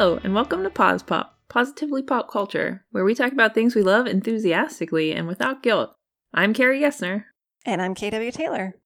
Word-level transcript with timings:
Hello, 0.00 0.18
and 0.24 0.34
welcome 0.34 0.62
to 0.62 0.70
Pause 0.70 1.02
Pop, 1.02 1.38
Positively 1.50 2.02
Pop 2.02 2.30
Culture, 2.30 2.86
where 2.90 3.04
we 3.04 3.14
talk 3.14 3.32
about 3.32 3.52
things 3.52 3.74
we 3.74 3.82
love 3.82 4.06
enthusiastically 4.06 5.12
and 5.12 5.28
without 5.28 5.62
guilt. 5.62 5.94
I'm 6.32 6.54
Carrie 6.54 6.80
Gessner. 6.80 7.24
And 7.66 7.82
I'm 7.82 7.94
KW 7.94 8.32
Taylor. 8.32 8.76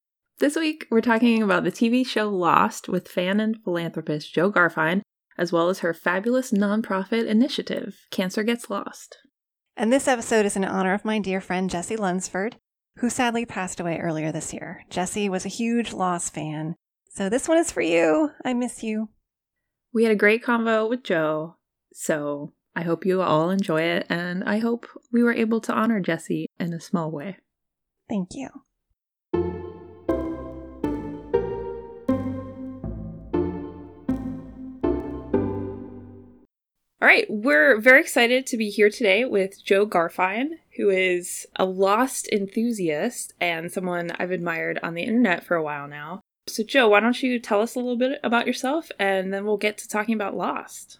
This 0.41 0.57
week, 0.57 0.89
we're 0.91 1.01
talking 1.01 1.41
about 1.41 1.63
the 1.63 1.71
TV 1.71 2.05
show 2.05 2.29
Lost 2.29 2.89
with 2.89 3.07
fan 3.07 3.39
and 3.39 3.57
philanthropist 3.63 4.35
Jo 4.35 4.51
Garfein, 4.51 5.03
as 5.39 5.53
well 5.53 5.69
as 5.69 5.79
her 5.79 5.95
fabulous 5.95 6.51
nonprofit 6.51 7.29
initiative, 7.29 7.97
Cancer 8.11 8.43
Gets 8.43 8.69
Lost. 8.69 9.19
And 9.77 9.93
this 9.93 10.09
episode 10.09 10.47
is 10.47 10.57
in 10.57 10.65
honor 10.65 10.95
of 10.95 11.05
my 11.05 11.21
dear 11.21 11.41
friend 11.41 11.71
Jesse 11.71 11.97
Lunsford, 11.97 12.57
who 12.99 13.09
sadly 13.09 13.47
passed 13.47 13.79
away 13.79 14.01
earlier 14.01 14.33
this 14.33 14.53
year. 14.53 14.83
Jesse 14.91 15.29
was 15.29 15.47
a 15.47 15.49
huge 15.49 15.93
Lost 15.93 16.35
fan. 16.35 16.75
So 17.09 17.29
this 17.29 17.47
one 17.47 17.59
is 17.59 17.71
for 17.71 17.83
you. 17.83 18.31
I 18.45 18.53
miss 18.53 18.83
you. 18.83 19.11
We 19.95 20.03
had 20.03 20.11
a 20.11 20.17
great 20.17 20.43
convo 20.43 20.91
with 20.91 21.05
Jo, 21.05 21.55
so 21.93 22.53
I 22.75 22.83
hope 22.83 23.07
you 23.07 23.23
all 23.23 23.51
enjoy 23.51 23.83
it, 23.83 24.07
and 24.09 24.43
I 24.43 24.59
hope 24.59 24.89
we 25.13 25.23
were 25.23 25.33
able 25.33 25.61
to 25.61 25.73
honor 25.73 26.01
Jesse 26.01 26.49
in 26.59 26.75
a 26.75 26.81
small 26.81 27.13
way. 27.13 27.37
Thank 28.09 28.31
you. 28.33 28.49
All 37.01 37.09
right, 37.09 37.27
we're 37.29 37.81
very 37.81 38.01
excited 38.01 38.49
to 38.49 38.57
be 38.57 38.71
here 38.71 38.91
today 38.91 39.25
with 39.25 39.65
Jo 39.65 39.87
Garfein, 39.87 40.55
who 40.77 40.91
is 40.91 41.47
a 41.55 41.67
lost 41.67 42.29
enthusiast 42.33 43.33
and 43.41 43.71
someone 43.71 44.11
I've 44.19 44.33
admired 44.33 44.81
on 44.83 44.95
the 44.95 45.03
internet 45.03 45.45
for 45.45 45.55
a 45.55 45.63
while 45.63 45.87
now. 45.87 46.23
So, 46.47 46.63
Jo, 46.63 46.89
why 46.89 47.01
don't 47.01 47.23
you 47.23 47.39
tell 47.39 47.61
us 47.61 47.75
a 47.75 47.79
little 47.79 47.97
bit 47.97 48.21
about 48.23 48.47
yourself 48.47 48.91
and 48.99 49.33
then 49.33 49.45
we'll 49.45 49.57
get 49.57 49.79
to 49.79 49.89
talking 49.89 50.15
about 50.15 50.37
Lost. 50.37 50.99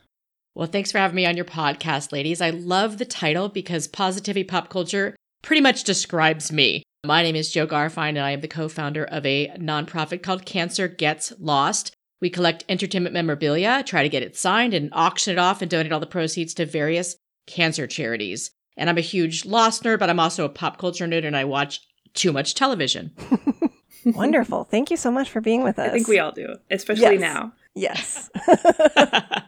Well, 0.55 0.69
thanks 0.69 0.93
for 0.93 0.99
having 0.99 1.17
me 1.17 1.27
on 1.27 1.37
your 1.37 1.45
podcast, 1.45 2.13
ladies. 2.13 2.41
I 2.41 2.51
love 2.51 2.99
the 2.99 3.05
title 3.05 3.49
because 3.49 3.89
Positivity 3.89 4.45
Pop 4.45 4.69
Culture 4.69 5.17
pretty 5.43 5.61
much 5.61 5.85
describes 5.85 6.53
me. 6.53 6.85
My 7.05 7.23
name 7.23 7.37
is 7.37 7.51
Jo 7.51 7.67
Garfein, 7.67 8.11
and 8.11 8.21
I 8.21 8.31
am 8.31 8.41
the 8.41 8.49
co 8.49 8.69
founder 8.69 9.05
of 9.05 9.27
a 9.27 9.49
nonprofit 9.59 10.23
called 10.23 10.47
Cancer 10.47 10.89
Gets 10.89 11.35
Lost. 11.39 11.93
We 12.23 12.31
collect 12.31 12.65
entertainment 12.69 13.13
memorabilia, 13.13 13.83
try 13.85 14.03
to 14.03 14.09
get 14.09 14.23
it 14.23 14.37
signed, 14.37 14.73
and 14.73 14.89
auction 14.93 15.33
it 15.33 15.39
off 15.39 15.61
and 15.61 15.71
donate 15.71 15.93
all 15.93 16.01
the 16.01 16.07
proceeds 16.07 16.55
to 16.55 16.65
various 16.65 17.17
cancer 17.47 17.87
charities. 17.87 18.51
And 18.77 18.89
I'm 18.89 18.97
a 18.97 19.03
huge 19.03 19.45
Lost 19.45 19.83
nerd, 19.83 19.99
but 19.99 20.09
I'm 20.09 20.21
also 20.21 20.45
a 20.45 20.49
pop 20.49 20.79
culture 20.79 21.07
nerd, 21.07 21.27
and 21.27 21.37
I 21.37 21.45
watch 21.45 21.81
too 22.15 22.33
much 22.33 22.55
television. 22.55 23.13
Wonderful. 24.17 24.65
Thank 24.65 24.91
you 24.91 24.97
so 24.97 25.11
much 25.11 25.31
for 25.31 25.41
being 25.41 25.63
with 25.63 25.79
us. 25.79 25.89
I 25.89 25.93
think 25.93 26.09
we 26.09 26.19
all 26.19 26.33
do, 26.33 26.57
especially 26.71 27.03
Yes. 27.19 27.21
now. 27.21 27.53
Yes. 27.75 28.31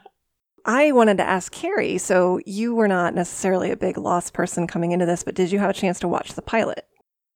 I 0.65 0.91
wanted 0.91 1.17
to 1.17 1.23
ask 1.23 1.51
Carrie, 1.53 1.97
so 1.97 2.41
you 2.45 2.75
were 2.75 2.89
not 2.89 3.15
necessarily 3.15 3.71
a 3.71 3.77
big 3.77 3.97
Lost 3.97 4.33
person 4.33 4.67
coming 4.67 4.91
into 4.91 5.05
this, 5.05 5.23
but 5.23 5.33
did 5.35 5.51
you 5.51 5.59
have 5.59 5.69
a 5.69 5.73
chance 5.73 5.97
to 6.01 6.07
watch 6.09 6.33
the 6.33 6.41
pilot? 6.41 6.85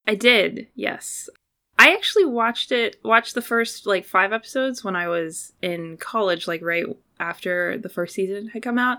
I 0.06 0.14
did, 0.16 0.66
yes. 0.74 1.30
I 1.78 1.94
actually 1.94 2.26
watched 2.26 2.72
it, 2.72 2.96
watched 3.02 3.34
the 3.34 3.40
first 3.40 3.86
like 3.86 4.04
five 4.04 4.32
episodes 4.32 4.84
when 4.84 4.94
I 4.96 5.08
was 5.08 5.52
in 5.62 5.96
college, 5.96 6.46
like 6.46 6.60
right 6.62 6.84
after 7.18 7.78
the 7.78 7.88
first 7.88 8.14
season 8.14 8.48
had 8.48 8.62
come 8.62 8.78
out. 8.78 8.98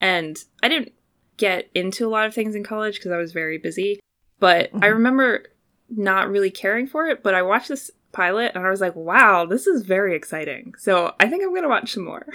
And 0.00 0.38
I 0.62 0.68
didn't 0.68 0.92
get 1.36 1.68
into 1.74 2.06
a 2.06 2.08
lot 2.08 2.26
of 2.26 2.32
things 2.34 2.54
in 2.54 2.64
college 2.64 2.94
because 2.96 3.12
I 3.12 3.18
was 3.18 3.32
very 3.32 3.58
busy. 3.58 4.00
But 4.38 4.70
I 4.74 4.86
Mhm. 4.88 4.92
remember 4.94 5.44
not 5.88 6.30
really 6.30 6.50
caring 6.50 6.86
for 6.86 7.06
it. 7.06 7.22
But 7.22 7.34
I 7.34 7.42
watched 7.42 7.68
this 7.68 7.90
pilot 8.12 8.52
and 8.54 8.66
I 8.66 8.70
was 8.70 8.80
like, 8.80 8.96
wow, 8.96 9.44
this 9.44 9.66
is 9.66 9.82
very 9.82 10.14
exciting. 10.16 10.74
So 10.78 11.14
I 11.20 11.28
think 11.28 11.42
I'm 11.42 11.50
going 11.50 11.62
to 11.62 11.68
watch 11.68 11.92
some 11.92 12.04
more. 12.04 12.26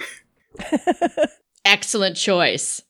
Excellent 1.64 2.16
choice. 2.16 2.82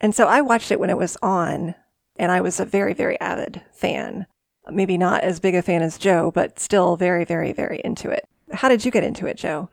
and 0.00 0.14
so 0.14 0.26
I 0.26 0.40
watched 0.40 0.70
it 0.70 0.80
when 0.80 0.90
it 0.90 0.96
was 0.98 1.16
on, 1.22 1.74
and 2.16 2.30
I 2.30 2.40
was 2.40 2.60
a 2.60 2.64
very, 2.64 2.94
very 2.94 3.18
avid 3.20 3.62
fan. 3.72 4.26
Maybe 4.70 4.96
not 4.96 5.24
as 5.24 5.40
big 5.40 5.54
a 5.54 5.62
fan 5.62 5.82
as 5.82 5.98
Jo, 5.98 6.30
but 6.30 6.58
still 6.60 6.96
very, 6.96 7.24
very, 7.24 7.52
very 7.52 7.80
into 7.84 8.10
it. 8.10 8.28
How 8.52 8.68
did 8.68 8.84
you 8.84 8.90
get 8.90 9.02
into 9.02 9.26
it, 9.26 9.36
Jo? 9.36 9.68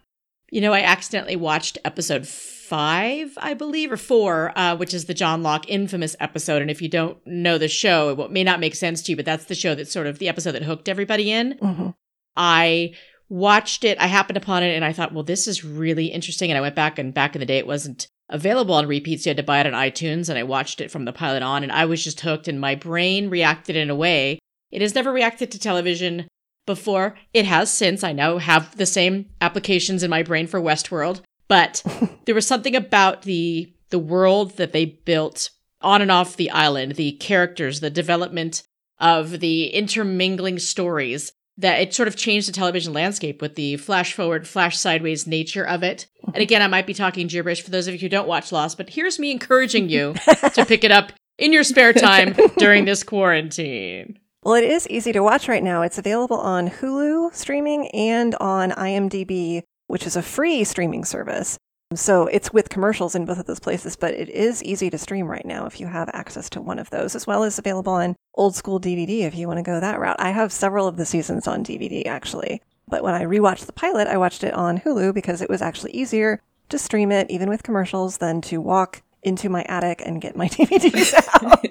You 0.51 0.61
know, 0.61 0.73
I 0.73 0.81
accidentally 0.81 1.35
watched 1.35 1.78
episode 1.85 2.28
five, 2.69 3.38
I 3.41 3.53
believe, 3.56 3.91
or 3.91 3.97
four, 3.97 4.57
uh, 4.57 4.75
which 4.75 4.94
is 4.94 5.06
the 5.06 5.13
John 5.13 5.44
Locke 5.44 5.68
infamous 5.68 6.16
episode. 6.19 6.62
And 6.62 6.69
if 6.69 6.81
you 6.81 6.88
don't 6.88 7.18
know 7.25 7.57
the 7.57 7.68
show, 7.68 8.09
it 8.09 8.31
may 8.31 8.44
not 8.44 8.59
make 8.59 8.75
sense 8.75 9.02
to 9.03 9.12
you, 9.12 9.16
but 9.16 9.25
that's 9.25 9.46
the 9.46 9.56
show 9.56 9.75
that's 9.75 9.91
sort 9.91 10.07
of 10.07 10.19
the 10.19 10.30
episode 10.30 10.52
that 10.53 10.63
hooked 10.63 10.88
everybody 10.88 11.31
in. 11.31 11.58
hmm 11.59 11.90
I 12.38 12.94
watched 13.28 13.84
it, 13.84 14.00
I 14.00 14.08
happened 14.08 14.38
upon 14.38 14.63
it, 14.63 14.74
and 14.74 14.85
I 14.85 14.94
thought, 14.94 15.13
well, 15.13 15.24
this 15.24 15.47
is 15.47 15.66
really 15.66 16.06
interesting. 16.06 16.50
And 16.50 16.58
I 16.58 16.62
went 16.62 16.75
back, 16.75 16.97
and 16.97 17.13
back 17.13 17.35
in 17.35 17.40
the 17.40 17.46
day, 17.46 17.58
it 17.58 17.68
wasn't 17.68 18.08
available 18.29 18.75
on 18.75 18.88
repeats. 18.88 19.25
You 19.25 19.31
had 19.31 19.38
to 19.38 19.44
buy 19.44 19.59
it 19.59 19.68
on 19.68 19.74
iTunes, 19.74 20.29
and 20.29 20.38
I 20.38 20.44
watched 20.44 20.79
it 20.79 20.91
from 20.91 21.06
the 21.06 21.12
pilot 21.12 21.44
on, 21.44 21.63
and 21.63 21.72
I 21.72 21.85
was 21.85 22.03
just 22.03 22.22
hooked, 22.22 22.47
and 22.47 22.62
my 22.62 22.75
brain 22.75 23.29
reacted 23.29 23.75
in 23.75 23.90
a 23.90 23.96
way 23.96 24.40
it 24.72 24.81
has 24.81 24.96
never 24.96 25.12
reacted 25.12 25.52
to 25.52 25.59
television 25.59 26.28
before. 26.66 27.18
It 27.34 27.46
has 27.46 27.72
since. 27.72 28.03
I 28.03 28.13
now 28.13 28.38
have 28.38 28.78
the 28.78 28.85
same 28.85 29.25
applications 29.41 30.03
in 30.03 30.09
my 30.09 30.24
brain 30.24 30.47
for 30.47 30.62
Westworld, 30.62 31.22
but 31.49 31.83
there 32.25 32.35
was 32.35 32.47
something 32.47 32.75
about 32.75 33.23
the 33.23 33.73
the 33.89 33.99
world 33.99 34.55
that 34.57 34.71
they 34.71 34.85
built 34.85 35.49
on 35.81 36.01
and 36.01 36.11
off 36.11 36.37
the 36.37 36.51
island, 36.51 36.93
the 36.93 37.13
characters, 37.13 37.79
the 37.79 37.89
development 37.89 38.63
of 38.99 39.39
the 39.39 39.67
intermingling 39.67 40.59
stories 40.59 41.31
that 41.57 41.81
it 41.81 41.93
sort 41.93 42.07
of 42.07 42.15
changed 42.15 42.47
the 42.47 42.53
television 42.53 42.93
landscape 42.93 43.41
with 43.41 43.55
the 43.55 43.75
flash 43.77 44.13
forward, 44.13 44.47
flash 44.47 44.77
sideways 44.77 45.27
nature 45.27 45.65
of 45.65 45.83
it. 45.83 46.07
And 46.33 46.37
again, 46.37 46.61
I 46.61 46.67
might 46.67 46.87
be 46.87 46.93
talking 46.93 47.27
gibberish 47.27 47.61
for 47.61 47.69
those 47.69 47.87
of 47.87 47.93
you 47.93 47.99
who 47.99 48.09
don't 48.09 48.27
watch 48.27 48.51
Lost, 48.51 48.77
but 48.77 48.89
here's 48.89 49.19
me 49.19 49.31
encouraging 49.31 49.89
you 49.89 50.13
to 50.53 50.66
pick 50.66 50.83
it 50.83 50.91
up 50.91 51.11
in 51.37 51.51
your 51.51 51.63
spare 51.63 51.93
time 51.93 52.35
during 52.57 52.85
this 52.85 53.03
quarantine. 53.03 54.19
Well, 54.43 54.55
it 54.55 54.63
is 54.63 54.87
easy 54.87 55.11
to 55.11 55.19
watch 55.19 55.49
right 55.49 55.63
now. 55.63 55.81
It's 55.81 55.97
available 55.97 56.39
on 56.39 56.69
Hulu 56.69 57.33
streaming 57.33 57.89
and 57.89 58.35
on 58.35 58.71
IMDb, 58.71 59.63
which 59.89 60.05
is 60.05 60.16
a 60.16 60.22
free 60.22 60.63
streaming 60.63 61.03
service. 61.03 61.57
So 61.95 62.27
it's 62.27 62.53
with 62.53 62.69
commercials 62.69 63.16
in 63.16 63.25
both 63.25 63.39
of 63.39 63.47
those 63.47 63.59
places, 63.59 63.95
but 63.95 64.13
it 64.13 64.29
is 64.29 64.63
easy 64.63 64.91
to 64.91 64.97
stream 65.00 65.25
right 65.25 65.45
now 65.45 65.66
if 65.66 65.79
you 65.79 65.88
have 65.88 66.07
access 66.13 66.47
to 66.51 66.61
one 66.61 66.77
of 66.77 66.91
those, 66.91 67.16
as 67.16 67.25
well 67.25 67.44
as 67.44 67.57
available 67.57 67.94
on 67.94 68.16
old 68.35 68.55
school 68.55 68.79
DVD 68.79 69.22
if 69.22 69.33
you 69.33 69.47
want 69.47 69.57
to 69.57 69.63
go 69.63 69.79
that 69.79 69.99
route. 69.99 70.16
I 70.19 70.29
have 70.29 70.53
several 70.53 70.88
of 70.88 70.97
the 70.97 71.05
seasons 71.07 71.47
on 71.47 71.63
DVD 71.63 72.05
actually, 72.05 72.61
but 72.88 73.03
when 73.03 73.16
I 73.16 73.23
rewatched 73.23 73.66
the 73.66 73.73
pilot, 73.73 74.07
I 74.07 74.17
watched 74.17 74.44
it 74.44 74.53
on 74.53 74.79
Hulu 74.79 75.16
because 75.16 75.41
it 75.41 75.49
was 75.49 75.63
actually 75.63 75.91
easier 75.94 76.39
to 76.69 76.78
stream 76.78 77.11
it, 77.11 77.31
even 77.31 77.49
with 77.49 77.63
commercials, 77.63 78.17
than 78.17 78.41
to 78.41 78.61
walk 78.61 79.01
into 79.24 79.50
my 79.50 79.63
attic 79.63 80.02
and 80.06 80.22
get 80.22 80.35
my 80.35 80.47
DVDs 80.50 81.13
out. 81.44 81.66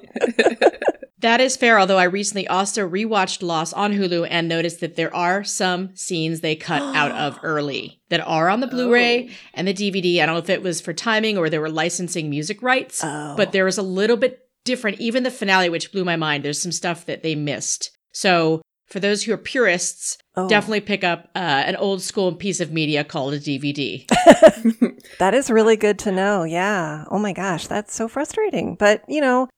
That 1.20 1.40
is 1.40 1.56
fair, 1.56 1.80
although 1.80 1.98
I 1.98 2.04
recently 2.04 2.46
also 2.46 2.88
rewatched 2.88 3.42
Lost 3.42 3.74
on 3.74 3.92
Hulu 3.92 4.28
and 4.30 4.46
noticed 4.46 4.78
that 4.78 4.94
there 4.94 5.12
are 5.12 5.42
some 5.42 5.90
scenes 5.96 6.42
they 6.42 6.54
cut 6.54 6.80
out 6.80 7.10
of 7.10 7.40
early 7.42 8.00
that 8.08 8.20
are 8.20 8.48
on 8.48 8.60
the 8.60 8.68
Blu 8.68 8.92
ray 8.92 9.30
and 9.52 9.66
the 9.66 9.74
DVD. 9.74 10.22
I 10.22 10.26
don't 10.26 10.36
know 10.36 10.38
if 10.38 10.48
it 10.48 10.62
was 10.62 10.80
for 10.80 10.92
timing 10.92 11.36
or 11.36 11.50
they 11.50 11.58
were 11.58 11.70
licensing 11.70 12.30
music 12.30 12.62
rights, 12.62 13.00
Oh. 13.02 13.34
but 13.36 13.50
there 13.50 13.64
was 13.64 13.78
a 13.78 13.82
little 13.82 14.16
bit 14.16 14.38
different. 14.64 15.00
Even 15.00 15.24
the 15.24 15.30
finale, 15.32 15.68
which 15.68 15.90
blew 15.90 16.04
my 16.04 16.14
mind, 16.14 16.44
there's 16.44 16.62
some 16.62 16.70
stuff 16.70 17.04
that 17.06 17.24
they 17.24 17.34
missed. 17.34 17.90
So 18.12 18.62
for 18.86 19.00
those 19.00 19.24
who 19.24 19.32
are 19.32 19.38
purists, 19.38 20.18
Oh. 20.36 20.48
definitely 20.48 20.82
pick 20.82 21.02
up 21.02 21.30
uh, 21.34 21.38
an 21.66 21.74
old 21.74 22.00
school 22.00 22.32
piece 22.32 22.60
of 22.60 22.70
media 22.70 23.02
called 23.02 23.34
a 23.34 23.40
DVD. 23.40 24.06
That 25.18 25.34
is 25.34 25.50
really 25.50 25.76
good 25.76 25.98
to 26.00 26.12
know. 26.12 26.44
Yeah. 26.44 27.04
Oh 27.10 27.18
my 27.18 27.32
gosh, 27.32 27.66
that's 27.66 27.94
so 27.94 28.08
frustrating. 28.08 28.74
But, 28.74 29.02
you 29.08 29.20
know, 29.20 29.48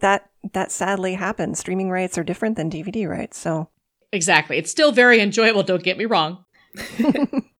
that 0.00 0.30
that 0.52 0.70
sadly 0.70 1.14
happens. 1.14 1.58
Streaming 1.58 1.90
rights 1.90 2.18
are 2.18 2.24
different 2.24 2.56
than 2.56 2.70
DVD 2.70 3.08
rights. 3.08 3.38
So 3.38 3.68
exactly. 4.12 4.58
It's 4.58 4.70
still 4.70 4.92
very 4.92 5.20
enjoyable, 5.20 5.62
don't 5.62 5.82
get 5.82 5.98
me 5.98 6.04
wrong. 6.04 6.44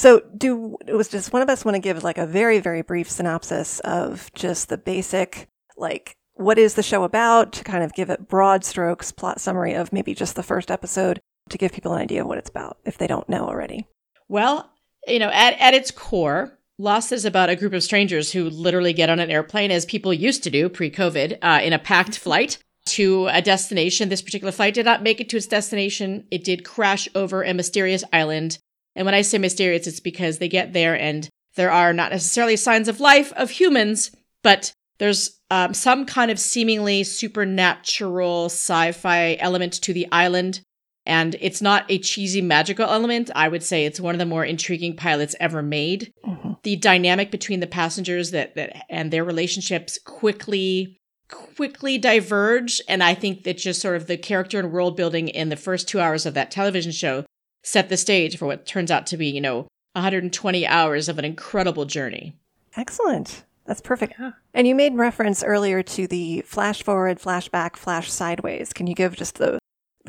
So 0.00 0.22
do 0.34 0.78
it 0.86 0.94
was 0.94 1.08
just 1.08 1.32
one 1.32 1.42
of 1.42 1.50
us 1.50 1.62
want 1.62 1.74
to 1.74 1.80
give 1.80 2.02
like 2.02 2.16
a 2.16 2.26
very 2.26 2.58
very 2.58 2.80
brief 2.80 3.10
synopsis 3.10 3.80
of 3.80 4.32
just 4.34 4.70
the 4.70 4.78
basic 4.78 5.46
like 5.76 6.14
what 6.34 6.58
is 6.58 6.72
the 6.72 6.82
show 6.82 7.04
about 7.04 7.52
to 7.52 7.64
kind 7.64 7.84
of 7.84 7.92
give 7.92 8.08
it 8.08 8.26
broad 8.26 8.64
strokes 8.64 9.12
plot 9.12 9.42
summary 9.42 9.74
of 9.74 9.92
maybe 9.92 10.14
just 10.14 10.36
the 10.36 10.42
first 10.42 10.70
episode 10.70 11.20
to 11.50 11.58
give 11.58 11.72
people 11.72 11.92
an 11.92 12.00
idea 12.00 12.22
of 12.22 12.26
what 12.26 12.38
it's 12.38 12.48
about 12.48 12.78
if 12.86 12.96
they 12.96 13.06
don't 13.06 13.28
know 13.28 13.46
already. 13.46 13.86
Well, 14.26 14.70
you 15.06 15.18
know, 15.18 15.28
at, 15.28 15.58
at 15.60 15.74
its 15.74 15.90
core, 15.90 16.58
Lost 16.80 17.12
is 17.12 17.26
about 17.26 17.50
a 17.50 17.56
group 17.56 17.74
of 17.74 17.82
strangers 17.82 18.32
who 18.32 18.48
literally 18.48 18.94
get 18.94 19.10
on 19.10 19.20
an 19.20 19.30
airplane, 19.30 19.70
as 19.70 19.84
people 19.84 20.14
used 20.14 20.42
to 20.44 20.50
do 20.50 20.70
pre 20.70 20.90
COVID, 20.90 21.36
uh, 21.42 21.60
in 21.62 21.74
a 21.74 21.78
packed 21.78 22.16
flight 22.16 22.56
to 22.86 23.26
a 23.26 23.42
destination. 23.42 24.08
This 24.08 24.22
particular 24.22 24.50
flight 24.50 24.72
did 24.72 24.86
not 24.86 25.02
make 25.02 25.20
it 25.20 25.28
to 25.28 25.36
its 25.36 25.46
destination. 25.46 26.24
It 26.30 26.42
did 26.42 26.64
crash 26.64 27.06
over 27.14 27.42
a 27.42 27.52
mysterious 27.52 28.02
island. 28.14 28.58
And 28.96 29.04
when 29.04 29.14
I 29.14 29.20
say 29.20 29.36
mysterious, 29.36 29.86
it's 29.86 30.00
because 30.00 30.38
they 30.38 30.48
get 30.48 30.72
there 30.72 30.98
and 30.98 31.28
there 31.54 31.70
are 31.70 31.92
not 31.92 32.12
necessarily 32.12 32.56
signs 32.56 32.88
of 32.88 32.98
life 32.98 33.30
of 33.34 33.50
humans, 33.50 34.10
but 34.42 34.72
there's 34.98 35.38
um, 35.50 35.74
some 35.74 36.06
kind 36.06 36.30
of 36.30 36.38
seemingly 36.38 37.04
supernatural 37.04 38.46
sci 38.46 38.92
fi 38.92 39.36
element 39.38 39.74
to 39.82 39.92
the 39.92 40.08
island. 40.10 40.62
And 41.06 41.36
it's 41.40 41.62
not 41.62 41.86
a 41.88 41.98
cheesy 41.98 42.42
magical 42.42 42.86
element. 42.86 43.30
I 43.34 43.48
would 43.48 43.62
say 43.62 43.84
it's 43.84 44.00
one 44.00 44.14
of 44.14 44.18
the 44.18 44.26
more 44.26 44.44
intriguing 44.44 44.96
pilots 44.96 45.34
ever 45.40 45.62
made. 45.62 46.12
Mhm. 46.26 46.62
The 46.62 46.76
dynamic 46.76 47.30
between 47.30 47.60
the 47.60 47.66
passengers 47.66 48.32
that, 48.32 48.54
that 48.54 48.84
and 48.90 49.10
their 49.10 49.24
relationships 49.24 49.98
quickly 50.04 50.96
quickly 51.56 51.96
diverge 51.96 52.80
and 52.88 53.04
I 53.04 53.14
think 53.14 53.44
that 53.44 53.56
just 53.56 53.80
sort 53.80 53.94
of 53.94 54.08
the 54.08 54.16
character 54.16 54.58
and 54.58 54.72
world 54.72 54.96
building 54.96 55.28
in 55.28 55.48
the 55.48 55.54
first 55.56 55.86
2 55.86 56.00
hours 56.00 56.26
of 56.26 56.34
that 56.34 56.50
television 56.50 56.90
show 56.90 57.24
set 57.62 57.88
the 57.88 57.96
stage 57.96 58.36
for 58.36 58.46
what 58.46 58.66
turns 58.66 58.90
out 58.90 59.06
to 59.06 59.16
be, 59.16 59.28
you 59.28 59.40
know, 59.40 59.68
120 59.94 60.66
hours 60.66 61.08
of 61.08 61.20
an 61.20 61.24
incredible 61.24 61.84
journey. 61.84 62.34
Excellent. 62.76 63.44
That's 63.64 63.80
perfect. 63.80 64.14
Yeah. 64.18 64.32
And 64.54 64.66
you 64.66 64.74
made 64.74 64.94
reference 64.96 65.44
earlier 65.44 65.84
to 65.84 66.08
the 66.08 66.40
flash 66.42 66.82
forward, 66.82 67.20
flashback, 67.20 67.76
flash 67.76 68.10
sideways. 68.10 68.72
Can 68.72 68.88
you 68.88 68.96
give 68.96 69.14
just 69.14 69.38
those? 69.38 69.59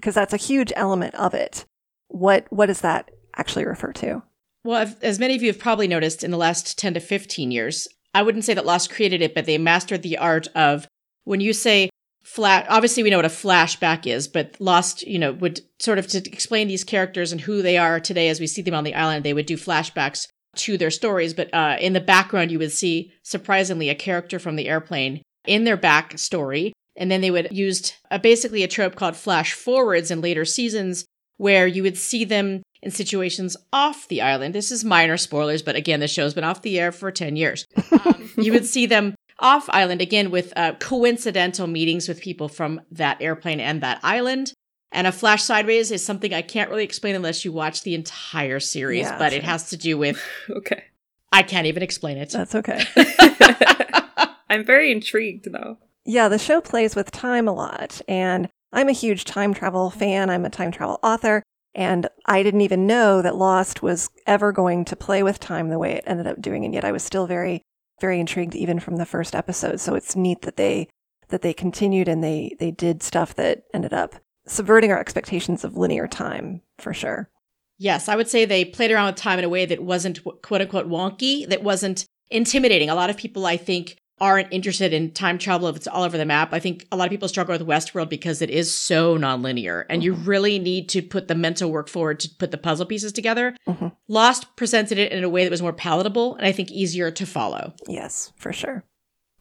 Because 0.02 0.16
that's 0.16 0.34
a 0.34 0.38
huge 0.38 0.74
element 0.76 1.14
of 1.16 1.34
it. 1.36 1.66
What 2.08 2.48
what 2.50 2.66
does 2.66 2.82
that 2.82 3.12
actually 3.38 3.66
refer 3.66 3.94
to? 3.94 4.24
Well, 4.64 4.94
as 5.02 5.20
many 5.20 5.36
of 5.36 5.42
you 5.42 5.48
have 5.50 5.60
probably 5.60 5.88
noticed 5.88 6.24
in 6.24 6.32
the 6.32 6.38
last 6.38 6.78
10 6.78 6.96
to 6.96 7.00
15 7.00 7.52
years, 7.52 7.88
I 8.14 8.24
wouldn't 8.24 8.44
say 8.44 8.54
that 8.54 8.66
Lost 8.66 8.92
created 8.92 9.22
it, 9.22 9.34
but 9.34 9.46
they 9.46 9.58
mastered 9.58 10.02
the 10.02 10.18
art 10.18 10.48
of 10.56 10.88
when 11.24 11.40
you 11.40 11.54
say 11.54 11.90
flat, 12.24 12.66
obviously 12.70 13.04
we 13.04 13.10
know 13.10 13.18
what 13.18 13.26
a 13.26 13.30
flashback 13.30 14.06
is, 14.06 14.28
but 14.28 14.56
Lost, 14.60 15.02
you 15.08 15.18
know, 15.20 15.34
would 15.34 15.62
sort 15.80 16.00
of 16.00 16.08
to 16.08 16.18
explain 16.30 16.68
these 16.68 16.84
characters 16.84 17.32
and 17.32 17.42
who 17.42 17.62
they 17.62 17.78
are 17.78 18.00
today 18.00 18.30
as 18.30 18.40
we 18.40 18.48
see 18.48 18.62
them 18.62 18.74
on 18.74 18.84
the 18.84 18.96
island, 18.96 19.24
they 19.24 19.34
would 19.34 19.46
do 19.46 19.58
flashbacks 19.58 20.28
to 20.56 20.78
their 20.78 20.92
stories. 20.92 21.34
But 21.34 21.54
uh, 21.54 21.78
in 21.80 21.94
the 21.94 22.02
background, 22.02 22.52
you 22.52 22.60
would 22.60 22.72
see, 22.72 23.14
surprisingly, 23.24 23.90
a 23.90 23.96
character 23.96 24.40
from 24.40 24.56
the 24.56 24.68
airplane 24.68 25.22
in 25.46 25.64
their 25.64 25.78
backstory. 25.78 26.72
And 26.98 27.10
then 27.10 27.22
they 27.22 27.32
would 27.32 27.48
used 27.52 27.94
uh, 28.10 28.18
basically 28.18 28.64
a 28.64 28.68
trope 28.68 28.96
called 28.96 29.16
flash 29.16 29.54
forwards 29.54 30.12
in 30.12 30.22
later 30.22 30.46
seasons 30.46 31.06
where 31.38 31.66
you 31.66 31.82
would 31.84 31.98
see 31.98 32.24
them 32.26 32.62
in 32.84 32.92
situations 32.92 33.58
off 33.72 34.08
the 34.08 34.22
island. 34.22 34.54
This 34.54 34.72
is 34.72 34.84
minor 34.84 35.18
spoilers, 35.18 35.62
but 35.62 35.76
again, 35.76 36.00
the 36.00 36.08
show's 36.08 36.34
been 36.34 36.44
off 36.44 36.62
the 36.62 36.80
air 36.80 36.92
for 36.92 37.12
10 37.12 37.36
years. 37.36 37.66
Um, 37.92 38.30
you 38.38 38.52
would 38.54 38.66
see 38.66 38.86
them 38.86 39.16
off 39.40 39.70
island 39.70 40.02
again 40.02 40.32
with 40.32 40.54
uh, 40.56 40.74
coincidental 40.76 41.68
meetings 41.68 42.08
with 42.08 42.22
people 42.22 42.48
from 42.48 42.82
that 42.92 43.22
airplane 43.22 43.60
and 43.60 43.82
that 43.82 44.00
island. 44.04 44.54
And 44.92 45.08
a 45.08 45.12
flash 45.12 45.44
sideways 45.44 45.90
is 45.92 46.04
something 46.06 46.34
I 46.34 46.42
can't 46.42 46.70
really 46.70 46.84
explain 46.84 47.16
unless 47.16 47.46
you 47.46 47.52
watch 47.52 47.84
the 47.84 47.96
entire 47.96 48.60
series, 48.60 49.08
Yeah, 49.08 49.18
but 49.18 49.34
it 49.34 49.44
has 49.44 49.70
to 49.70 49.78
do 49.78 49.98
with, 49.98 50.22
Okay. 50.50 50.84
I 51.32 51.44
can't 51.44 51.66
even 51.68 51.82
explain 51.82 52.18
it. 52.18 52.30
That's 52.30 52.54
okay. 52.56 52.84
I'm 54.50 54.66
very 54.66 54.92
intrigued 54.92 55.52
though. 55.52 55.78
Yeah, 56.06 56.28
the 56.28 56.40
show 56.40 56.62
plays 56.62 56.96
with 56.96 57.12
time 57.12 57.48
a 57.48 57.54
lot, 57.54 58.02
and 58.08 58.50
I'm 58.74 58.90
a 58.90 58.94
huge 58.94 59.26
time 59.26 59.54
travel 59.54 59.90
fan. 59.90 60.30
I'm 60.30 60.46
a 60.46 60.50
time 60.50 60.72
travel 60.72 61.00
author, 61.04 61.44
and 61.76 62.08
I 62.26 62.44
didn't 62.44 62.62
even 62.62 62.88
know 62.88 63.22
that 63.22 63.36
Lost 63.36 63.84
was 63.84 64.10
ever 64.26 64.52
going 64.52 64.86
to 64.86 64.96
play 64.96 65.24
with 65.24 65.40
time 65.40 65.70
the 65.70 65.80
way 65.80 65.94
it 65.94 66.04
ended 66.08 66.28
up 66.28 66.42
doing, 66.42 66.66
and 66.66 66.74
yet 66.74 66.86
I 66.86 66.92
was 66.92 67.04
still 67.04 67.28
very, 67.28 67.62
very 68.00 68.20
intrigued 68.20 68.56
even 68.56 68.80
from 68.80 68.96
the 68.96 69.06
first 69.06 69.36
episode. 69.36 69.80
So 69.80 69.94
it's 69.94 70.16
neat 70.16 70.42
that 70.42 70.58
they 70.58 70.88
that 71.30 71.42
they 71.44 71.54
continued 71.54 72.08
and 72.08 72.24
they 72.24 72.56
they 72.60 72.72
did 72.72 73.02
stuff 73.04 73.36
that 73.36 73.64
ended 73.74 73.94
up 73.94 74.16
subverting 74.48 74.92
our 74.92 75.00
expectations 75.00 75.64
of 75.64 75.78
linear 75.78 76.08
time 76.08 76.62
for 76.78 76.94
sure. 76.94 77.30
Yes, 77.78 78.10
I 78.10 78.16
would 78.16 78.30
say 78.30 78.46
they 78.46 78.66
played 78.66 78.92
around 78.92 79.08
with 79.08 79.16
time 79.16 79.40
in 79.40 79.46
a 79.46 79.50
way 79.50 79.66
that 79.66 79.82
wasn't 79.82 80.24
quote 80.24 80.62
unquote 80.62 80.88
wonky, 80.88 81.48
that 81.48 81.64
wasn't 81.64 82.06
intimidating. 82.30 82.90
A 82.90 82.96
lot 82.96 83.10
of 83.10 83.18
people, 83.18 83.46
I 83.46 83.58
think, 83.58 83.98
aren't 84.22 84.48
interested 84.54 84.94
in 84.94 85.12
time 85.12 85.38
travel 85.38 85.68
if 85.68 85.76
it's 85.76 85.88
all 85.88 86.04
over 86.04 86.18
the 86.18 86.26
map. 86.26 86.54
I 86.54 86.60
think 86.60 86.88
a 86.92 86.96
lot 86.96 87.06
of 87.06 87.10
people 87.10 87.28
struggle 87.28 87.58
with 87.58 87.68
Westworld 87.68 88.08
because 88.08 88.42
it 88.42 88.50
is 88.52 88.74
so 88.74 89.18
nonlinear 89.18 89.86
and 89.90 90.04
you 90.04 90.14
really 90.14 90.60
need 90.60 90.88
to 90.90 91.02
put 91.02 91.28
the 91.28 91.36
mental 91.36 91.72
work 91.72 91.90
forward 91.90 92.20
to 92.22 92.30
put 92.30 92.52
the 92.52 92.58
puzzle 92.58 92.86
pieces 92.86 93.12
together. 93.12 93.56
Mhm. 93.68 93.92
Lost 94.08 94.56
presented 94.56 95.00
it 95.00 95.12
in 95.12 95.24
a 95.24 95.30
way 95.30 95.44
that 95.44 95.52
was 95.52 95.62
more 95.62 95.74
palatable 95.74 96.36
and 96.36 96.46
I 96.46 96.52
think 96.52 96.72
easier 96.72 97.10
to 97.10 97.26
follow. 97.26 97.74
Yes, 97.88 98.32
for 98.38 98.54
sure. 98.54 98.86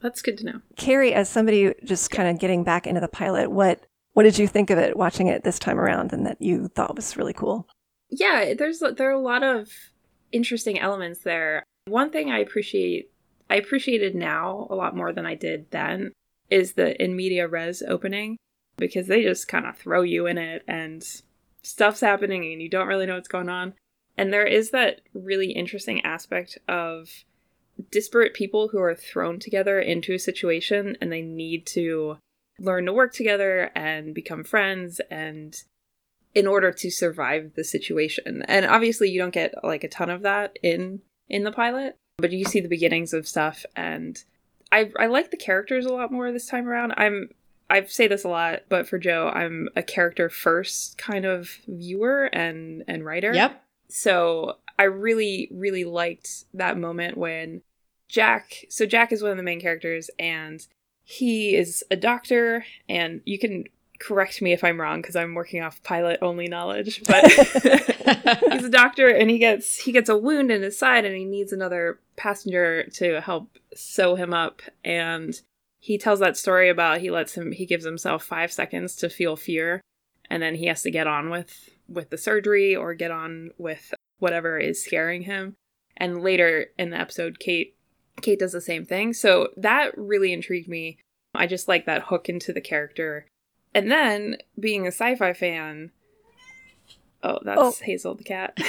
That's 0.02 0.22
good 0.22 0.38
to 0.38 0.46
know. 0.46 0.60
Carrie, 0.76 1.12
as 1.12 1.28
somebody 1.28 1.74
just 1.84 2.10
kind 2.10 2.28
of 2.30 2.40
getting 2.40 2.64
back 2.64 2.86
into 2.86 3.00
the 3.00 3.08
pilot, 3.08 3.50
what 3.50 3.84
what 4.14 4.24
did 4.24 4.38
you 4.38 4.48
think 4.48 4.70
of 4.70 4.78
it 4.78 4.96
watching 4.96 5.28
it 5.28 5.44
this 5.44 5.58
time 5.58 5.78
around, 5.78 6.12
and 6.12 6.26
that 6.26 6.40
you 6.40 6.68
thought 6.68 6.96
was 6.96 7.16
really 7.16 7.32
cool? 7.34 7.68
Yeah, 8.08 8.54
there's 8.54 8.80
there 8.96 9.08
are 9.08 9.12
a 9.12 9.20
lot 9.20 9.42
of 9.42 9.68
interesting 10.32 10.78
elements 10.80 11.20
there. 11.20 11.62
One 11.86 12.10
thing 12.10 12.30
I 12.30 12.38
appreciate 12.38 13.10
I 13.50 13.56
appreciated 13.56 14.14
now 14.14 14.68
a 14.70 14.74
lot 14.74 14.96
more 14.96 15.12
than 15.12 15.26
I 15.26 15.34
did 15.34 15.70
then 15.70 16.12
is 16.48 16.72
the 16.72 17.00
in 17.02 17.16
media 17.16 17.48
res 17.48 17.82
opening 17.82 18.36
because 18.76 19.08
they 19.08 19.22
just 19.22 19.48
kind 19.48 19.66
of 19.66 19.76
throw 19.76 20.02
you 20.02 20.26
in 20.26 20.38
it 20.38 20.62
and 20.66 21.04
stuff's 21.62 22.00
happening 22.00 22.52
and 22.52 22.62
you 22.62 22.68
don't 22.68 22.86
really 22.86 23.06
know 23.06 23.16
what's 23.16 23.28
going 23.28 23.48
on. 23.48 23.74
And 24.16 24.32
there 24.32 24.46
is 24.46 24.70
that 24.70 25.00
really 25.14 25.52
interesting 25.52 26.00
aspect 26.02 26.58
of 26.68 27.24
disparate 27.90 28.34
people 28.34 28.68
who 28.68 28.78
are 28.78 28.94
thrown 28.94 29.38
together 29.38 29.80
into 29.80 30.14
a 30.14 30.18
situation 30.18 30.96
and 31.00 31.10
they 31.10 31.22
need 31.22 31.66
to 31.66 32.18
learn 32.58 32.86
to 32.86 32.92
work 32.92 33.12
together 33.12 33.70
and 33.74 34.14
become 34.14 34.44
friends 34.44 35.00
and 35.10 35.62
in 36.34 36.46
order 36.46 36.70
to 36.70 36.90
survive 36.90 37.52
the 37.56 37.64
situation. 37.64 38.44
And 38.46 38.66
obviously 38.66 39.10
you 39.10 39.18
don't 39.18 39.34
get 39.34 39.54
like 39.64 39.82
a 39.82 39.88
ton 39.88 40.10
of 40.10 40.22
that 40.22 40.58
in 40.62 41.00
in 41.28 41.44
the 41.44 41.52
pilot, 41.52 41.96
but 42.20 42.32
you 42.32 42.44
see 42.44 42.60
the 42.60 42.68
beginnings 42.68 43.12
of 43.12 43.26
stuff 43.26 43.64
and 43.76 44.24
I 44.72 44.90
I 44.98 45.06
like 45.06 45.30
the 45.30 45.36
characters 45.36 45.86
a 45.86 45.92
lot 45.92 46.12
more 46.12 46.32
this 46.32 46.46
time 46.46 46.68
around. 46.68 46.94
I'm 46.96 47.30
I 47.68 47.84
say 47.84 48.08
this 48.08 48.24
a 48.24 48.28
lot, 48.28 48.62
but 48.68 48.88
for 48.88 48.98
Jo, 48.98 49.30
I'm 49.32 49.68
a 49.76 49.82
character 49.82 50.28
first 50.28 50.98
kind 50.98 51.24
of 51.24 51.50
viewer 51.66 52.24
and 52.24 52.84
and 52.88 53.04
writer. 53.04 53.32
Yep. 53.32 53.62
So 53.88 54.56
I 54.78 54.84
really, 54.84 55.48
really 55.52 55.84
liked 55.84 56.44
that 56.54 56.78
moment 56.78 57.16
when 57.16 57.62
Jack. 58.08 58.64
So 58.68 58.86
Jack 58.86 59.12
is 59.12 59.22
one 59.22 59.30
of 59.30 59.36
the 59.36 59.42
main 59.42 59.60
characters, 59.60 60.10
and 60.18 60.64
he 61.04 61.54
is 61.56 61.84
a 61.90 61.96
doctor. 61.96 62.64
And 62.88 63.20
you 63.24 63.38
can 63.38 63.64
correct 63.98 64.40
me 64.40 64.52
if 64.52 64.64
I'm 64.64 64.80
wrong 64.80 65.00
because 65.00 65.16
I'm 65.16 65.34
working 65.34 65.62
off 65.62 65.82
pilot 65.82 66.18
only 66.22 66.48
knowledge, 66.48 67.02
but 67.06 67.24
he's 68.50 68.64
a 68.64 68.70
doctor, 68.70 69.08
and 69.08 69.30
he 69.30 69.38
gets 69.38 69.78
he 69.78 69.92
gets 69.92 70.08
a 70.08 70.16
wound 70.16 70.50
in 70.50 70.62
his 70.62 70.78
side, 70.78 71.04
and 71.04 71.16
he 71.16 71.24
needs 71.24 71.52
another 71.52 72.00
passenger 72.16 72.84
to 72.94 73.20
help 73.20 73.58
sew 73.74 74.14
him 74.14 74.32
up. 74.32 74.62
And 74.84 75.40
he 75.80 75.98
tells 75.98 76.20
that 76.20 76.36
story 76.36 76.68
about 76.68 77.00
he 77.00 77.10
lets 77.10 77.34
him 77.34 77.52
he 77.52 77.66
gives 77.66 77.84
himself 77.84 78.24
five 78.24 78.52
seconds 78.52 78.94
to 78.96 79.08
feel 79.08 79.36
fear, 79.36 79.80
and 80.28 80.42
then 80.42 80.54
he 80.54 80.66
has 80.66 80.82
to 80.82 80.90
get 80.90 81.06
on 81.06 81.30
with 81.30 81.70
with 81.88 82.10
the 82.10 82.18
surgery 82.18 82.76
or 82.76 82.94
get 82.94 83.10
on 83.10 83.50
with 83.58 83.92
whatever 84.18 84.58
is 84.58 84.84
scaring 84.84 85.22
him. 85.22 85.54
And 85.96 86.22
later 86.22 86.66
in 86.78 86.90
the 86.90 86.98
episode, 86.98 87.38
Kate 87.38 87.74
Kate 88.22 88.38
does 88.38 88.52
the 88.52 88.60
same 88.60 88.84
thing. 88.84 89.12
So 89.12 89.48
that 89.56 89.96
really 89.96 90.32
intrigued 90.32 90.68
me. 90.68 90.98
I 91.34 91.46
just 91.46 91.68
like 91.68 91.86
that 91.86 92.04
hook 92.04 92.28
into 92.28 92.52
the 92.52 92.60
character. 92.60 93.26
And 93.74 93.90
then 93.90 94.36
being 94.58 94.84
a 94.84 94.88
sci-fi 94.92 95.32
fan, 95.32 95.92
oh, 97.22 97.38
that's 97.44 97.60
Oh. 97.60 97.74
Hazel 97.82 98.14
the 98.14 98.24
cat. 98.24 98.58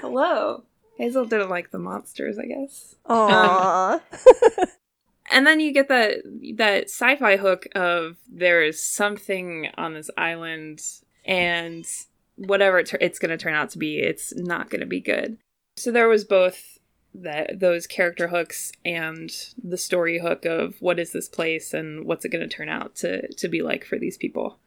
Hello. 0.00 0.64
Hazel 0.98 1.24
didn't 1.26 1.50
like 1.50 1.70
the 1.70 1.78
monsters, 1.78 2.38
I 2.38 2.46
guess. 2.46 2.94
Aww. 3.08 3.94
Um, 3.94 4.00
and 5.30 5.46
then 5.46 5.60
you 5.60 5.72
get 5.72 5.88
that 5.88 6.18
that 6.56 6.84
sci-fi 6.84 7.36
hook 7.36 7.66
of 7.74 8.16
there 8.28 8.62
is 8.62 8.82
something 8.82 9.68
on 9.76 9.94
this 9.94 10.10
island 10.16 10.80
and 11.24 11.86
whatever 12.36 12.78
it 12.78 12.86
tur- 12.86 12.98
it's 13.00 13.18
going 13.18 13.30
to 13.30 13.36
turn 13.36 13.54
out 13.54 13.70
to 13.70 13.78
be 13.78 13.98
it's 13.98 14.34
not 14.36 14.70
going 14.70 14.80
to 14.80 14.86
be 14.86 15.00
good 15.00 15.38
so 15.76 15.90
there 15.90 16.08
was 16.08 16.24
both 16.24 16.78
that 17.14 17.58
those 17.60 17.86
character 17.86 18.28
hooks 18.28 18.72
and 18.84 19.52
the 19.62 19.78
story 19.78 20.18
hook 20.18 20.44
of 20.44 20.76
what 20.80 20.98
is 20.98 21.12
this 21.12 21.28
place 21.28 21.72
and 21.74 22.04
what's 22.04 22.24
it 22.24 22.28
going 22.30 22.46
to 22.46 22.56
turn 22.56 22.68
out 22.68 22.94
to 22.94 23.26
to 23.34 23.48
be 23.48 23.62
like 23.62 23.84
for 23.84 23.98
these 23.98 24.16
people 24.16 24.58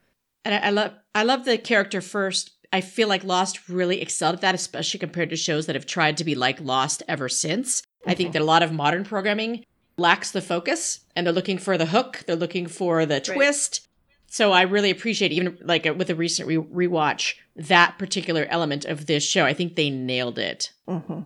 And 0.46 0.56
I, 0.56 0.68
I 0.68 0.70
love 0.70 0.92
I 1.16 1.24
love 1.24 1.46
the 1.46 1.58
character 1.58 2.02
first. 2.02 2.52
I 2.72 2.82
feel 2.82 3.08
like 3.08 3.24
Lost 3.24 3.68
really 3.68 4.00
excelled 4.02 4.36
at 4.36 4.42
that, 4.42 4.56
especially 4.56 5.00
compared 5.00 5.30
to 5.32 5.36
shows 5.36 5.66
that 5.66 5.76
have 5.76 5.86
tried 5.88 6.18
to 6.18 6.24
be 6.24 6.36
like 6.36 6.62
Lost 6.62 7.02
ever 7.08 7.28
since. 7.28 7.82
I 8.06 8.14
think 8.14 8.34
that 8.34 8.42
a 8.42 8.46
lot 8.46 8.64
of 8.64 8.72
modern 8.72 9.04
programming 9.04 9.66
lacks 9.98 10.32
the 10.32 10.42
focus 10.42 11.02
and 11.16 11.26
they're 11.26 11.34
looking 11.34 11.58
for 11.58 11.78
the 11.78 11.88
hook, 11.88 12.24
they're 12.26 12.36
looking 12.36 12.68
for 12.68 13.06
the 13.06 13.20
twist. 13.20 13.88
So 14.28 14.52
I 14.52 14.62
really 14.62 14.92
appreciate 14.92 15.32
even 15.32 15.58
like 15.62 15.88
uh, 15.88 15.94
with 15.96 16.10
a 16.12 16.16
recent 16.16 16.48
re- 16.48 16.58
rewatch 16.58 17.34
that 17.56 17.98
particular 17.98 18.46
element 18.50 18.86
of 18.86 19.08
this 19.08 19.24
show. 19.28 19.44
I 19.46 19.54
think 19.54 19.76
they 19.76 19.90
nailed 19.90 20.38
it. 20.40 20.72
hmm 20.88 21.22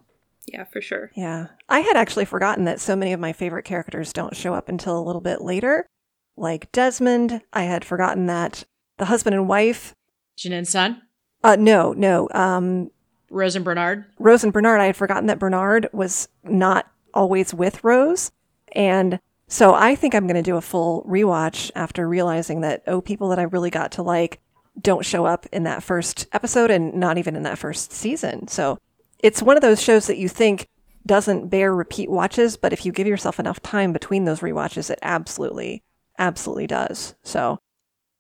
yeah 0.46 0.66
for 0.66 0.82
sure 0.82 1.10
Yeah. 1.16 1.48
I 1.70 1.80
had 1.80 1.96
actually 1.96 2.26
forgotten 2.26 2.66
that 2.66 2.82
so 2.82 2.96
many 2.98 3.14
of 3.14 3.20
my 3.20 3.32
favorite 3.32 3.64
characters 3.64 4.12
don't 4.12 4.36
show 4.36 4.54
up 4.54 4.68
until 4.70 4.98
a 5.00 5.04
little 5.04 5.22
bit 5.22 5.42
later. 5.42 5.88
Like 6.36 6.72
Desmond, 6.72 7.42
I 7.54 7.64
had 7.64 7.86
forgotten 7.86 8.26
that. 8.28 8.66
The 9.04 9.08
husband 9.08 9.36
and 9.36 9.50
wife. 9.50 9.94
Jin 10.38 10.54
and 10.54 10.66
Sun, 10.66 11.02
Uh, 11.44 11.58
no, 11.60 11.92
no. 11.92 12.30
Um, 12.34 12.90
Rose 13.30 13.54
and 13.54 13.66
Bernard. 13.66 14.06
Rose 14.18 14.46
and 14.46 14.54
Bernard, 14.54 14.80
I 14.80 14.86
had 14.86 14.96
forgotten 14.96 15.26
that 15.26 15.40
Bernard 15.40 15.90
was 15.92 16.30
not 16.46 16.90
always 17.14 17.54
with 17.54 17.84
Rose. 17.84 18.32
And 18.72 19.20
so 19.50 19.74
I 19.74 19.96
think 19.96 20.16
I'm 20.16 20.26
going 20.26 20.42
to 20.42 20.42
do 20.42 20.56
a 20.56 20.62
full 20.62 21.04
rewatch 21.04 21.70
after 21.76 22.08
realizing 22.08 22.62
that, 22.62 22.82
oh, 22.88 23.02
people 23.02 23.28
that 23.28 23.40
I 23.40 23.44
really 23.44 23.70
got 23.70 23.92
to 23.94 24.04
like 24.04 24.40
don't 24.80 25.06
show 25.06 25.26
up 25.26 25.46
in 25.52 25.64
that 25.64 25.84
first 25.84 26.28
episode 26.32 26.72
and 26.72 26.94
not 26.94 27.18
even 27.18 27.36
in 27.36 27.44
that 27.44 27.58
first 27.58 27.92
season. 27.92 28.48
So 28.48 28.80
it's 29.20 29.44
one 29.44 29.58
of 29.58 29.62
those 29.62 29.84
shows 29.84 30.08
that 30.08 30.18
you 30.18 30.30
think 30.30 30.70
doesn't 31.06 31.50
bear 31.50 31.76
repeat 31.76 32.10
watches, 32.10 32.56
but 32.56 32.72
if 32.72 32.86
you 32.86 32.94
give 32.94 33.06
yourself 33.06 33.38
enough 33.38 33.62
time 33.62 33.92
between 33.92 34.24
those 34.24 34.40
rewatches, 34.40 34.90
it 34.90 35.00
absolutely, 35.02 35.84
absolutely 36.18 36.68
does. 36.68 37.16
So 37.24 37.60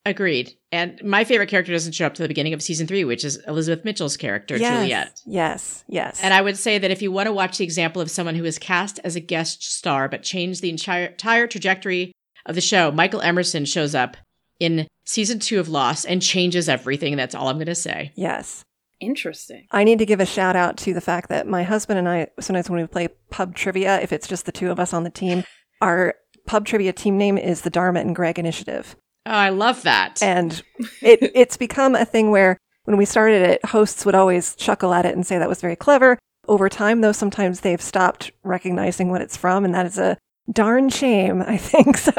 Agreed. 0.05 0.53
And 0.71 1.01
my 1.01 1.23
favorite 1.23 1.47
character 1.47 1.71
doesn't 1.71 1.93
show 1.93 2.05
up 2.05 2.13
to 2.15 2.21
the 2.21 2.27
beginning 2.27 2.53
of 2.53 2.61
season 2.61 2.87
three, 2.87 3.05
which 3.05 3.23
is 3.23 3.37
Elizabeth 3.47 3.85
Mitchell's 3.85 4.17
character, 4.17 4.57
yes, 4.57 4.81
Juliet. 4.81 5.21
Yes, 5.25 5.85
yes. 5.87 6.19
And 6.21 6.33
I 6.33 6.41
would 6.41 6.57
say 6.57 6.77
that 6.77 6.91
if 6.91 7.01
you 7.01 7.11
want 7.11 7.27
to 7.27 7.33
watch 7.33 7.57
the 7.57 7.63
example 7.63 8.01
of 8.01 8.11
someone 8.11 8.35
who 8.35 8.43
is 8.43 8.59
cast 8.59 8.99
as 9.05 9.15
a 9.15 9.21
guest 9.21 9.63
star 9.63 10.09
but 10.09 10.21
changed 10.23 10.61
the 10.61 10.69
entire, 10.69 11.05
entire 11.05 11.47
trajectory 11.47 12.11
of 12.45 12.55
the 12.55 12.61
show, 12.61 12.91
Michael 12.91 13.21
Emerson 13.21 13.63
shows 13.63 13.95
up 13.95 14.17
in 14.59 14.87
season 15.05 15.39
two 15.39 15.59
of 15.59 15.69
Lost 15.69 16.05
and 16.05 16.21
changes 16.21 16.67
everything. 16.67 17.15
That's 17.15 17.35
all 17.35 17.47
I'm 17.47 17.55
going 17.57 17.67
to 17.67 17.75
say. 17.75 18.11
yes. 18.15 18.63
Interesting. 18.99 19.67
I 19.69 19.83
need 19.83 19.99
to 19.99 20.05
give 20.05 20.21
a 20.21 20.25
shout 20.25 20.55
out 20.55 20.77
to 20.77 20.93
the 20.93 21.01
fact 21.01 21.27
that 21.27 21.45
my 21.45 21.63
husband 21.63 21.99
and 21.99 22.07
I, 22.07 22.27
sometimes 22.39 22.69
when 22.69 22.79
we 22.79 22.87
play 22.87 23.09
pub 23.31 23.53
trivia, 23.53 23.99
if 23.99 24.13
it's 24.13 24.29
just 24.29 24.45
the 24.45 24.53
two 24.53 24.71
of 24.71 24.79
us 24.79 24.93
on 24.93 25.03
the 25.03 25.09
team, 25.09 25.43
our 25.81 26.15
pub 26.45 26.65
trivia 26.65 26.93
team 26.93 27.17
name 27.17 27.37
is 27.37 27.61
the 27.61 27.69
Dharma 27.69 27.99
and 27.99 28.15
Greg 28.15 28.39
Initiative. 28.39 28.95
Oh, 29.25 29.31
I 29.31 29.49
love 29.49 29.83
that. 29.83 30.21
And 30.21 30.61
it 31.01 31.19
it's 31.35 31.57
become 31.57 31.95
a 31.95 32.05
thing 32.05 32.31
where 32.31 32.57
when 32.85 32.97
we 32.97 33.05
started 33.05 33.41
it, 33.41 33.65
hosts 33.65 34.05
would 34.05 34.15
always 34.15 34.55
chuckle 34.55 34.93
at 34.93 35.05
it 35.05 35.15
and 35.15 35.25
say 35.25 35.37
that 35.37 35.47
was 35.49 35.61
very 35.61 35.75
clever. 35.75 36.17
Over 36.47 36.67
time, 36.67 36.99
though, 36.99 37.13
sometimes 37.13 37.61
they've 37.61 37.81
stopped 37.81 38.31
recognizing 38.43 39.09
what 39.09 39.21
it's 39.21 39.37
from, 39.37 39.63
and 39.63 39.73
that 39.73 39.85
is 39.85 39.97
a 39.97 40.17
darn 40.51 40.89
shame, 40.89 41.41
I 41.41 41.55
think. 41.57 41.97
So, 41.97 42.11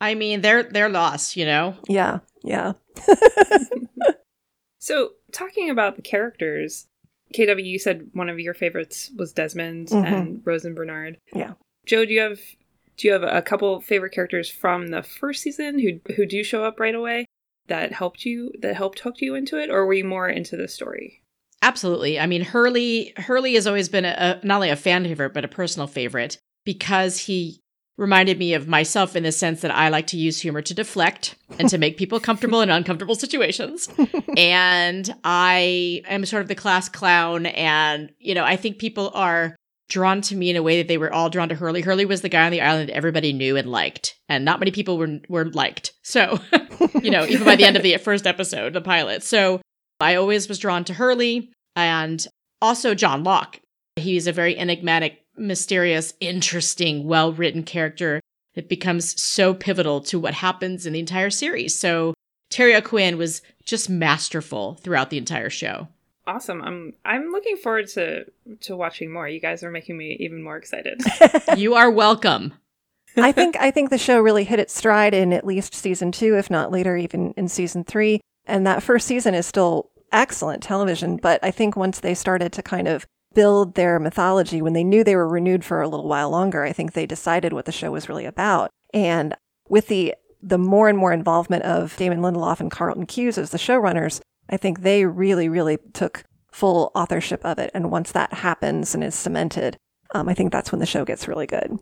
I 0.00 0.14
mean, 0.14 0.40
they're 0.40 0.64
they're 0.64 0.88
lost, 0.88 1.36
you 1.36 1.44
know. 1.44 1.76
yeah, 1.88 2.18
yeah. 2.42 2.72
So, 4.80 5.10
talking 5.32 5.70
about 5.70 5.96
the 5.96 6.02
characters, 6.02 6.86
KW, 7.34 7.64
you 7.64 7.78
said 7.78 8.08
one 8.12 8.28
of 8.28 8.38
your 8.40 8.54
favorites 8.54 9.10
was 9.16 9.32
Desmond 9.32 9.88
Mhm. 9.88 10.06
and 10.06 10.42
Rose 10.46 10.64
and 10.64 10.74
Bernard. 10.76 11.18
Yeah. 11.34 11.54
Jo, 11.84 12.04
do 12.04 12.12
you 12.14 12.20
have 12.20 12.38
do 12.98 13.06
you 13.06 13.12
have 13.12 13.22
a 13.22 13.40
couple 13.40 13.80
favorite 13.80 14.12
characters 14.12 14.50
from 14.50 14.88
the 14.88 15.02
first 15.02 15.42
season 15.42 15.78
who 15.78 16.14
who 16.14 16.26
do 16.26 16.44
show 16.44 16.64
up 16.64 16.78
right 16.78 16.94
away 16.94 17.24
that 17.68 17.92
helped 17.92 18.24
you 18.24 18.52
that 18.60 18.76
helped 18.76 19.00
hook 19.00 19.16
you 19.20 19.34
into 19.34 19.58
it, 19.58 19.70
or 19.70 19.86
were 19.86 19.94
you 19.94 20.04
more 20.04 20.28
into 20.28 20.56
the 20.56 20.68
story? 20.68 21.22
Absolutely. 21.62 22.20
I 22.20 22.26
mean, 22.26 22.42
Hurley 22.42 23.14
Hurley 23.16 23.54
has 23.54 23.66
always 23.66 23.88
been 23.88 24.04
a, 24.04 24.40
a 24.42 24.46
not 24.46 24.56
only 24.56 24.70
a 24.70 24.76
fan 24.76 25.04
favorite 25.04 25.32
but 25.32 25.44
a 25.44 25.48
personal 25.48 25.86
favorite 25.86 26.38
because 26.64 27.18
he 27.18 27.60
reminded 27.96 28.38
me 28.38 28.54
of 28.54 28.68
myself 28.68 29.16
in 29.16 29.24
the 29.24 29.32
sense 29.32 29.60
that 29.60 29.74
I 29.74 29.88
like 29.88 30.06
to 30.08 30.16
use 30.16 30.40
humor 30.40 30.62
to 30.62 30.72
deflect 30.72 31.34
and 31.58 31.68
to 31.68 31.78
make 31.78 31.96
people 31.96 32.20
comfortable 32.28 32.60
in 32.60 32.70
uncomfortable 32.70 33.16
situations. 33.16 33.88
and 34.36 35.12
I 35.24 36.02
am 36.08 36.24
sort 36.24 36.42
of 36.42 36.48
the 36.48 36.54
class 36.54 36.88
clown 36.88 37.46
and 37.46 38.12
you 38.18 38.34
know, 38.34 38.44
I 38.44 38.56
think 38.56 38.78
people 38.78 39.10
are 39.14 39.56
drawn 39.88 40.20
to 40.20 40.36
me 40.36 40.50
in 40.50 40.56
a 40.56 40.62
way 40.62 40.78
that 40.78 40.88
they 40.88 40.98
were 40.98 41.12
all 41.12 41.30
drawn 41.30 41.48
to 41.48 41.54
Hurley. 41.54 41.80
Hurley 41.80 42.04
was 42.04 42.20
the 42.20 42.28
guy 42.28 42.44
on 42.44 42.52
the 42.52 42.60
island 42.60 42.88
that 42.88 42.94
everybody 42.94 43.32
knew 43.32 43.56
and 43.56 43.70
liked, 43.70 44.16
and 44.28 44.44
not 44.44 44.60
many 44.60 44.70
people 44.70 44.98
were 44.98 45.18
were 45.28 45.46
liked. 45.46 45.92
So, 46.02 46.40
you 47.02 47.10
know, 47.10 47.24
even 47.24 47.44
by 47.44 47.56
the 47.56 47.64
end 47.64 47.76
of 47.76 47.82
the 47.82 47.96
first 47.96 48.26
episode, 48.26 48.72
the 48.72 48.80
pilot. 48.80 49.22
So, 49.22 49.60
I 50.00 50.14
always 50.14 50.48
was 50.48 50.58
drawn 50.58 50.84
to 50.84 50.94
Hurley 50.94 51.50
and 51.74 52.24
also 52.60 52.94
John 52.94 53.24
Locke. 53.24 53.60
He's 53.96 54.26
a 54.26 54.32
very 54.32 54.56
enigmatic, 54.56 55.24
mysterious, 55.36 56.14
interesting, 56.20 57.06
well 57.06 57.32
written 57.32 57.62
character 57.62 58.20
that 58.54 58.68
becomes 58.68 59.20
so 59.20 59.54
pivotal 59.54 60.00
to 60.00 60.18
what 60.18 60.34
happens 60.34 60.86
in 60.86 60.92
the 60.92 60.98
entire 60.98 61.30
series. 61.30 61.78
So 61.78 62.14
Terry 62.50 62.74
O'Quinn 62.74 63.18
was 63.18 63.42
just 63.64 63.90
masterful 63.90 64.74
throughout 64.82 65.10
the 65.10 65.18
entire 65.18 65.50
show. 65.50 65.88
Awesome. 66.28 66.60
I'm 66.60 66.92
I'm 67.06 67.30
looking 67.30 67.56
forward 67.56 67.88
to 67.94 68.26
to 68.60 68.76
watching 68.76 69.10
more. 69.10 69.26
You 69.26 69.40
guys 69.40 69.62
are 69.62 69.70
making 69.70 69.96
me 69.96 70.14
even 70.20 70.42
more 70.42 70.58
excited. 70.58 71.00
you 71.56 71.74
are 71.74 71.90
welcome. 71.90 72.52
I 73.16 73.32
think 73.32 73.56
I 73.56 73.70
think 73.70 73.88
the 73.88 73.96
show 73.96 74.20
really 74.20 74.44
hit 74.44 74.58
its 74.58 74.74
stride 74.74 75.14
in 75.14 75.32
at 75.32 75.46
least 75.46 75.74
season 75.74 76.12
two, 76.12 76.36
if 76.36 76.50
not 76.50 76.70
later, 76.70 76.98
even 76.98 77.32
in 77.38 77.48
season 77.48 77.82
three. 77.82 78.20
And 78.44 78.66
that 78.66 78.82
first 78.82 79.06
season 79.06 79.34
is 79.34 79.46
still 79.46 79.90
excellent 80.12 80.62
television. 80.62 81.16
But 81.16 81.42
I 81.42 81.50
think 81.50 81.76
once 81.76 82.00
they 82.00 82.14
started 82.14 82.52
to 82.52 82.62
kind 82.62 82.88
of 82.88 83.06
build 83.34 83.74
their 83.74 83.98
mythology, 83.98 84.60
when 84.60 84.74
they 84.74 84.84
knew 84.84 85.02
they 85.02 85.16
were 85.16 85.28
renewed 85.28 85.64
for 85.64 85.80
a 85.80 85.88
little 85.88 86.08
while 86.08 86.28
longer, 86.28 86.62
I 86.62 86.74
think 86.74 86.92
they 86.92 87.06
decided 87.06 87.54
what 87.54 87.64
the 87.64 87.72
show 87.72 87.90
was 87.90 88.10
really 88.10 88.26
about. 88.26 88.70
And 88.92 89.34
with 89.70 89.88
the 89.88 90.14
the 90.42 90.58
more 90.58 90.90
and 90.90 90.98
more 90.98 91.14
involvement 91.14 91.64
of 91.64 91.96
Damon 91.96 92.20
Lindelof 92.20 92.60
and 92.60 92.70
Carlton 92.70 93.06
Cuse 93.06 93.38
as 93.38 93.50
the 93.50 93.58
showrunners, 93.58 94.20
I 94.48 94.56
think 94.56 94.80
they 94.80 95.04
really, 95.04 95.48
really 95.48 95.78
took 95.92 96.24
full 96.50 96.90
authorship 96.94 97.44
of 97.44 97.58
it. 97.58 97.70
And 97.74 97.90
once 97.90 98.12
that 98.12 98.32
happens 98.32 98.94
and 98.94 99.04
is 99.04 99.14
cemented, 99.14 99.76
um, 100.14 100.28
I 100.28 100.34
think 100.34 100.52
that's 100.52 100.72
when 100.72 100.80
the 100.80 100.86
show 100.86 101.04
gets 101.04 101.28
really 101.28 101.46
good. 101.46 101.78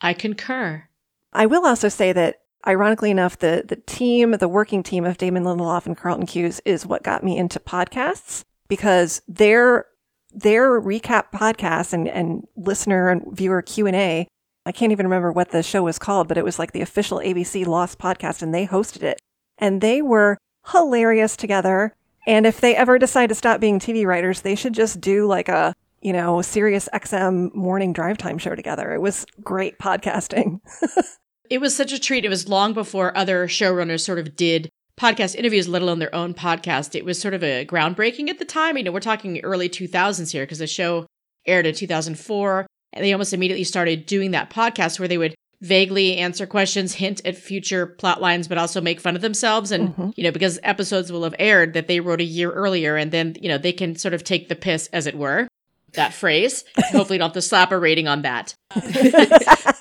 I 0.00 0.14
concur. 0.14 0.88
I 1.32 1.46
will 1.46 1.66
also 1.66 1.88
say 1.88 2.12
that, 2.12 2.36
ironically 2.66 3.10
enough, 3.10 3.38
the 3.38 3.64
the 3.66 3.76
team, 3.76 4.32
the 4.32 4.48
working 4.48 4.82
team 4.82 5.04
of 5.04 5.18
Damon 5.18 5.44
Lindelof 5.44 5.86
and 5.86 5.96
Carlton 5.96 6.26
Cuse 6.26 6.60
is 6.64 6.86
what 6.86 7.02
got 7.02 7.22
me 7.22 7.36
into 7.36 7.60
podcasts 7.60 8.44
because 8.68 9.22
their 9.28 9.86
their 10.32 10.80
recap 10.80 11.32
podcasts 11.32 11.92
and, 11.92 12.08
and 12.08 12.46
listener 12.56 13.08
and 13.08 13.24
viewer 13.32 13.62
Q 13.62 13.86
and 13.86 13.96
A. 13.96 14.28
I 14.66 14.72
can't 14.72 14.92
even 14.92 15.06
remember 15.06 15.32
what 15.32 15.50
the 15.50 15.62
show 15.62 15.82
was 15.82 15.98
called, 15.98 16.28
but 16.28 16.36
it 16.36 16.44
was 16.44 16.58
like 16.58 16.72
the 16.72 16.82
official 16.82 17.18
ABC 17.18 17.66
Lost 17.66 17.98
podcast, 17.98 18.42
and 18.42 18.54
they 18.54 18.66
hosted 18.66 19.02
it, 19.02 19.18
and 19.56 19.80
they 19.80 20.02
were 20.02 20.36
hilarious 20.72 21.36
together. 21.36 21.94
And 22.28 22.46
if 22.46 22.60
they 22.60 22.76
ever 22.76 22.98
decide 22.98 23.30
to 23.30 23.34
stop 23.34 23.58
being 23.58 23.80
TV 23.80 24.06
writers, 24.06 24.42
they 24.42 24.54
should 24.54 24.74
just 24.74 25.00
do 25.00 25.26
like 25.26 25.48
a 25.48 25.74
you 26.02 26.12
know 26.12 26.42
Sirius 26.42 26.88
XM 26.94 27.52
morning 27.54 27.92
drive 27.92 28.18
time 28.18 28.38
show 28.38 28.54
together. 28.54 28.92
It 28.92 29.00
was 29.00 29.26
great 29.42 29.78
podcasting. 29.78 30.60
It 31.50 31.62
was 31.62 31.74
such 31.74 31.92
a 31.92 31.98
treat. 31.98 32.26
It 32.26 32.28
was 32.28 32.46
long 32.46 32.74
before 32.74 33.16
other 33.16 33.48
showrunners 33.48 34.04
sort 34.04 34.18
of 34.18 34.36
did 34.36 34.68
podcast 35.00 35.34
interviews, 35.34 35.66
let 35.66 35.80
alone 35.80 35.98
their 35.98 36.14
own 36.14 36.34
podcast. 36.34 36.94
It 36.94 37.06
was 37.06 37.18
sort 37.18 37.32
of 37.32 37.42
a 37.42 37.64
groundbreaking 37.64 38.28
at 38.28 38.38
the 38.38 38.44
time. 38.44 38.76
You 38.76 38.84
know, 38.84 38.92
we're 38.92 39.00
talking 39.00 39.40
early 39.40 39.68
2000s 39.70 40.30
here 40.30 40.42
because 40.42 40.58
the 40.58 40.66
show 40.66 41.06
aired 41.46 41.64
in 41.64 41.74
2004. 41.74 42.66
And 42.92 43.04
they 43.04 43.12
almost 43.12 43.32
immediately 43.32 43.64
started 43.64 44.04
doing 44.04 44.32
that 44.32 44.50
podcast 44.50 44.98
where 44.98 45.08
they 45.08 45.16
would 45.16 45.34
vaguely 45.60 46.16
answer 46.16 46.46
questions, 46.46 46.94
hint 46.94 47.20
at 47.24 47.36
future 47.36 47.86
plot 47.86 48.20
lines, 48.20 48.46
but 48.48 48.58
also 48.58 48.80
make 48.80 49.00
fun 49.00 49.16
of 49.16 49.22
themselves. 49.22 49.72
And, 49.72 49.88
Mhm. 49.96 50.12
you 50.16 50.22
know, 50.24 50.30
because 50.30 50.58
episodes 50.62 51.10
will 51.10 51.24
have 51.24 51.34
aired 51.38 51.74
that 51.74 51.88
they 51.88 52.00
wrote 52.00 52.20
a 52.20 52.24
year 52.24 52.50
earlier, 52.52 52.96
and 52.96 53.10
then, 53.10 53.36
you 53.40 53.48
know, 53.48 53.58
they 53.58 53.72
can 53.72 53.96
sort 53.96 54.14
of 54.14 54.22
take 54.22 54.48
the 54.48 54.54
piss, 54.56 54.88
as 54.92 55.06
it 55.06 55.16
were. 55.16 55.48
That 55.94 56.12
phrase. 56.14 56.64
Hopefully, 56.92 57.18
don't 57.18 57.28
have 57.28 57.32
to 57.34 57.42
slap 57.42 57.72
a 57.72 57.78
rating 57.78 58.06
on 58.08 58.22
that. 58.22 58.54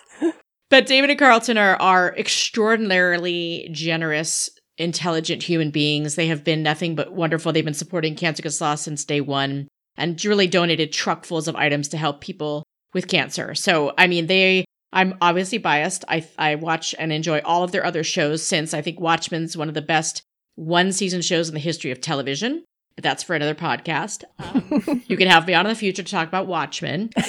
But 0.70 0.86
Damon 0.86 1.10
and 1.10 1.18
Carlton 1.18 1.58
are, 1.58 1.78
are 1.78 2.14
extraordinarily 2.18 3.70
generous, 3.72 4.50
intelligent 4.78 5.44
human 5.44 5.72
beings. 5.72 6.16
They 6.16 6.28
have 6.28 6.44
been 6.44 6.62
nothing 6.62 6.94
but 6.94 7.14
wonderful. 7.14 7.54
They've 7.54 7.64
been 7.64 7.74
supporting 7.74 8.16
Cancer 8.16 8.44
Lost 8.60 8.84
since 8.84 9.06
day 9.06 9.22
one 9.22 9.70
and 9.96 10.24
really 10.26 10.46
donated 10.48 10.92
truckfuls 10.92 11.48
of 11.48 11.56
items 11.56 11.88
to 11.90 11.98
help 11.98 12.20
people 12.20 12.64
with 12.94 13.08
cancer. 13.08 13.56
So, 13.56 13.94
I 13.98 14.08
mean, 14.08 14.28
they, 14.28 14.66
I'm 14.94 15.16
obviously 15.22 15.58
biased. 15.58 16.06
I, 16.08 16.28
I 16.38 16.56
watch 16.56 16.96
and 16.98 17.12
enjoy 17.12 17.40
all 17.40 17.64
of 17.64 17.72
their 17.72 17.86
other 17.86 18.04
shows 18.04 18.42
since 18.42 18.74
I 18.74 18.82
think 18.82 19.00
Watchmen's 19.00 19.58
one 19.58 19.68
of 19.68 19.74
the 19.74 19.82
best 19.82 20.24
one 20.56 20.92
season 20.92 21.22
shows 21.22 21.50
in 21.50 21.54
the 21.54 21.60
history 21.60 21.92
of 21.92 22.02
television. 22.02 22.64
But 22.96 23.04
that's 23.04 23.22
for 23.22 23.36
another 23.36 23.54
podcast. 23.54 24.24
Um, 24.40 25.04
you 25.08 25.18
can 25.18 25.28
have 25.28 25.46
me 25.46 25.54
on 25.54 25.66
in 25.66 25.70
the 25.70 25.76
future 25.76 26.02
to 26.02 26.12
talk 26.12 26.28
about 26.28 26.48
Watchmen 26.48 27.12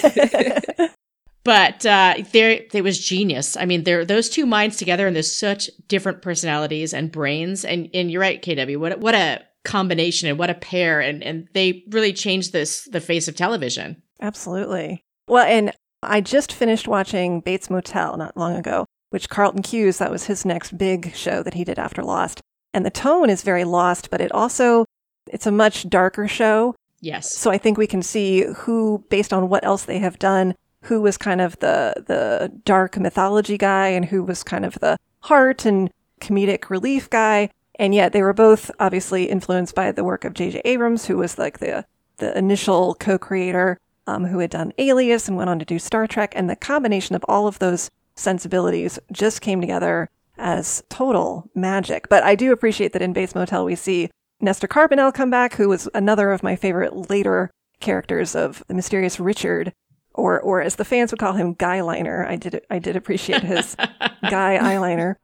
but 1.43 1.85
uh, 1.85 2.15
there 2.31 2.61
it 2.71 2.83
was 2.83 2.99
genius. 2.99 3.57
I 3.57 3.65
mean, 3.65 3.83
there 3.83 4.05
those 4.05 4.29
two 4.29 4.45
minds 4.45 4.77
together, 4.77 5.07
and 5.07 5.15
there's 5.15 5.31
such 5.31 5.69
different 5.87 6.21
personalities 6.21 6.93
and 6.93 7.11
brains. 7.11 7.65
And 7.65 7.89
and 7.93 8.11
you're 8.11 8.21
right, 8.21 8.41
KW. 8.41 8.77
What 8.77 8.99
what 8.99 9.15
a 9.15 9.41
combination 9.65 10.29
and 10.29 10.37
what 10.37 10.49
a 10.49 10.55
pair, 10.55 10.99
and 10.99 11.23
and 11.23 11.47
they 11.53 11.83
really 11.89 12.13
changed 12.13 12.51
this 12.51 12.83
the 12.91 13.01
face 13.01 13.27
of 13.27 13.35
television. 13.35 14.01
Absolutely. 14.21 15.03
Well, 15.27 15.45
and 15.45 15.73
I 16.01 16.21
just 16.21 16.53
finished 16.53 16.87
watching 16.87 17.41
Bates 17.41 17.69
Motel 17.69 18.17
not 18.17 18.37
long 18.37 18.55
ago, 18.55 18.85
which 19.09 19.29
Carlton 19.29 19.61
Cuse, 19.61 19.97
that 19.97 20.11
was 20.11 20.25
his 20.25 20.45
next 20.45 20.77
big 20.77 21.13
show 21.13 21.43
that 21.43 21.55
he 21.55 21.63
did 21.63 21.79
after 21.79 22.03
Lost. 22.03 22.41
And 22.73 22.85
the 22.85 22.91
tone 22.91 23.29
is 23.29 23.41
very 23.41 23.63
lost, 23.63 24.09
but 24.09 24.21
it 24.21 24.31
also 24.31 24.85
it's 25.27 25.47
a 25.47 25.51
much 25.51 25.89
darker 25.89 26.27
show. 26.27 26.75
Yes, 27.01 27.33
So 27.33 27.49
I 27.49 27.57
think 27.57 27.77
we 27.77 27.87
can 27.87 28.01
see 28.01 28.45
who 28.57 29.05
based 29.09 29.31
on 29.31 29.49
what 29.49 29.63
else 29.63 29.85
they 29.85 29.99
have 29.99 30.19
done, 30.19 30.55
who 30.83 31.01
was 31.01 31.17
kind 31.17 31.41
of 31.41 31.57
the 31.59 31.93
the 32.07 32.51
dark 32.65 32.97
mythology 32.97 33.57
guy 33.57 33.87
and 33.87 34.05
who 34.05 34.23
was 34.23 34.43
kind 34.43 34.65
of 34.65 34.75
the 34.75 34.97
heart 35.21 35.65
and 35.65 35.89
comedic 36.19 36.69
relief 36.69 37.09
guy. 37.09 37.49
And 37.75 37.95
yet 37.95 38.11
they 38.11 38.21
were 38.21 38.33
both 38.33 38.69
obviously 38.79 39.25
influenced 39.25 39.73
by 39.73 39.91
the 39.93 40.03
work 40.03 40.25
of 40.25 40.33
J.J. 40.33 40.61
Abrams, 40.65 41.05
who 41.05 41.17
was 41.17 41.37
like 41.37 41.59
the 41.59 41.85
the 42.17 42.37
initial 42.37 42.95
co-creator, 42.95 43.77
um, 44.07 44.25
who 44.25 44.39
had 44.39 44.51
done 44.51 44.73
Alias 44.77 45.27
and 45.27 45.37
went 45.37 45.49
on 45.49 45.59
to 45.59 45.65
do 45.65 45.79
Star 45.79 46.07
Trek. 46.07 46.33
And 46.35 46.49
the 46.49 46.55
combination 46.55 47.15
of 47.15 47.25
all 47.27 47.47
of 47.47 47.59
those 47.59 47.89
sensibilities 48.15 48.99
just 49.11 49.41
came 49.41 49.61
together 49.61 50.09
as 50.37 50.83
total 50.89 51.49
magic. 51.53 52.09
But 52.09 52.23
I 52.23 52.35
do 52.35 52.51
appreciate 52.51 52.93
that 52.93 53.01
in 53.01 53.13
Bates 53.13 53.35
Motel 53.35 53.65
we 53.65 53.75
see 53.75 54.09
Nestor 54.41 54.67
Carbonell 54.67 55.13
come 55.13 55.29
back, 55.29 55.55
who 55.55 55.69
was 55.69 55.89
another 55.93 56.31
of 56.31 56.43
my 56.43 56.55
favorite 56.55 57.09
later 57.09 57.51
characters 57.79 58.35
of 58.35 58.63
the 58.67 58.73
mysterious 58.73 59.19
Richard, 59.19 59.73
or 60.13 60.39
or 60.39 60.61
as 60.61 60.75
the 60.75 60.85
fans 60.85 61.11
would 61.11 61.19
call 61.19 61.33
him, 61.33 61.53
Guy 61.53 61.81
Liner. 61.81 62.25
I 62.25 62.37
did 62.37 62.61
I 62.69 62.79
did 62.79 62.95
appreciate 62.95 63.43
his 63.43 63.75
Guy 64.29 64.57
eyeliner. 64.57 65.15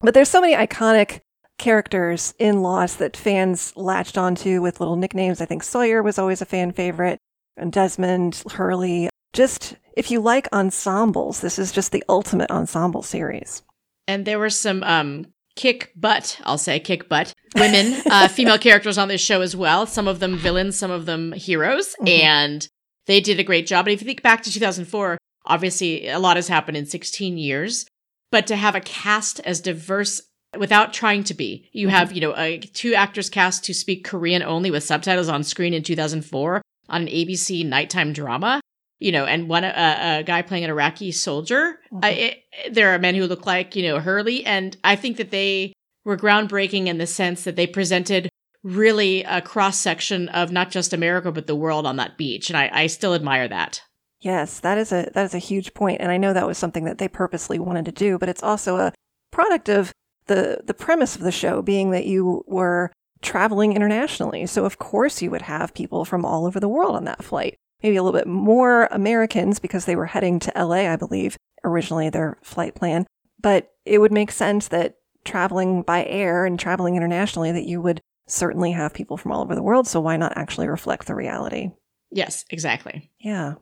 But 0.00 0.14
there's 0.14 0.28
so 0.28 0.40
many 0.40 0.54
iconic 0.54 1.20
characters 1.58 2.34
in 2.38 2.62
Lost 2.62 2.98
that 3.00 3.16
fans 3.16 3.72
latched 3.76 4.16
onto 4.16 4.62
with 4.62 4.80
little 4.80 4.96
nicknames. 4.96 5.40
I 5.40 5.44
think 5.46 5.62
Sawyer 5.62 6.02
was 6.02 6.18
always 6.18 6.40
a 6.40 6.46
fan 6.46 6.72
favorite, 6.72 7.18
and 7.58 7.72
Desmond, 7.72 8.42
Hurley. 8.52 9.08
Just 9.32 9.76
if 9.96 10.10
you 10.10 10.20
like 10.20 10.48
ensembles, 10.52 11.40
this 11.40 11.58
is 11.58 11.72
just 11.72 11.92
the 11.92 12.04
ultimate 12.08 12.50
ensemble 12.50 13.02
series. 13.02 13.62
And 14.06 14.24
there 14.24 14.38
were 14.38 14.50
some 14.50 14.82
um, 14.84 15.26
kick 15.56 15.92
butt, 15.96 16.40
I'll 16.44 16.56
say 16.56 16.80
kick 16.80 17.08
butt 17.08 17.34
women, 17.56 18.00
uh, 18.06 18.28
female 18.30 18.58
characters 18.58 18.96
on 18.96 19.08
this 19.08 19.20
show 19.20 19.40
as 19.40 19.56
well. 19.56 19.86
Some 19.86 20.08
of 20.08 20.20
them 20.20 20.36
villains, 20.36 20.78
some 20.78 20.90
of 20.90 21.04
them 21.04 21.32
heroes, 21.32 21.94
mm-hmm. 21.96 22.08
and 22.08 22.68
they 23.06 23.20
did 23.20 23.40
a 23.40 23.44
great 23.44 23.66
job. 23.66 23.86
And 23.86 23.92
if 23.92 24.00
you 24.00 24.06
think 24.06 24.22
back 24.22 24.42
to 24.44 24.52
2004, 24.52 25.18
obviously 25.46 26.08
a 26.08 26.18
lot 26.18 26.36
has 26.36 26.48
happened 26.48 26.76
in 26.76 26.86
16 26.86 27.36
years, 27.36 27.86
but 28.30 28.46
to 28.46 28.56
have 28.56 28.74
a 28.74 28.80
cast 28.80 29.40
as 29.40 29.60
diverse 29.60 30.22
without 30.56 30.92
trying 30.92 31.24
to 31.24 31.34
be, 31.34 31.68
you 31.72 31.88
mm-hmm. 31.88 31.96
have 31.96 32.12
you 32.12 32.20
know 32.20 32.32
uh, 32.32 32.58
two 32.72 32.94
actors 32.94 33.28
cast 33.28 33.64
to 33.64 33.74
speak 33.74 34.04
Korean 34.04 34.42
only 34.42 34.70
with 34.70 34.84
subtitles 34.84 35.28
on 35.28 35.42
screen 35.42 35.74
in 35.74 35.82
2004 35.82 36.62
on 36.88 37.02
an 37.02 37.08
ABC 37.08 37.66
nighttime 37.66 38.12
drama 38.12 38.60
you 39.00 39.12
know, 39.12 39.24
and 39.24 39.48
one 39.48 39.64
uh, 39.64 40.18
a 40.20 40.22
guy 40.22 40.42
playing 40.42 40.64
an 40.64 40.70
Iraqi 40.70 41.12
soldier. 41.12 41.78
Mm-hmm. 41.92 42.04
I, 42.04 42.08
it, 42.10 42.44
there 42.72 42.94
are 42.94 42.98
men 42.98 43.14
who 43.14 43.26
look 43.26 43.46
like 43.46 43.76
you 43.76 43.82
know 43.84 44.00
Hurley, 44.00 44.44
and 44.44 44.76
I 44.82 44.96
think 44.96 45.16
that 45.18 45.30
they 45.30 45.72
were 46.04 46.16
groundbreaking 46.16 46.86
in 46.86 46.98
the 46.98 47.06
sense 47.06 47.44
that 47.44 47.56
they 47.56 47.66
presented 47.66 48.28
really 48.64 49.22
a 49.24 49.40
cross 49.40 49.78
section 49.78 50.28
of 50.30 50.50
not 50.50 50.70
just 50.70 50.92
America 50.92 51.30
but 51.30 51.46
the 51.46 51.54
world 51.54 51.86
on 51.86 51.96
that 51.96 52.18
beach, 52.18 52.50
and 52.50 52.56
I, 52.56 52.70
I 52.72 52.86
still 52.88 53.14
admire 53.14 53.48
that. 53.48 53.82
Yes, 54.20 54.60
that 54.60 54.78
is 54.78 54.90
a 54.90 55.10
that 55.14 55.24
is 55.24 55.34
a 55.34 55.38
huge 55.38 55.74
point, 55.74 56.00
and 56.00 56.10
I 56.10 56.16
know 56.16 56.32
that 56.32 56.46
was 56.46 56.58
something 56.58 56.84
that 56.84 56.98
they 56.98 57.08
purposely 57.08 57.58
wanted 57.58 57.84
to 57.84 57.92
do, 57.92 58.18
but 58.18 58.28
it's 58.28 58.42
also 58.42 58.78
a 58.78 58.92
product 59.30 59.68
of 59.68 59.92
the 60.26 60.60
the 60.64 60.74
premise 60.74 61.14
of 61.14 61.22
the 61.22 61.32
show 61.32 61.62
being 61.62 61.92
that 61.92 62.06
you 62.06 62.42
were 62.48 62.90
traveling 63.22 63.74
internationally. 63.74 64.46
So 64.46 64.64
of 64.64 64.78
course 64.78 65.22
you 65.22 65.30
would 65.30 65.42
have 65.42 65.74
people 65.74 66.04
from 66.04 66.24
all 66.24 66.46
over 66.46 66.60
the 66.60 66.68
world 66.68 66.96
on 66.96 67.04
that 67.04 67.24
flight 67.24 67.56
maybe 67.82 67.96
a 67.96 68.02
little 68.02 68.18
bit 68.18 68.26
more 68.26 68.86
Americans 68.90 69.58
because 69.58 69.84
they 69.84 69.96
were 69.96 70.06
heading 70.06 70.38
to 70.40 70.52
LA, 70.56 70.90
I 70.90 70.96
believe, 70.96 71.36
originally 71.64 72.10
their 72.10 72.38
flight 72.42 72.74
plan. 72.74 73.06
But 73.40 73.72
it 73.84 73.98
would 73.98 74.12
make 74.12 74.32
sense 74.32 74.68
that 74.68 74.96
traveling 75.24 75.82
by 75.82 76.04
air 76.04 76.44
and 76.44 76.58
traveling 76.58 76.96
internationally, 76.96 77.52
that 77.52 77.66
you 77.66 77.80
would 77.80 78.00
certainly 78.26 78.72
have 78.72 78.94
people 78.94 79.16
from 79.16 79.32
all 79.32 79.42
over 79.42 79.54
the 79.54 79.62
world. 79.62 79.86
So 79.86 80.00
why 80.00 80.16
not 80.16 80.36
actually 80.36 80.68
reflect 80.68 81.06
the 81.06 81.14
reality? 81.14 81.70
Yes, 82.10 82.44
exactly. 82.50 83.10
Yeah. 83.20 83.54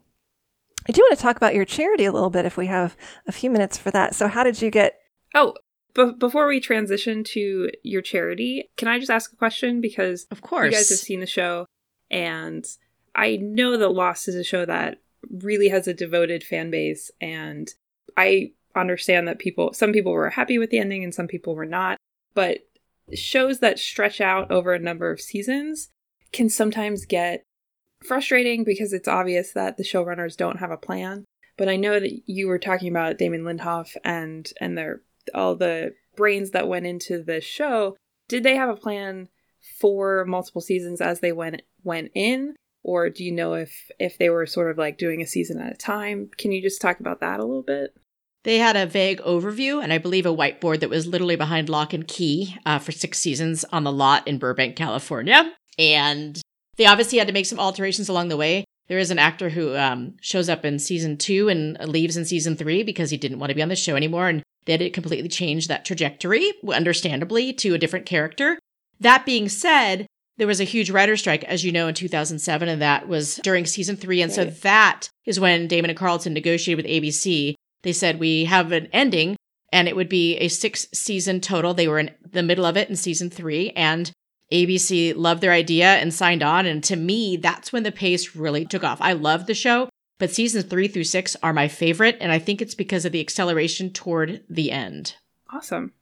I 0.89 0.93
do 0.93 1.01
want 1.03 1.19
to 1.19 1.23
talk 1.23 1.37
about 1.37 1.55
your 1.55 1.65
charity 1.65 2.05
a 2.05 2.13
little 2.13 2.31
bit 2.31 2.47
if 2.47 2.57
we 2.57 2.67
have 2.67 2.97
a 3.27 3.33
few 3.33 3.51
minutes 3.51 3.77
for 3.77 3.91
that. 3.91 4.15
So, 4.15 4.29
how 4.29 4.45
did 4.45 4.63
you 4.63 4.71
get? 4.71 4.95
Oh, 5.35 5.55
b- 5.97 6.13
before 6.19 6.47
we 6.47 6.61
transition 6.61 7.25
to 7.25 7.71
your 7.83 8.03
charity, 8.03 8.71
can 8.77 8.87
I 8.87 8.99
just 8.99 9.11
ask 9.11 9.33
a 9.33 9.37
question? 9.37 9.81
Because 9.81 10.27
of 10.31 10.43
course, 10.43 10.67
you 10.67 10.79
guys 10.79 10.91
have 10.91 10.99
seen 10.99 11.21
the 11.21 11.27
show, 11.27 11.67
and 12.11 12.65
I 13.15 13.37
know 13.37 13.77
that 13.79 13.89
Lost 13.89 14.29
is 14.29 14.37
a 14.37 14.45
show 14.45 14.65
that 14.67 15.01
really 15.43 15.69
has 15.69 15.89
a 15.89 15.95
devoted 15.95 16.45
fan 16.45 16.71
base, 16.71 17.11
and 17.21 17.73
I 18.17 18.53
understand 18.77 19.27
that 19.27 19.39
people, 19.39 19.73
some 19.73 19.93
people 19.93 20.13
were 20.13 20.31
happy 20.31 20.59
with 20.59 20.71
the 20.71 20.79
ending 20.79 21.03
and 21.03 21.15
some 21.15 21.27
people 21.27 21.55
were 21.55 21.67
not. 21.67 21.97
But 22.35 22.59
shows 23.15 23.61
that 23.61 23.79
stretch 23.79 24.21
out 24.21 24.51
over 24.51 24.75
a 24.75 24.79
number 24.79 25.11
of 25.11 25.21
seasons 25.21 25.89
can 26.33 26.49
sometimes 26.49 27.07
get 27.07 27.43
frustrating 28.05 28.65
because 28.65 28.93
it's 28.93 29.09
obvious 29.09 29.53
that 29.53 29.77
the 29.77 29.83
showrunners 29.83 30.37
don't 30.37 30.59
have 30.59 30.71
a 30.71 30.77
plan. 30.77 31.25
But 31.57 31.69
I 31.69 31.77
know 31.77 31.99
that 31.99 32.29
you 32.29 32.49
were 32.49 32.59
talking 32.59 32.89
about 32.89 33.17
Damon 33.17 33.43
Lindelof 33.43 33.97
and 34.05 34.53
and 34.61 34.77
their 34.77 35.01
all 35.35 35.55
the 35.55 35.95
brains 36.17 36.51
that 36.53 36.69
went 36.69 36.87
into 36.87 37.23
the 37.23 37.41
show. 37.41 37.97
Did 38.29 38.43
they 38.43 38.57
have 38.57 38.69
a 38.69 38.77
plan 38.77 39.29
for 39.79 40.25
multiple 40.25 40.61
seasons 40.61 41.01
as 41.01 41.21
they 41.21 41.33
went 41.33 41.63
went 41.85 42.11
in, 42.15 42.55
or 42.83 43.11
do 43.11 43.25
you 43.25 43.33
know 43.33 43.55
if 43.55 43.91
if 43.99 44.19
they 44.19 44.31
were 44.31 44.47
sort 44.47 44.71
of 44.71 44.79
like 44.79 44.99
doing 44.99 45.21
a 45.21 45.27
season 45.27 45.61
at 45.61 45.73
a 45.73 45.77
time? 45.77 46.31
Can 46.37 46.53
you 46.53 46.63
just 46.63 46.81
talk 46.81 47.01
about 47.01 47.21
that 47.21 47.41
a 47.41 47.45
little 47.45 47.63
bit? 47.63 47.95
They 48.45 48.59
had 48.59 48.77
a 48.77 48.87
vague 48.87 49.21
overview 49.23 49.83
and 49.83 49.93
i 49.93 49.99
believe 49.99 50.25
a 50.25 50.29
whiteboard 50.29 50.79
that 50.79 50.89
was 50.89 51.05
literally 51.05 51.35
behind 51.35 51.69
lock 51.69 51.93
and 51.93 52.07
key 52.07 52.55
uh, 52.65 52.79
for 52.79 52.93
six 52.93 53.19
seasons 53.19 53.65
on 53.73 53.83
the 53.83 53.91
lot 53.91 54.29
in 54.29 54.39
burbank 54.39 54.77
california. 54.77 55.53
And 55.81 56.41
they 56.77 56.87
obviously 56.87 57.19
had 57.19 57.27
to 57.27 57.33
make 57.33 57.47
some 57.47 57.59
alterations 57.59 58.09
along 58.09 58.29
the 58.29 58.37
way. 58.37 58.65
There 58.89 58.99
is 58.99 59.11
an 59.11 59.19
actor 59.19 59.49
who 59.49 59.75
um, 59.77 60.15
shows 60.21 60.49
up 60.49 60.65
in 60.65 60.79
season 60.79 61.17
two 61.17 61.49
and 61.49 61.77
leaves 61.89 62.17
in 62.17 62.25
season 62.25 62.57
three 62.57 62.85
because 62.85 63.11
he 63.11 63.17
didn't 63.17 63.41
want 63.41 63.51
to 63.51 63.55
be 63.57 63.63
on 63.63 63.69
the 63.69 63.77
show 63.77 63.97
anymore. 63.97 64.29
And 64.29 64.43
they 64.67 64.75
it 64.75 64.93
completely 64.93 65.29
changed 65.29 65.69
that 65.69 65.85
trajectory 65.85 66.53
understandably 66.69 67.53
to 67.53 67.75
a 67.75 67.79
different 67.79 68.07
character 68.07 68.59
that 69.01 69.27
being 69.27 69.49
said 69.49 70.07
there 70.39 70.47
was 70.47 70.61
a 70.61 70.65
huge 70.65 70.91
writer 70.91 71.17
strike, 71.17 71.45
as 71.45 71.65
you 71.65 71.73
know, 71.73 71.89
in 71.89 71.95
2007, 71.95 72.69
and 72.69 72.83
that 72.83 73.09
was 73.09 73.37
during 73.37 73.65
season 73.65 73.97
three. 73.97 74.21
And 74.21 74.31
right. 74.31 74.37
so 74.37 74.45
that 74.45 75.09
is 75.25 75.41
when 75.41 75.67
Damon 75.67 75.91
and 75.91 75.99
Carlton 75.99 76.35
negotiated 76.35 76.85
with 76.85 76.93
ABC. 76.93 77.55
They 77.83 77.93
said, 77.93 78.21
We 78.21 78.45
have 78.45 78.73
an 78.73 78.89
ending, 78.93 79.37
and 79.73 79.89
it 79.89 79.97
would 79.97 80.09
be 80.09 80.37
a 80.37 80.49
six 80.49 80.89
season 80.93 81.41
total. 81.41 81.73
They 81.73 81.89
were 81.89 81.99
in 81.99 82.11
the 82.31 82.43
middle 82.43 82.67
of 82.67 82.77
it 82.77 82.91
in 82.91 82.97
season 82.97 83.31
three, 83.31 83.71
and 83.71 84.11
ABC 84.53 85.15
loved 85.17 85.41
their 85.41 85.53
idea 85.53 85.95
and 85.95 86.13
signed 86.13 86.43
on. 86.43 86.67
And 86.67 86.85
to 86.85 86.97
me, 86.97 87.37
that's 87.37 87.73
when 87.73 87.83
the 87.83 87.93
pace 87.93 88.37
really 88.37 88.65
took 88.65 88.85
off. 88.85 89.01
I 89.01 89.15
love 89.15 89.47
the 89.47 89.55
show, 89.55 89.89
but 90.19 90.31
seasons 90.31 90.65
three 90.65 90.89
through 90.89 91.05
six 91.05 91.37
are 91.43 91.53
my 91.53 91.69
favorite. 91.69 92.17
And 92.21 92.33
I 92.33 92.39
think 92.39 92.61
it's 92.63 92.75
because 92.75 93.05
of 93.05 93.13
the 93.13 93.21
acceleration 93.21 93.93
toward 93.93 94.43
the 94.49 94.71
end. 94.71 95.17
Awesome. 95.53 95.93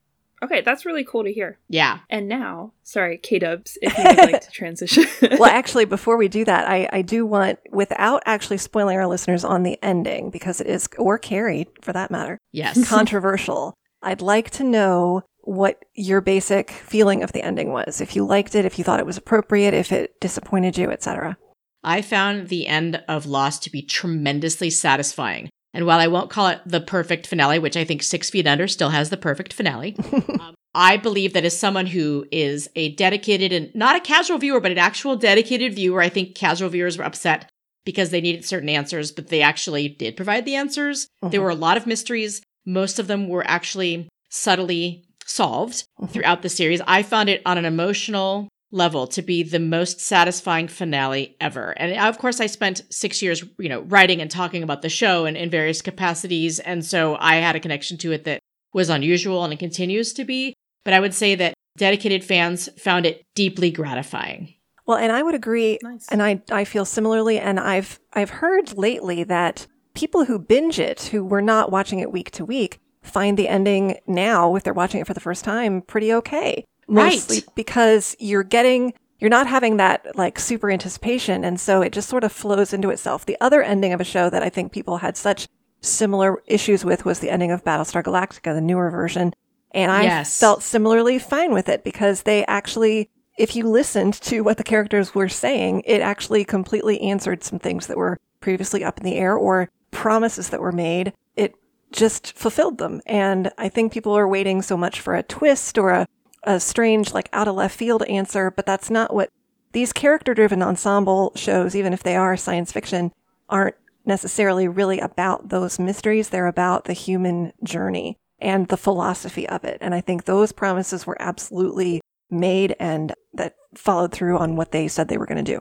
Okay, 0.42 0.60
that's 0.60 0.84
really 0.84 1.04
cool 1.04 1.24
to 1.24 1.32
hear. 1.32 1.58
Yeah. 1.68 2.00
And 2.10 2.28
now, 2.28 2.72
sorry, 2.82 3.16
K 3.16 3.38
Dubs, 3.38 3.78
if 3.80 3.96
you 3.96 4.04
would 4.04 4.32
like 4.32 4.42
to 4.42 4.50
transition. 4.52 5.04
well, 5.38 5.46
actually, 5.46 5.86
before 5.86 6.18
we 6.18 6.28
do 6.28 6.44
that, 6.44 6.68
I, 6.68 6.88
I 6.92 7.02
do 7.02 7.24
want, 7.24 7.58
without 7.70 8.22
actually 8.26 8.58
spoiling 8.58 8.98
our 8.98 9.06
listeners 9.06 9.42
on 9.42 9.62
the 9.62 9.78
ending, 9.82 10.28
because 10.30 10.60
it 10.60 10.66
is, 10.66 10.86
or 10.98 11.18
Carrie 11.18 11.68
for 11.80 11.94
that 11.94 12.10
matter, 12.10 12.38
yes, 12.52 12.86
controversial. 12.88 13.74
I'd 14.02 14.20
like 14.20 14.50
to 14.50 14.64
know 14.64 15.22
what 15.40 15.82
your 15.94 16.20
basic 16.20 16.70
feeling 16.70 17.22
of 17.22 17.32
the 17.32 17.42
ending 17.42 17.72
was. 17.72 18.02
If 18.02 18.14
you 18.14 18.26
liked 18.26 18.54
it, 18.54 18.66
if 18.66 18.78
you 18.78 18.84
thought 18.84 19.00
it 19.00 19.06
was 19.06 19.16
appropriate, 19.16 19.72
if 19.72 19.92
it 19.92 20.20
disappointed 20.20 20.76
you, 20.76 20.90
etc. 20.90 21.38
I 21.84 22.02
found 22.02 22.48
the 22.48 22.66
end 22.66 23.02
of 23.08 23.26
Lost 23.26 23.62
to 23.64 23.70
be 23.70 23.82
tremendously 23.82 24.70
satisfying. 24.70 25.48
And 25.72 25.86
while 25.86 25.98
I 25.98 26.06
won't 26.06 26.30
call 26.30 26.48
it 26.48 26.60
the 26.64 26.80
perfect 26.80 27.26
finale, 27.26 27.58
which 27.58 27.76
I 27.76 27.84
think 27.84 28.02
Six 28.02 28.30
Feet 28.30 28.46
Under 28.46 28.68
still 28.68 28.90
has 28.90 29.10
the 29.10 29.16
perfect 29.16 29.52
finale, 29.52 29.96
um, 30.12 30.54
I 30.74 30.96
believe 30.96 31.32
that 31.32 31.44
as 31.44 31.58
someone 31.58 31.86
who 31.86 32.26
is 32.30 32.68
a 32.76 32.94
dedicated 32.94 33.52
and 33.52 33.74
not 33.74 33.96
a 33.96 34.00
casual 34.00 34.38
viewer, 34.38 34.60
but 34.60 34.72
an 34.72 34.78
actual 34.78 35.16
dedicated 35.16 35.74
viewer, 35.74 36.00
I 36.00 36.08
think 36.08 36.34
casual 36.34 36.68
viewers 36.68 36.96
were 36.96 37.04
upset 37.04 37.50
because 37.84 38.10
they 38.10 38.20
needed 38.20 38.44
certain 38.44 38.68
answers, 38.68 39.12
but 39.12 39.28
they 39.28 39.42
actually 39.42 39.88
did 39.88 40.16
provide 40.16 40.44
the 40.44 40.54
answers. 40.54 41.06
Mm-hmm. 41.22 41.30
There 41.30 41.42
were 41.42 41.50
a 41.50 41.56
lot 41.56 41.76
of 41.76 41.86
mysteries. 41.86 42.40
Most 42.64 42.98
of 42.98 43.08
them 43.08 43.28
were 43.28 43.44
actually 43.46 44.08
subtly 44.30 45.04
solved 45.26 45.84
mm-hmm. 46.00 46.06
throughout 46.06 46.42
the 46.42 46.48
series. 46.48 46.80
I 46.86 47.02
found 47.02 47.28
it 47.28 47.42
on 47.44 47.58
an 47.58 47.64
emotional 47.64 48.48
level 48.74 49.06
to 49.06 49.22
be 49.22 49.42
the 49.42 49.60
most 49.60 50.00
satisfying 50.00 50.68
finale 50.68 51.36
ever. 51.40 51.70
And 51.78 51.96
uh, 51.96 52.08
of 52.08 52.18
course, 52.18 52.40
I 52.40 52.46
spent 52.46 52.82
six 52.90 53.22
years, 53.22 53.42
you 53.58 53.68
know, 53.68 53.82
writing 53.82 54.20
and 54.20 54.30
talking 54.30 54.62
about 54.62 54.82
the 54.82 54.88
show 54.88 55.24
and 55.24 55.36
in 55.36 55.48
various 55.48 55.80
capacities. 55.80 56.58
And 56.58 56.84
so 56.84 57.16
I 57.20 57.36
had 57.36 57.56
a 57.56 57.60
connection 57.60 57.96
to 57.98 58.12
it 58.12 58.24
that 58.24 58.40
was 58.74 58.90
unusual 58.90 59.44
and 59.44 59.52
it 59.52 59.58
continues 59.58 60.12
to 60.14 60.24
be. 60.24 60.54
But 60.84 60.92
I 60.92 61.00
would 61.00 61.14
say 61.14 61.34
that 61.36 61.54
dedicated 61.78 62.24
fans 62.24 62.68
found 62.76 63.06
it 63.06 63.22
deeply 63.34 63.70
gratifying. 63.70 64.54
Well, 64.86 64.98
and 64.98 65.12
I 65.12 65.22
would 65.22 65.34
agree. 65.34 65.78
Nice. 65.82 66.08
And 66.10 66.22
I, 66.22 66.42
I 66.50 66.64
feel 66.64 66.84
similarly. 66.84 67.38
And 67.38 67.58
I've, 67.58 67.98
I've 68.12 68.30
heard 68.30 68.76
lately 68.76 69.24
that 69.24 69.66
people 69.94 70.26
who 70.26 70.38
binge 70.38 70.78
it, 70.78 71.04
who 71.04 71.24
were 71.24 71.40
not 71.40 71.70
watching 71.70 72.00
it 72.00 72.12
week 72.12 72.32
to 72.32 72.44
week, 72.44 72.80
find 73.02 73.38
the 73.38 73.48
ending 73.48 73.98
now, 74.06 74.56
if 74.56 74.64
they're 74.64 74.74
watching 74.74 75.00
it 75.00 75.06
for 75.06 75.14
the 75.14 75.20
first 75.20 75.44
time, 75.44 75.80
pretty 75.80 76.12
okay 76.12 76.64
mostly 76.86 77.36
right. 77.36 77.54
because 77.54 78.16
you're 78.18 78.42
getting 78.42 78.92
you're 79.18 79.30
not 79.30 79.46
having 79.46 79.76
that 79.78 80.16
like 80.16 80.38
super 80.38 80.70
anticipation 80.70 81.44
and 81.44 81.60
so 81.60 81.80
it 81.82 81.92
just 81.92 82.08
sort 82.08 82.24
of 82.24 82.32
flows 82.32 82.72
into 82.72 82.90
itself 82.90 83.24
the 83.26 83.36
other 83.40 83.62
ending 83.62 83.92
of 83.92 84.00
a 84.00 84.04
show 84.04 84.28
that 84.28 84.42
i 84.42 84.48
think 84.48 84.72
people 84.72 84.98
had 84.98 85.16
such 85.16 85.48
similar 85.80 86.42
issues 86.46 86.84
with 86.84 87.04
was 87.04 87.20
the 87.20 87.30
ending 87.30 87.50
of 87.50 87.64
battlestar 87.64 88.02
galactica 88.02 88.54
the 88.54 88.60
newer 88.60 88.90
version 88.90 89.32
and 89.72 89.90
i 89.90 90.02
yes. 90.02 90.38
felt 90.38 90.62
similarly 90.62 91.18
fine 91.18 91.52
with 91.52 91.68
it 91.68 91.84
because 91.84 92.22
they 92.22 92.44
actually 92.46 93.08
if 93.36 93.56
you 93.56 93.68
listened 93.68 94.14
to 94.14 94.42
what 94.42 94.56
the 94.56 94.64
characters 94.64 95.14
were 95.14 95.28
saying 95.28 95.82
it 95.86 96.00
actually 96.00 96.44
completely 96.44 97.00
answered 97.00 97.42
some 97.42 97.58
things 97.58 97.86
that 97.86 97.96
were 97.96 98.18
previously 98.40 98.84
up 98.84 98.98
in 98.98 99.04
the 99.04 99.16
air 99.16 99.36
or 99.36 99.70
promises 99.90 100.50
that 100.50 100.60
were 100.60 100.72
made 100.72 101.12
it 101.36 101.54
just 101.94 102.36
fulfilled 102.36 102.78
them. 102.78 103.00
And 103.06 103.50
I 103.56 103.68
think 103.68 103.92
people 103.92 104.12
are 104.12 104.28
waiting 104.28 104.60
so 104.60 104.76
much 104.76 105.00
for 105.00 105.14
a 105.14 105.22
twist 105.22 105.78
or 105.78 105.90
a, 105.90 106.06
a 106.44 106.60
strange, 106.60 107.12
like 107.12 107.28
out 107.32 107.48
of 107.48 107.56
left 107.56 107.76
field 107.76 108.02
answer, 108.04 108.50
but 108.50 108.66
that's 108.66 108.90
not 108.90 109.14
what 109.14 109.30
these 109.72 109.92
character 109.92 110.34
driven 110.34 110.62
ensemble 110.62 111.32
shows, 111.34 111.74
even 111.74 111.92
if 111.92 112.02
they 112.02 112.16
are 112.16 112.36
science 112.36 112.72
fiction, 112.72 113.12
aren't 113.48 113.74
necessarily 114.06 114.68
really 114.68 115.00
about 115.00 115.48
those 115.48 115.78
mysteries. 115.78 116.28
They're 116.28 116.46
about 116.46 116.84
the 116.84 116.92
human 116.92 117.52
journey 117.62 118.16
and 118.38 118.68
the 118.68 118.76
philosophy 118.76 119.48
of 119.48 119.64
it. 119.64 119.78
And 119.80 119.94
I 119.94 120.00
think 120.00 120.24
those 120.24 120.52
promises 120.52 121.06
were 121.06 121.20
absolutely 121.20 122.00
made 122.30 122.74
and 122.78 123.12
that 123.32 123.54
followed 123.74 124.12
through 124.12 124.38
on 124.38 124.56
what 124.56 124.72
they 124.72 124.88
said 124.88 125.08
they 125.08 125.18
were 125.18 125.26
going 125.26 125.44
to 125.44 125.52
do. 125.54 125.60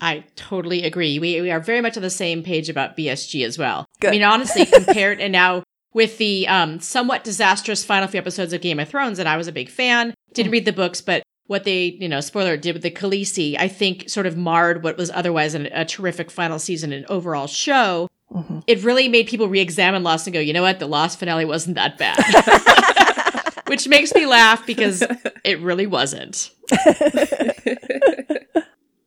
I 0.00 0.24
totally 0.36 0.82
agree. 0.82 1.18
We 1.18 1.40
we 1.40 1.50
are 1.50 1.60
very 1.60 1.80
much 1.80 1.96
on 1.96 2.02
the 2.02 2.10
same 2.10 2.42
page 2.42 2.68
about 2.68 2.96
BSG 2.96 3.46
as 3.46 3.56
well. 3.56 3.86
Good. 4.00 4.08
I 4.08 4.10
mean, 4.10 4.24
honestly, 4.24 4.66
compared 4.66 5.20
and 5.20 5.32
now 5.32 5.62
with 5.96 6.18
the 6.18 6.46
um, 6.46 6.78
somewhat 6.78 7.24
disastrous 7.24 7.82
final 7.82 8.06
few 8.06 8.18
episodes 8.18 8.52
of 8.52 8.60
Game 8.60 8.78
of 8.78 8.86
Thrones, 8.86 9.18
and 9.18 9.26
I 9.26 9.38
was 9.38 9.48
a 9.48 9.52
big 9.52 9.70
fan. 9.70 10.12
Didn't 10.34 10.52
read 10.52 10.66
the 10.66 10.72
books, 10.72 11.00
but 11.00 11.22
what 11.46 11.64
they, 11.64 11.84
you 11.98 12.06
know, 12.06 12.20
spoiler 12.20 12.58
did 12.58 12.74
with 12.74 12.82
the 12.82 12.90
Khaleesi, 12.90 13.56
I 13.58 13.66
think 13.68 14.10
sort 14.10 14.26
of 14.26 14.36
marred 14.36 14.82
what 14.82 14.98
was 14.98 15.10
otherwise 15.12 15.54
an, 15.54 15.70
a 15.72 15.86
terrific 15.86 16.30
final 16.30 16.58
season 16.58 16.92
and 16.92 17.06
overall 17.06 17.46
show. 17.46 18.10
Mm-hmm. 18.30 18.58
It 18.66 18.84
really 18.84 19.08
made 19.08 19.26
people 19.26 19.48
re-examine 19.48 20.02
Lost 20.02 20.26
and 20.26 20.34
go, 20.34 20.40
you 20.40 20.52
know 20.52 20.60
what, 20.60 20.80
the 20.80 20.86
Lost 20.86 21.18
finale 21.18 21.46
wasn't 21.46 21.76
that 21.76 21.96
bad. 21.96 23.54
Which 23.66 23.88
makes 23.88 24.14
me 24.14 24.26
laugh 24.26 24.66
because 24.66 25.02
it 25.44 25.60
really 25.60 25.86
wasn't. 25.86 26.50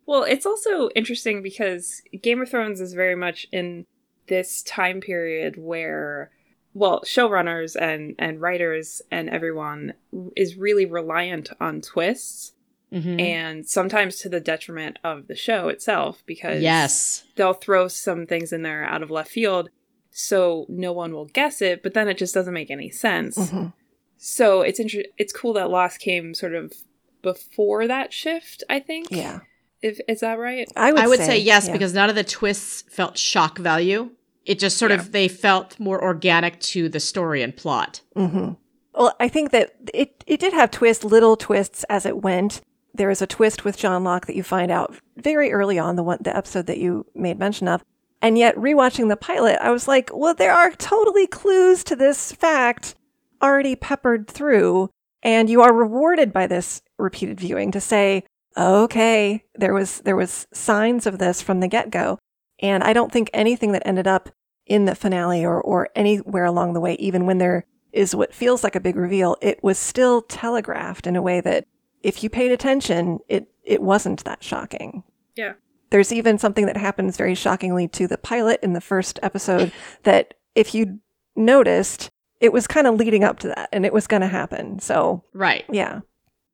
well, 0.07 0.23
it's 0.23 0.47
also 0.47 0.89
interesting 0.95 1.43
because 1.43 2.01
Game 2.19 2.41
of 2.41 2.49
Thrones 2.49 2.81
is 2.81 2.93
very 2.93 3.15
much 3.15 3.45
in 3.51 3.85
this 4.25 4.63
time 4.63 5.01
period 5.01 5.55
where 5.55 6.31
well, 6.73 7.01
showrunners 7.05 7.75
and 7.79 8.15
and 8.19 8.39
writers 8.41 9.01
and 9.11 9.29
everyone 9.29 9.93
is 10.35 10.55
really 10.55 10.85
reliant 10.85 11.49
on 11.59 11.81
twists. 11.81 12.53
Mhm. 12.91 13.21
And 13.21 13.67
sometimes 13.67 14.17
to 14.21 14.29
the 14.29 14.39
detriment 14.39 14.97
of 15.03 15.27
the 15.27 15.35
show 15.35 15.67
itself, 15.69 16.23
because 16.25 16.63
Yes. 16.63 17.23
they'll 17.35 17.53
throw 17.53 17.87
some 17.87 18.25
things 18.25 18.51
in 18.51 18.63
there 18.63 18.83
out 18.83 19.03
of 19.03 19.11
left 19.11 19.29
field 19.29 19.69
so 20.11 20.65
no 20.67 20.91
one 20.91 21.13
will 21.13 21.25
guess 21.25 21.61
it, 21.61 21.83
but 21.83 21.93
then 21.93 22.07
it 22.07 22.17
just 22.17 22.33
doesn't 22.33 22.53
make 22.53 22.71
any 22.71 22.89
sense. 22.89 23.37
Mhm. 23.37 23.73
So 24.17 24.61
it's 24.63 24.79
inter- 24.79 25.03
it's 25.17 25.31
cool 25.31 25.53
that 25.53 25.69
Lost 25.69 25.99
came 25.99 26.33
sort 26.33 26.55
of 26.55 26.73
before 27.21 27.87
that 27.87 28.11
shift, 28.11 28.63
I 28.69 28.79
think. 28.79 29.07
Yeah. 29.11 29.41
If 29.81 29.99
is 30.09 30.21
that 30.21 30.39
right? 30.39 30.67
I 30.75 30.91
would, 30.91 31.01
I 31.01 31.07
would 31.07 31.19
say, 31.19 31.37
yes 31.37 31.67
yeah. 31.67 31.73
because 31.73 31.93
none 31.93 32.09
of 32.09 32.15
the 32.15 32.23
twists 32.23 32.81
felt 32.93 33.17
shock 33.17 33.59
value. 33.59 34.09
It 34.45 34.59
just 34.59 34.77
sort 34.77 34.91
Yeah. 34.91 34.97
of 34.99 35.11
they 35.11 35.27
felt 35.27 35.79
more 35.79 36.03
organic 36.03 36.59
to 36.61 36.89
the 36.89 36.99
story 36.99 37.41
and 37.43 37.55
plot. 37.55 38.01
hmm 38.15 38.51
Well, 38.93 39.15
I 39.19 39.27
think 39.27 39.51
that 39.51 39.75
it, 39.93 40.23
it 40.27 40.39
did 40.39 40.53
have 40.53 40.71
twists, 40.71 41.03
little 41.03 41.35
twists 41.37 41.83
as 41.85 42.05
it 42.05 42.21
went. 42.23 42.61
There 42.93 43.09
is 43.11 43.21
a 43.21 43.27
twist 43.27 43.63
with 43.63 43.77
John 43.77 44.03
Locke 44.03 44.25
that 44.25 44.35
you 44.35 44.43
find 44.43 44.71
out 44.71 44.95
very 45.17 45.51
early 45.51 45.77
on, 45.77 45.95
the 45.95 46.03
one, 46.03 46.17
the 46.21 46.35
episode 46.35 46.65
that 46.65 46.79
you 46.79 47.05
made 47.15 47.37
mention 47.39 47.67
of. 47.67 47.83
And 48.21 48.37
yet, 48.37 48.55
rewatching 48.55 49.07
the 49.07 49.15
pilot, 49.15 49.57
I 49.61 49.71
was 49.71 49.87
like, 49.87 50.09
well, 50.13 50.33
there 50.33 50.51
are 50.53 50.71
totally 50.71 51.25
clues 51.27 51.83
to 51.85 51.95
this 51.95 52.31
fact 52.33 52.95
already 53.41 53.75
peppered 53.75 54.27
through. 54.27 54.89
And 55.23 55.49
you 55.49 55.61
are 55.61 55.73
rewarded 55.73 56.33
by 56.33 56.47
this 56.47 56.81
repeated 56.97 57.39
viewing 57.39 57.71
to 57.71 57.79
say, 57.79 58.23
okay, 58.57 59.43
there 59.55 59.73
was, 59.73 59.99
there 60.01 60.15
was 60.15 60.47
signs 60.51 61.05
of 61.05 61.19
this 61.19 61.41
from 61.41 61.59
the 61.61 61.67
get 61.67 61.91
go. 61.91 62.17
And 62.61 62.83
I 62.83 62.93
don't 62.93 63.11
think 63.11 63.29
anything 63.33 63.71
that 63.71 63.83
ended 63.85 64.07
up 64.07 64.29
in 64.65 64.85
the 64.85 64.95
finale 64.95 65.43
or, 65.45 65.59
or 65.61 65.89
anywhere 65.95 66.45
along 66.45 66.73
the 66.73 66.79
way, 66.79 66.95
even 66.95 67.25
when 67.25 67.37
there 67.37 67.65
is 67.91 68.15
what 68.15 68.33
feels 68.33 68.63
like 68.63 68.75
a 68.75 68.79
big 68.79 68.95
reveal, 68.95 69.35
it 69.41 69.63
was 69.63 69.79
still 69.79 70.21
telegraphed 70.21 71.07
in 71.07 71.15
a 71.15 71.21
way 71.21 71.41
that 71.41 71.65
if 72.03 72.23
you 72.23 72.29
paid 72.29 72.51
attention, 72.51 73.19
it, 73.27 73.47
it 73.63 73.81
wasn't 73.81 74.23
that 74.25 74.43
shocking. 74.43 75.03
Yeah. 75.35 75.53
There's 75.89 76.13
even 76.13 76.37
something 76.37 76.67
that 76.67 76.77
happens 76.77 77.17
very 77.17 77.33
shockingly 77.33 77.87
to 77.89 78.07
the 78.07 78.17
pilot 78.17 78.59
in 78.61 78.73
the 78.73 78.81
first 78.81 79.19
episode 79.23 79.71
that 80.03 80.35
if 80.53 80.75
you 80.75 80.99
noticed, 81.35 82.09
it 82.39 82.53
was 82.53 82.67
kind 82.67 82.85
of 82.87 82.95
leading 82.95 83.23
up 83.23 83.39
to 83.39 83.47
that 83.47 83.69
and 83.71 83.85
it 83.85 83.93
was 83.93 84.05
going 84.07 84.21
to 84.21 84.27
happen. 84.27 84.79
So, 84.79 85.23
Right. 85.33 85.65
yeah. 85.71 86.01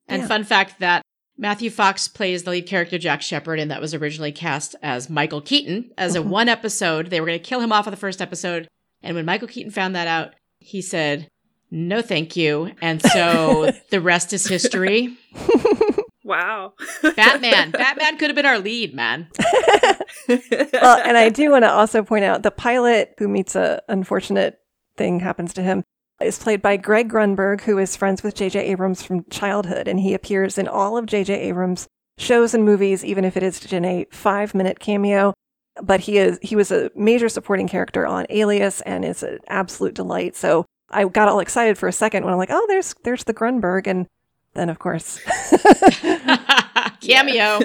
And 0.07 0.21
Yeah. 0.21 0.27
fun 0.27 0.43
fact 0.45 0.79
that 0.79 1.01
Matthew 1.37 1.69
Fox 1.69 2.07
plays 2.07 2.43
the 2.43 2.51
lead 2.51 2.65
character 2.67 2.97
Jack 2.97 3.21
Shepard, 3.21 3.59
and 3.59 3.69
that 3.71 3.81
was 3.81 3.93
originally 3.93 4.31
cast 4.31 4.75
as 4.81 5.09
Michael 5.09 5.41
Keaton 5.41 5.91
as 5.97 6.15
a 6.15 6.19
Mhm. 6.19 6.25
one 6.27 6.49
episode. 6.49 7.07
They 7.09 7.19
were 7.19 7.27
going 7.27 7.39
to 7.39 7.43
kill 7.43 7.59
him 7.59 7.71
off 7.73 7.87
of 7.87 7.91
the 7.91 7.97
first 7.97 8.21
episode, 8.21 8.67
and 9.03 9.15
when 9.15 9.25
Michael 9.25 9.47
Keaton 9.49 9.71
found 9.71 9.95
that 9.95 10.07
out, 10.07 10.33
he 10.59 10.81
said, 10.81 11.27
"No, 11.69 12.01
thank 12.01 12.35
you." 12.37 12.71
And 12.81 13.01
so 13.01 13.71
the 13.89 13.99
rest 14.01 14.31
is 14.33 14.47
history. 14.47 15.15
Wow. 16.27 16.73
Batman, 17.15 17.69
Batman 17.69 18.17
could 18.17 18.29
have 18.31 18.35
been 18.35 18.47
our 18.47 18.57
lead, 18.57 18.95
man. 18.95 19.27
well, 20.27 20.99
and 21.05 21.15
I 21.17 21.29
do 21.29 21.51
want 21.51 21.65
to 21.65 21.71
also 21.71 22.01
point 22.01 22.25
out 22.25 22.41
the 22.41 22.49
pilot 22.49 23.13
who 23.19 23.27
meets 23.27 23.55
a 23.55 23.83
unfortunate 23.89 24.57
thing 24.97 25.19
happens 25.19 25.53
to 25.53 25.61
him 25.61 25.83
is 26.21 26.39
played 26.39 26.61
by 26.61 26.77
Greg 26.77 27.09
Grunberg, 27.09 27.61
who 27.61 27.77
is 27.77 27.95
friends 27.95 28.23
with 28.23 28.35
J.J. 28.35 28.59
Abrams 28.59 29.03
from 29.03 29.25
childhood, 29.29 29.87
and 29.87 29.99
he 29.99 30.13
appears 30.13 30.57
in 30.57 30.67
all 30.67 30.97
of 30.97 31.05
J.J. 31.05 31.33
Abrams' 31.33 31.87
shows 32.17 32.53
and 32.53 32.63
movies, 32.63 33.03
even 33.03 33.25
if 33.25 33.35
it 33.35 33.43
is 33.43 33.71
in 33.73 33.83
a 33.85 34.05
five-minute 34.11 34.79
cameo. 34.79 35.33
But 35.81 36.01
he 36.01 36.17
is 36.17 36.39
he 36.41 36.55
was 36.55 36.71
a 36.71 36.89
major 36.95 37.27
supporting 37.27 37.67
character 37.67 38.07
on 38.07 38.25
Alias, 38.29 38.79
and 38.81 39.03
is 39.03 39.23
an 39.23 39.39
absolute 39.47 39.93
delight. 39.93 40.35
So 40.37 40.65
I 40.89 41.03
got 41.05 41.27
all 41.27 41.41
excited 41.41 41.77
for 41.77 41.89
a 41.89 41.93
second 41.93 42.23
when 42.23 42.31
I'm 42.31 42.39
like, 42.39 42.51
oh, 42.51 42.65
there's 42.69 42.95
there's 43.03 43.25
the 43.25 43.33
Grunberg, 43.33 43.85
and 43.85 44.07
then 44.53 44.69
of 44.69 44.79
course 44.79 45.19
Cameo. 47.01 47.59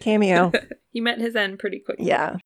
cameo. 0.00 0.52
he 0.92 1.00
met 1.00 1.18
his 1.20 1.36
end 1.36 1.58
pretty 1.58 1.80
quickly. 1.80 2.06
Yeah. 2.06 2.36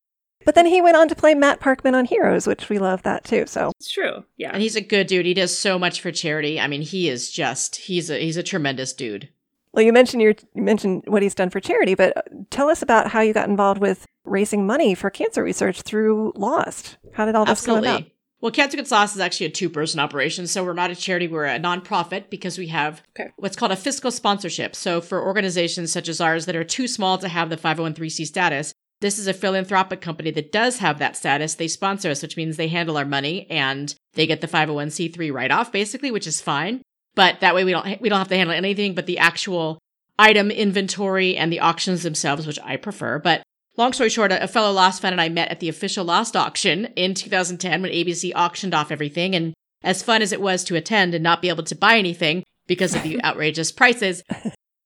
But 0.44 0.54
then 0.54 0.66
he 0.66 0.80
went 0.82 0.96
on 0.96 1.08
to 1.08 1.14
play 1.14 1.34
Matt 1.34 1.60
Parkman 1.60 1.94
on 1.94 2.04
Heroes, 2.04 2.46
which 2.46 2.68
we 2.68 2.78
love 2.78 3.02
that 3.02 3.24
too. 3.24 3.44
So 3.46 3.72
It's 3.78 3.90
true. 3.90 4.24
Yeah. 4.36 4.50
And 4.52 4.62
he's 4.62 4.76
a 4.76 4.80
good 4.80 5.06
dude. 5.06 5.26
He 5.26 5.34
does 5.34 5.56
so 5.58 5.78
much 5.78 6.00
for 6.00 6.10
charity. 6.12 6.60
I 6.60 6.66
mean, 6.66 6.82
he 6.82 7.08
is 7.08 7.30
just 7.30 7.76
he's 7.76 8.10
a 8.10 8.18
he's 8.18 8.36
a 8.36 8.42
tremendous 8.42 8.92
dude. 8.92 9.28
Well, 9.72 9.84
you 9.84 9.92
mentioned 9.92 10.22
your 10.22 10.34
you 10.54 10.62
mentioned 10.62 11.04
what 11.06 11.22
he's 11.22 11.34
done 11.34 11.50
for 11.50 11.60
charity, 11.60 11.94
but 11.94 12.16
uh, 12.16 12.22
tell 12.50 12.68
us 12.68 12.82
about 12.82 13.10
how 13.10 13.20
you 13.20 13.32
got 13.32 13.48
involved 13.48 13.80
with 13.80 14.06
raising 14.24 14.66
money 14.66 14.94
for 14.94 15.10
cancer 15.10 15.42
research 15.42 15.82
through 15.82 16.32
Lost. 16.36 16.96
How 17.14 17.26
did 17.26 17.34
all 17.34 17.44
this 17.44 17.64
come 17.66 17.78
about? 17.78 17.86
Absolutely. 17.88 18.10
Well, 18.40 18.50
Cancer 18.52 18.76
Gets 18.76 18.90
Lost 18.90 19.14
is 19.14 19.22
actually 19.22 19.46
a 19.46 19.50
two 19.50 19.70
person 19.70 19.98
operation. 20.00 20.46
So 20.46 20.62
we're 20.62 20.74
not 20.74 20.90
a 20.90 20.94
charity, 20.94 21.28
we're 21.28 21.46
a 21.46 21.58
nonprofit 21.58 22.28
because 22.28 22.58
we 22.58 22.66
have 22.66 23.02
Okay. 23.18 23.30
what's 23.36 23.56
called 23.56 23.72
a 23.72 23.76
fiscal 23.76 24.10
sponsorship. 24.10 24.76
So 24.76 25.00
for 25.00 25.24
organizations 25.24 25.90
such 25.92 26.10
as 26.10 26.20
ours 26.20 26.44
that 26.44 26.54
are 26.54 26.62
too 26.62 26.86
small 26.86 27.16
to 27.18 27.28
have 27.28 27.48
the 27.48 27.56
501c 27.56 28.26
status, 28.26 28.73
this 29.04 29.18
is 29.18 29.26
a 29.26 29.34
philanthropic 29.34 30.00
company 30.00 30.30
that 30.30 30.50
does 30.50 30.78
have 30.78 30.98
that 30.98 31.14
status. 31.14 31.56
They 31.56 31.68
sponsor 31.68 32.08
us, 32.08 32.22
which 32.22 32.38
means 32.38 32.56
they 32.56 32.68
handle 32.68 32.96
our 32.96 33.04
money 33.04 33.46
and 33.50 33.94
they 34.14 34.26
get 34.26 34.40
the 34.40 34.48
501c3 34.48 35.30
write 35.30 35.50
off, 35.50 35.70
basically, 35.70 36.10
which 36.10 36.26
is 36.26 36.40
fine. 36.40 36.80
But 37.14 37.40
that 37.40 37.54
way 37.54 37.64
we 37.64 37.72
don't 37.72 38.00
we 38.00 38.08
don't 38.08 38.18
have 38.18 38.28
to 38.28 38.36
handle 38.36 38.56
anything 38.56 38.94
but 38.94 39.04
the 39.04 39.18
actual 39.18 39.78
item 40.18 40.50
inventory 40.50 41.36
and 41.36 41.52
the 41.52 41.60
auctions 41.60 42.02
themselves, 42.02 42.46
which 42.46 42.58
I 42.64 42.76
prefer. 42.78 43.18
But 43.18 43.42
long 43.76 43.92
story 43.92 44.08
short, 44.08 44.32
a, 44.32 44.48
fellow 44.48 44.72
Lost 44.72 45.02
fan 45.02 45.12
and 45.12 45.20
I 45.20 45.28
met 45.28 45.50
at 45.50 45.60
the 45.60 45.68
official 45.68 46.06
Lost 46.06 46.34
auction 46.34 46.86
in 46.96 47.12
2010 47.12 47.82
when 47.82 47.92
ABC 47.92 48.32
auctioned 48.34 48.72
off 48.72 48.90
everything. 48.90 49.34
And 49.34 49.52
as 49.82 50.02
fun 50.02 50.22
as 50.22 50.32
it 50.32 50.40
was 50.40 50.64
to 50.64 50.76
attend 50.76 51.14
and 51.14 51.22
not 51.22 51.42
be 51.42 51.50
able 51.50 51.64
to 51.64 51.74
buy 51.74 51.98
anything 51.98 52.42
because 52.66 52.94
of 52.94 53.02
the 53.02 53.22
outrageous 53.24 53.70
prices, 53.70 54.22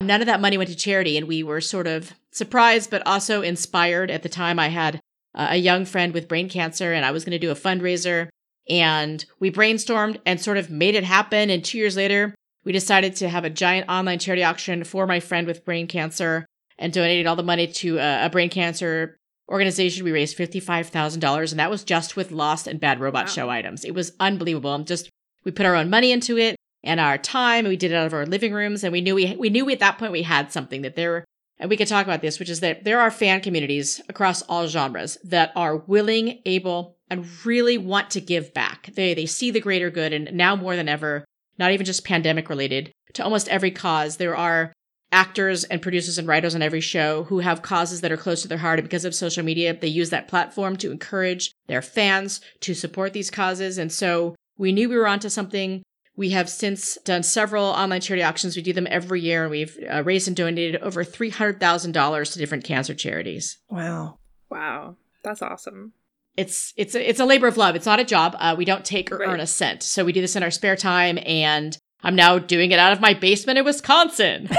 none 0.00 0.20
of 0.20 0.26
that 0.26 0.40
money 0.40 0.56
went 0.56 0.70
to 0.70 0.76
charity. 0.76 1.16
And 1.16 1.28
we 1.28 1.42
were 1.42 1.60
sort 1.60 1.86
of 1.86 2.12
surprised, 2.32 2.90
but 2.90 3.06
also 3.06 3.42
inspired. 3.42 4.10
At 4.10 4.22
the 4.22 4.28
time, 4.28 4.58
I 4.58 4.68
had 4.68 5.00
uh, 5.34 5.48
a 5.50 5.56
young 5.56 5.84
friend 5.84 6.12
with 6.14 6.28
brain 6.28 6.48
cancer 6.48 6.92
and 6.92 7.04
I 7.04 7.10
was 7.10 7.24
going 7.24 7.32
to 7.32 7.38
do 7.38 7.50
a 7.50 7.54
fundraiser. 7.54 8.28
And 8.68 9.24
we 9.40 9.50
brainstormed 9.50 10.18
and 10.26 10.40
sort 10.40 10.58
of 10.58 10.70
made 10.70 10.94
it 10.94 11.04
happen. 11.04 11.50
And 11.50 11.64
two 11.64 11.78
years 11.78 11.96
later, 11.96 12.34
we 12.64 12.72
decided 12.72 13.16
to 13.16 13.28
have 13.28 13.44
a 13.44 13.50
giant 13.50 13.88
online 13.88 14.18
charity 14.18 14.44
auction 14.44 14.84
for 14.84 15.06
my 15.06 15.20
friend 15.20 15.46
with 15.46 15.64
brain 15.64 15.86
cancer 15.86 16.44
and 16.78 16.92
donated 16.92 17.26
all 17.26 17.36
the 17.36 17.42
money 17.42 17.66
to 17.66 17.98
a, 17.98 18.28
brain 18.30 18.50
cancer 18.50 19.16
organization. 19.50 20.04
We 20.04 20.12
raised 20.12 20.36
$55,000 20.36 21.50
and 21.50 21.58
that 21.58 21.70
was 21.70 21.82
just 21.82 22.14
with 22.14 22.30
Lost 22.30 22.66
and 22.66 22.78
Bad 22.78 23.00
Robot 23.00 23.24
Wow. 23.24 23.32
show 23.32 23.50
items. 23.50 23.84
It 23.84 23.94
was 23.94 24.12
unbelievable. 24.20 24.74
And 24.74 24.86
just, 24.86 25.08
we 25.44 25.50
put 25.50 25.66
our 25.66 25.74
own 25.74 25.88
money 25.88 26.12
into 26.12 26.36
it 26.36 26.56
and 26.82 27.00
our 27.00 27.18
time 27.18 27.66
we 27.66 27.76
did 27.76 27.90
it 27.90 27.96
out 27.96 28.06
of 28.06 28.14
our 28.14 28.26
living 28.26 28.52
rooms. 28.52 28.84
And 28.84 28.92
we 28.92 29.00
knew 29.00 29.14
we, 29.14 29.36
we 29.36 29.50
knew 29.50 29.68
at 29.70 29.80
that 29.80 29.98
point 29.98 30.12
we 30.12 30.22
had 30.22 30.52
something 30.52 30.82
that 30.82 30.96
there, 30.96 31.24
and 31.58 31.68
we 31.68 31.76
could 31.76 31.88
talk 31.88 32.06
about 32.06 32.20
this, 32.20 32.38
which 32.38 32.50
is 32.50 32.60
that 32.60 32.84
there 32.84 33.00
are 33.00 33.10
fan 33.10 33.40
communities 33.40 34.00
across 34.08 34.42
all 34.42 34.66
genres 34.68 35.18
that 35.24 35.52
are 35.56 35.76
willing, 35.76 36.40
able, 36.44 36.96
and 37.10 37.26
really 37.44 37.78
want 37.78 38.10
to 38.10 38.20
give 38.20 38.54
back. 38.54 38.90
They, 38.94 39.14
they 39.14 39.26
see 39.26 39.50
the 39.50 39.60
greater 39.60 39.90
good 39.90 40.12
and 40.12 40.32
now 40.32 40.54
more 40.54 40.76
than 40.76 40.88
ever, 40.88 41.24
not 41.58 41.72
even 41.72 41.86
just 41.86 42.04
pandemic 42.04 42.48
related, 42.48 42.92
to 43.14 43.24
almost 43.24 43.48
every 43.48 43.70
cause. 43.70 44.18
There 44.18 44.36
are 44.36 44.72
actors 45.10 45.64
and 45.64 45.80
producers 45.80 46.18
and 46.18 46.28
writers 46.28 46.54
on 46.54 46.60
every 46.60 46.82
show 46.82 47.24
who 47.24 47.38
have 47.38 47.62
causes 47.62 48.02
that 48.02 48.12
are 48.12 48.18
close 48.18 48.42
to 48.42 48.48
their 48.48 48.58
heart. 48.58 48.78
And 48.78 48.86
because 48.86 49.06
of 49.06 49.14
social 49.14 49.42
media, 49.42 49.74
they 49.74 49.88
use 49.88 50.10
that 50.10 50.28
platform 50.28 50.76
to 50.76 50.92
encourage 50.92 51.50
their 51.66 51.80
fans 51.80 52.42
to 52.60 52.74
support 52.74 53.14
these 53.14 53.30
causes. 53.30 53.78
And 53.78 53.90
so 53.90 54.36
We 54.58 54.72
knew 54.72 54.88
we 54.88 54.96
were 54.96 55.06
onto 55.06 55.28
something. 55.28 55.82
We 56.18 56.30
have 56.30 56.50
since 56.50 56.98
done 57.04 57.22
several 57.22 57.66
online 57.66 58.00
charity 58.00 58.24
auctions. 58.24 58.56
We 58.56 58.62
do 58.62 58.72
them 58.72 58.88
every 58.90 59.20
year, 59.20 59.44
and 59.44 59.52
we've 59.52 59.78
uh, 59.88 60.02
raised 60.02 60.26
and 60.26 60.36
donated 60.36 60.82
over 60.82 61.04
$300,000 61.04 62.32
to 62.32 62.38
different 62.40 62.64
cancer 62.64 62.92
charities. 62.92 63.58
Wow. 63.70 64.18
Wow. 64.50 64.96
That's 65.22 65.42
awesome. 65.42 65.92
It's 66.36 66.74
it's 66.76 66.96
a, 66.96 67.08
it's 67.08 67.20
a 67.20 67.24
labor 67.24 67.46
of 67.46 67.56
love. 67.56 67.76
It's 67.76 67.86
not 67.86 68.00
a 68.00 68.04
job. 68.04 68.34
Uh, 68.40 68.56
we 68.58 68.64
don't 68.64 68.84
take 68.84 69.12
or 69.12 69.18
Right. 69.18 69.28
earn 69.28 69.38
a 69.38 69.46
cent. 69.46 69.84
So 69.84 70.04
we 70.04 70.12
do 70.12 70.20
this 70.20 70.34
in 70.34 70.42
our 70.42 70.50
spare 70.50 70.74
time, 70.74 71.20
and 71.24 71.78
I'm 72.02 72.16
now 72.16 72.40
doing 72.40 72.72
it 72.72 72.80
out 72.80 72.92
of 72.92 73.00
my 73.00 73.14
basement 73.14 73.60
in 73.60 73.64
Wisconsin. 73.64 74.48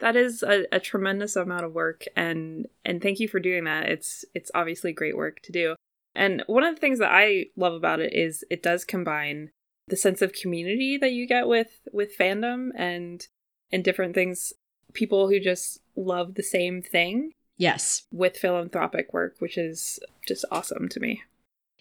that 0.00 0.14
is 0.14 0.42
a, 0.42 0.66
a 0.72 0.80
tremendous 0.80 1.36
amount 1.36 1.64
of 1.64 1.72
work 1.72 2.04
and 2.14 2.66
and 2.84 3.02
thank 3.02 3.18
you 3.18 3.28
for 3.28 3.40
doing 3.40 3.64
that 3.64 3.88
it's 3.88 4.26
it's 4.34 4.50
obviously 4.54 4.92
great 4.92 5.16
work 5.16 5.40
to 5.42 5.52
do 5.52 5.74
and 6.16 6.42
one 6.46 6.64
of 6.64 6.74
the 6.74 6.80
things 6.80 6.98
that 6.98 7.12
i 7.12 7.46
love 7.56 7.74
about 7.74 8.00
it 8.00 8.12
is 8.12 8.44
it 8.50 8.62
does 8.62 8.84
combine 8.84 9.50
the 9.88 9.96
sense 9.96 10.22
of 10.22 10.32
community 10.32 10.96
that 10.96 11.12
you 11.12 11.26
get 11.26 11.46
with 11.46 11.80
with 11.92 12.16
fandom 12.16 12.70
and 12.76 13.28
and 13.70 13.84
different 13.84 14.14
things 14.14 14.52
people 14.92 15.28
who 15.28 15.38
just 15.38 15.80
love 15.94 16.34
the 16.34 16.42
same 16.42 16.82
thing 16.82 17.32
yes. 17.56 18.02
with 18.10 18.36
philanthropic 18.36 19.12
work 19.12 19.36
which 19.38 19.56
is 19.56 20.00
just 20.26 20.44
awesome 20.50 20.88
to 20.88 21.00
me 21.00 21.22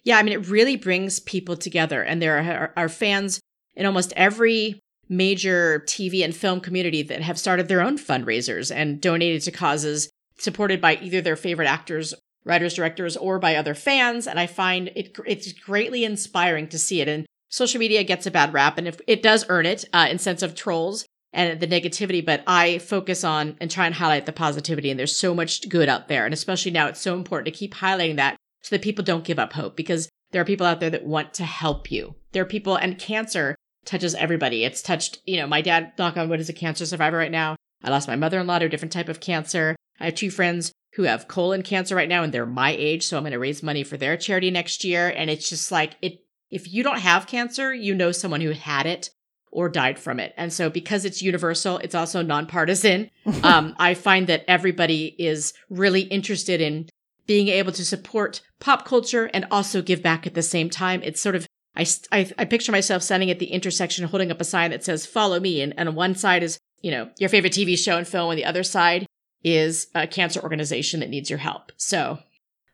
Yeah, 0.06 0.20
I 0.20 0.24
mean, 0.24 0.34
it 0.34 0.48
really 0.48 0.76
brings 0.78 1.20
people 1.20 1.58
together, 1.58 2.04
and 2.04 2.22
there 2.22 2.38
are, 2.38 2.72
are 2.78 2.90
fans 2.90 3.42
in 3.76 3.86
almost 3.86 4.14
every 4.16 4.80
major 5.10 5.84
TV 5.88 6.24
and 6.24 6.36
film 6.36 6.62
community 6.62 7.02
that 7.04 7.22
have 7.22 7.40
started 7.40 7.68
their 7.68 7.82
own 7.82 7.98
fundraisers 7.98 8.74
and 8.74 9.02
donated 9.02 9.42
to 9.44 9.52
causes 9.52 10.10
supported 10.38 10.80
by 10.80 10.96
either 11.02 11.22
their 11.22 11.36
favorite 11.36 11.68
actors, 11.68 12.14
writers, 12.46 12.76
directors, 12.76 13.18
or 13.18 13.40
by 13.40 13.56
other 13.56 13.74
fans. 13.74 14.28
And 14.28 14.40
I 14.40 14.48
find 14.48 14.90
it 14.96 15.18
it's 15.26 15.52
greatly 15.52 16.04
inspiring 16.04 16.68
to 16.70 16.80
see 16.80 17.02
it. 17.02 17.08
And 17.08 17.26
social 17.50 17.80
media 17.80 18.04
gets 18.04 18.26
a 18.26 18.32
bad 18.32 18.54
rap, 18.54 18.78
and 18.78 18.88
if, 18.88 19.00
it 19.08 19.24
does 19.24 19.46
earn 19.50 19.66
it 19.66 19.86
uh, 19.94 20.08
in 20.10 20.20
sense 20.20 20.42
of 20.42 20.56
trolls 20.56 21.06
and 21.34 21.60
the 21.60 21.68
negativity. 21.68 22.26
But 22.26 22.44
I 22.48 22.78
focus 22.80 23.24
on 23.24 23.58
and 23.60 23.70
try 23.70 23.86
and 23.86 23.96
highlight 23.96 24.26
the 24.26 24.34
positivity. 24.34 24.90
And 24.90 25.00
there's 25.00 25.18
so 25.18 25.34
much 25.34 25.68
good 25.70 25.90
out 25.90 26.08
there, 26.08 26.26
and 26.26 26.34
especially 26.34 26.72
now, 26.72 26.88
it's 26.88 27.02
so 27.02 27.16
important 27.16 27.54
to 27.54 27.58
keep 27.60 27.76
highlighting 27.76 28.18
that 28.18 28.38
so 28.62 28.76
that 28.76 28.84
people 28.84 29.04
don't 29.04 29.24
give 29.24 29.40
up 29.40 29.54
hope 29.54 29.76
because 29.76 30.10
there 30.32 30.42
are 30.42 30.46
people 30.46 30.66
out 30.66 30.80
there 30.80 30.90
that 30.90 31.06
want 31.06 31.34
to 31.36 31.44
help 31.44 31.92
you. 31.92 32.16
There 32.32 32.44
are 32.44 32.48
people, 32.48 32.76
and 32.76 32.98
cancer 32.98 33.56
touches 33.86 34.16
everybody. 34.16 34.64
It's 34.64 34.82
touched, 34.82 35.20
you 35.26 35.38
know, 35.38 35.48
my 35.48 35.62
dad, 35.62 35.94
knock 35.98 36.18
on 36.18 36.28
wood, 36.28 36.40
is 36.40 36.50
a 36.50 36.54
cancer 36.54 36.86
survivor 36.86 37.18
right 37.18 37.32
now. 37.32 37.56
I 37.84 37.92
lost 37.92 38.08
my 38.08 38.16
mother 38.16 38.40
in 38.40 38.48
law 38.48 38.60
to 38.60 38.66
a 38.66 38.70
different 38.70 38.92
type 38.92 39.10
of 39.10 39.20
cancer. 39.20 39.76
I 40.00 40.06
have 40.06 40.16
two 40.16 40.32
friends 40.32 40.72
who 40.96 41.04
have 41.04 41.28
colon 41.28 41.62
cancer 41.62 41.96
right 41.96 42.08
now, 42.08 42.24
and 42.24 42.34
they're 42.34 42.46
my 42.46 42.72
age. 42.72 43.06
So 43.06 43.18
I'm 43.18 43.24
going 43.24 43.34
to 43.34 43.40
raise 43.40 43.62
money 43.62 43.84
for 43.84 43.98
their 43.98 44.16
charity 44.16 44.50
next 44.50 44.84
year. 44.84 45.10
And 45.10 45.30
it's 45.30 45.50
just 45.50 45.72
like, 45.72 45.96
it, 46.02 46.24
if 46.50 46.72
you 46.72 46.84
don't 46.84 47.00
have 47.00 47.28
cancer, 47.28 47.74
you 47.74 47.94
know 47.94 48.14
someone 48.14 48.40
who 48.40 48.52
had 48.52 48.86
it 48.86 49.10
or 49.52 49.68
died 49.68 50.00
from 50.00 50.20
it. 50.20 50.34
And 50.38 50.54
so 50.54 50.70
because 50.70 51.04
it's 51.04 51.22
universal, 51.22 51.80
it's 51.80 51.96
also 51.96 52.22
nonpartisan. 52.22 53.10
um, 53.44 53.76
I 53.78 53.94
find 53.94 54.28
that 54.28 54.46
everybody 54.48 55.16
is 55.20 55.54
really 55.70 56.02
interested 56.02 56.62
in 56.62 56.88
being 57.28 57.50
able 57.50 57.74
to 57.74 57.86
support 57.86 58.42
pop 58.60 58.86
culture 58.86 59.30
and 59.34 59.46
also 59.52 59.82
give 59.82 60.02
back 60.02 60.26
at 60.26 60.34
the 60.34 60.42
same 60.42 60.70
time. 60.70 61.02
It's 61.04 61.22
sort 61.22 61.36
of, 61.36 61.46
I, 61.76 61.86
I, 62.12 62.32
I 62.38 62.46
picture 62.46 62.72
myself 62.72 63.04
standing 63.04 63.30
at 63.32 63.40
the 63.40 63.48
intersection 63.48 64.08
holding 64.08 64.32
up 64.32 64.40
a 64.40 64.46
sign 64.46 64.72
that 64.72 64.84
says, 64.84 65.06
follow 65.06 65.42
me. 65.42 65.62
And, 65.62 65.74
and 65.78 65.90
on 65.90 65.96
one 65.96 66.16
side 66.16 66.42
is, 66.42 66.58
you 66.82 66.92
know, 66.92 67.10
your 67.18 67.30
favorite 67.30 67.54
TV 67.54 67.78
show 67.78 67.98
and 67.98 68.08
film. 68.08 68.32
And 68.32 68.40
the 68.40 68.46
other 68.46 68.64
side 68.64 69.06
is 69.46 69.88
a 69.94 70.08
cancer 70.08 70.42
organization 70.42 71.00
that 71.00 71.10
needs 71.10 71.30
your 71.30 71.40
help. 71.40 71.72
So 71.78 72.20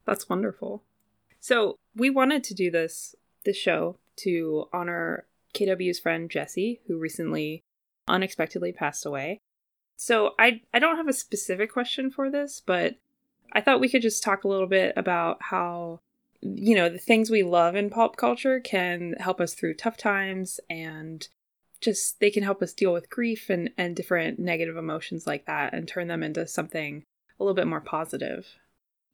That's 0.06 0.30
wonderful. 0.30 0.84
So 1.42 1.76
we 1.96 2.10
wanted 2.10 2.44
to 2.46 2.54
do 2.54 2.72
this 2.72 3.14
this 3.44 3.58
show 3.58 3.98
to 4.18 4.66
honor 4.72 5.26
KW's 5.54 6.00
friend 6.00 6.30
Jesse, 6.30 6.80
who 6.88 6.98
recently 6.98 7.64
unexpectedly 8.08 8.72
passed 8.72 9.06
away. 9.06 9.40
So 9.98 10.32
I 10.40 10.62
I 10.74 10.80
don't 10.80 10.96
have 10.96 11.10
a 11.10 11.14
specific 11.14 11.72
question 11.72 12.10
for 12.10 12.32
this, 12.32 12.62
but 12.66 12.96
I 13.52 13.60
thought 13.60 13.82
we 13.82 13.90
could 13.90 14.02
just 14.02 14.24
talk 14.24 14.46
a 14.46 14.48
little 14.48 14.68
bit 14.68 14.94
about 14.96 15.40
how 15.42 16.00
you 16.42 16.74
know 16.74 16.88
the 16.88 16.98
things 16.98 17.30
we 17.30 17.44
love 17.44 17.76
in 17.76 17.90
pop 17.90 18.16
culture 18.16 18.62
can 18.62 19.16
help 19.20 19.42
us 19.42 19.54
through 19.54 19.74
tough 19.74 19.98
times 19.98 20.62
and 20.70 21.28
just 21.82 22.20
they 22.20 22.32
can 22.32 22.44
help 22.44 22.62
us 22.62 22.74
deal 22.74 22.94
with 22.94 23.10
grief 23.10 23.50
and 23.50 23.72
and 23.78 23.96
different 23.96 24.40
negative 24.40 24.78
emotions 24.78 25.28
like 25.28 25.46
that 25.46 25.74
and 25.74 25.88
turn 25.88 26.08
them 26.08 26.24
into 26.24 26.48
something 26.48 27.04
a 27.40 27.44
little 27.44 27.56
bit 27.56 27.68
more 27.68 27.82
positive. 27.82 28.48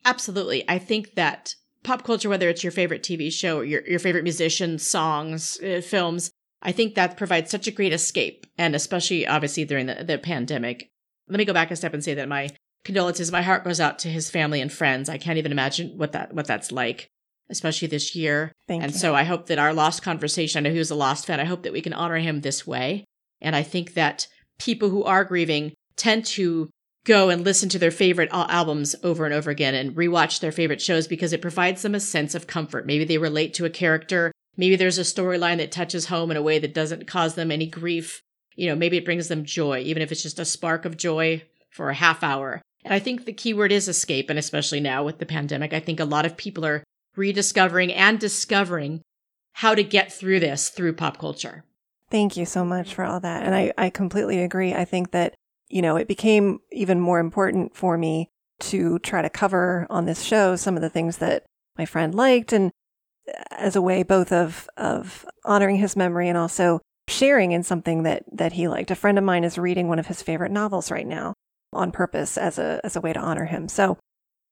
Absolutely. 0.05 0.63
I 0.69 0.77
think 0.77 1.15
that 1.15 1.55
pop 1.83 2.03
culture, 2.03 2.29
whether 2.29 2.49
it's 2.49 2.63
your 2.63 2.71
favorite 2.71 3.03
TV 3.03 3.31
show 3.31 3.61
your, 3.61 3.87
your 3.87 3.99
favorite 3.99 4.23
musician, 4.23 4.77
songs, 4.77 5.59
uh, 5.61 5.81
films, 5.81 6.31
I 6.61 6.71
think 6.71 6.95
that 6.95 7.17
provides 7.17 7.49
such 7.51 7.67
a 7.67 7.71
great 7.71 7.93
escape. 7.93 8.45
And 8.57 8.75
especially, 8.75 9.25
obviously, 9.27 9.65
during 9.65 9.85
the, 9.85 10.03
the 10.03 10.17
pandemic. 10.17 10.89
Let 11.27 11.37
me 11.37 11.45
go 11.45 11.53
back 11.53 11.71
a 11.71 11.75
step 11.75 11.93
and 11.93 12.03
say 12.03 12.13
that 12.15 12.29
my 12.29 12.49
condolences, 12.83 13.31
my 13.31 13.41
heart 13.41 13.63
goes 13.63 13.79
out 13.79 13.99
to 13.99 14.09
his 14.09 14.29
family 14.29 14.61
and 14.61 14.71
friends. 14.71 15.09
I 15.09 15.17
can't 15.17 15.37
even 15.37 15.51
imagine 15.51 15.97
what 15.97 16.13
that 16.13 16.33
what 16.33 16.47
that's 16.47 16.71
like, 16.71 17.09
especially 17.49 17.87
this 17.87 18.15
year. 18.15 18.51
Thank 18.67 18.83
and 18.83 18.91
you. 18.91 18.97
so 18.97 19.15
I 19.15 19.23
hope 19.23 19.47
that 19.47 19.59
our 19.59 19.73
lost 19.73 20.03
conversation, 20.03 20.59
I 20.59 20.61
know 20.67 20.73
he 20.73 20.79
was 20.79 20.91
a 20.91 20.95
lost 20.95 21.25
fan, 21.25 21.39
I 21.39 21.45
hope 21.45 21.63
that 21.63 21.73
we 21.73 21.81
can 21.81 21.93
honor 21.93 22.17
him 22.17 22.41
this 22.41 22.65
way. 22.67 23.05
And 23.41 23.55
I 23.55 23.63
think 23.63 23.93
that 23.93 24.27
people 24.59 24.89
who 24.89 25.03
are 25.03 25.23
grieving 25.23 25.73
tend 25.95 26.25
to 26.25 26.69
go 27.05 27.29
and 27.29 27.45
listen 27.45 27.69
to 27.69 27.79
their 27.79 27.91
favorite 27.91 28.29
al- 28.31 28.49
albums 28.49 28.95
over 29.01 29.25
and 29.25 29.33
over 29.33 29.49
again 29.49 29.73
and 29.73 29.95
rewatch 29.95 30.39
their 30.39 30.51
favorite 30.51 30.81
shows 30.81 31.07
because 31.07 31.31
it 31.31 31.41
provides 31.41 31.81
them 31.81 31.95
a 31.95 31.99
sense 31.99 32.35
of 32.35 32.47
comfort. 32.47 32.85
Maybe 32.85 33.05
they 33.05 33.17
relate 33.17 33.53
to 33.55 33.65
a 33.65 33.69
character. 33.69 34.31
Maybe 34.57 34.75
there's 34.75 34.97
a 34.97 35.01
storyline 35.01 35.57
that 35.57 35.71
touches 35.71 36.07
home 36.07 36.31
in 36.31 36.37
a 36.37 36.41
way 36.41 36.59
that 36.59 36.73
doesn't 36.73 37.07
cause 37.07 37.35
them 37.35 37.51
any 37.51 37.67
grief. 37.67 38.21
You 38.55 38.67
know, 38.67 38.75
maybe 38.75 38.97
it 38.97 39.05
brings 39.05 39.29
them 39.29 39.45
joy, 39.45 39.79
even 39.79 40.01
if 40.01 40.11
it's 40.11 40.23
just 40.23 40.39
a 40.39 40.45
spark 40.45 40.83
of 40.83 40.97
joy 40.97 41.43
for 41.69 41.89
a 41.89 41.95
half 41.95 42.23
hour. 42.23 42.61
And 42.83 42.93
I 42.93 42.99
think 42.99 43.25
the 43.25 43.33
key 43.33 43.53
word 43.53 43.71
is 43.71 43.87
escape. 43.87 44.29
And 44.29 44.39
especially 44.39 44.79
now 44.79 45.03
with 45.03 45.19
the 45.19 45.25
pandemic, 45.25 45.73
I 45.73 45.79
think 45.79 45.99
a 45.99 46.05
lot 46.05 46.25
of 46.25 46.35
people 46.35 46.65
are 46.65 46.83
rediscovering 47.17 47.93
and 47.93 48.19
discovering 48.19 49.01
how 49.53 49.73
to 49.73 49.83
get 49.83 50.13
through 50.13 50.39
this 50.39 50.69
through 50.69 50.93
pop 50.93 51.17
culture. 51.17 51.65
Thank 52.09 52.37
you 52.37 52.45
so 52.45 52.63
much 52.63 52.93
for 52.93 53.03
all 53.03 53.19
that. 53.19 53.43
And 53.43 53.53
I, 53.53 53.73
I 53.77 53.89
completely 53.89 54.41
agree. 54.41 54.73
I 54.73 54.85
think 54.85 55.11
that, 55.11 55.35
you 55.67 55.81
know, 55.81 55.97
it 55.97 56.07
became 56.07 56.59
even 56.71 57.01
more 57.01 57.19
important 57.19 57.75
for 57.75 57.97
me 57.97 58.29
to 58.59 58.99
try 58.99 59.21
to 59.21 59.29
cover 59.29 59.85
on 59.89 60.05
this 60.05 60.21
show 60.21 60.55
some 60.55 60.75
of 60.75 60.81
the 60.81 60.89
things 60.89 61.17
that 61.17 61.43
my 61.77 61.85
friend 61.85 62.15
liked 62.15 62.53
and 62.53 62.71
uh, 63.27 63.43
as 63.51 63.75
a 63.75 63.81
way 63.81 64.03
both 64.03 64.31
of 64.31 64.69
of 64.77 65.25
honoring 65.45 65.75
his 65.75 65.95
memory 65.95 66.29
and 66.29 66.37
also 66.37 66.79
sharing 67.07 67.51
in 67.51 67.63
something 67.63 68.03
that 68.03 68.23
that 68.31 68.53
he 68.53 68.67
liked. 68.67 68.91
A 68.91 68.95
friend 68.95 69.17
of 69.17 69.23
mine 69.23 69.43
is 69.43 69.57
reading 69.57 69.87
one 69.87 69.99
of 69.99 70.07
his 70.07 70.21
favorite 70.21 70.51
novels 70.51 70.89
right 70.91 71.05
now 71.05 71.33
on 71.73 71.91
purpose 71.91 72.37
as 72.37 72.57
a 72.57 72.79
as 72.83 72.95
a 72.95 73.01
way 73.01 73.13
to 73.13 73.19
honor 73.19 73.45
him. 73.45 73.67
So, 73.67 73.97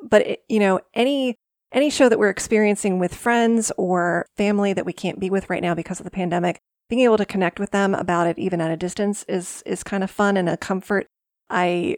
but 0.03 0.21
it, 0.27 0.43
you 0.49 0.59
know, 0.59 0.81
any 0.93 1.35
any 1.75 1.89
show 1.89 2.07
that 2.09 2.17
we're 2.17 2.29
experiencing 2.29 2.97
with 2.97 3.13
friends 3.13 3.71
or 3.77 4.25
family 4.37 4.73
that 4.73 4.85
we 4.85 4.93
can't 4.93 5.19
be 5.19 5.29
with 5.29 5.49
right 5.49 5.61
now 5.61 5.75
because 5.75 5.99
of 5.99 6.05
the 6.05 6.11
pandemic, 6.11 6.57
being 6.89 7.01
able 7.01 7.17
to 7.17 7.25
connect 7.25 7.59
with 7.59 7.71
them 7.71 7.93
about 7.93 8.27
it 8.27 8.39
even 8.39 8.61
at 8.61 8.71
a 8.71 8.77
distance 8.77 9.25
is 9.27 9.61
is 9.65 9.83
kind 9.83 10.03
of 10.03 10.09
fun 10.09 10.37
and 10.37 10.47
a 10.47 10.57
comfort. 10.57 11.05
I 11.49 11.97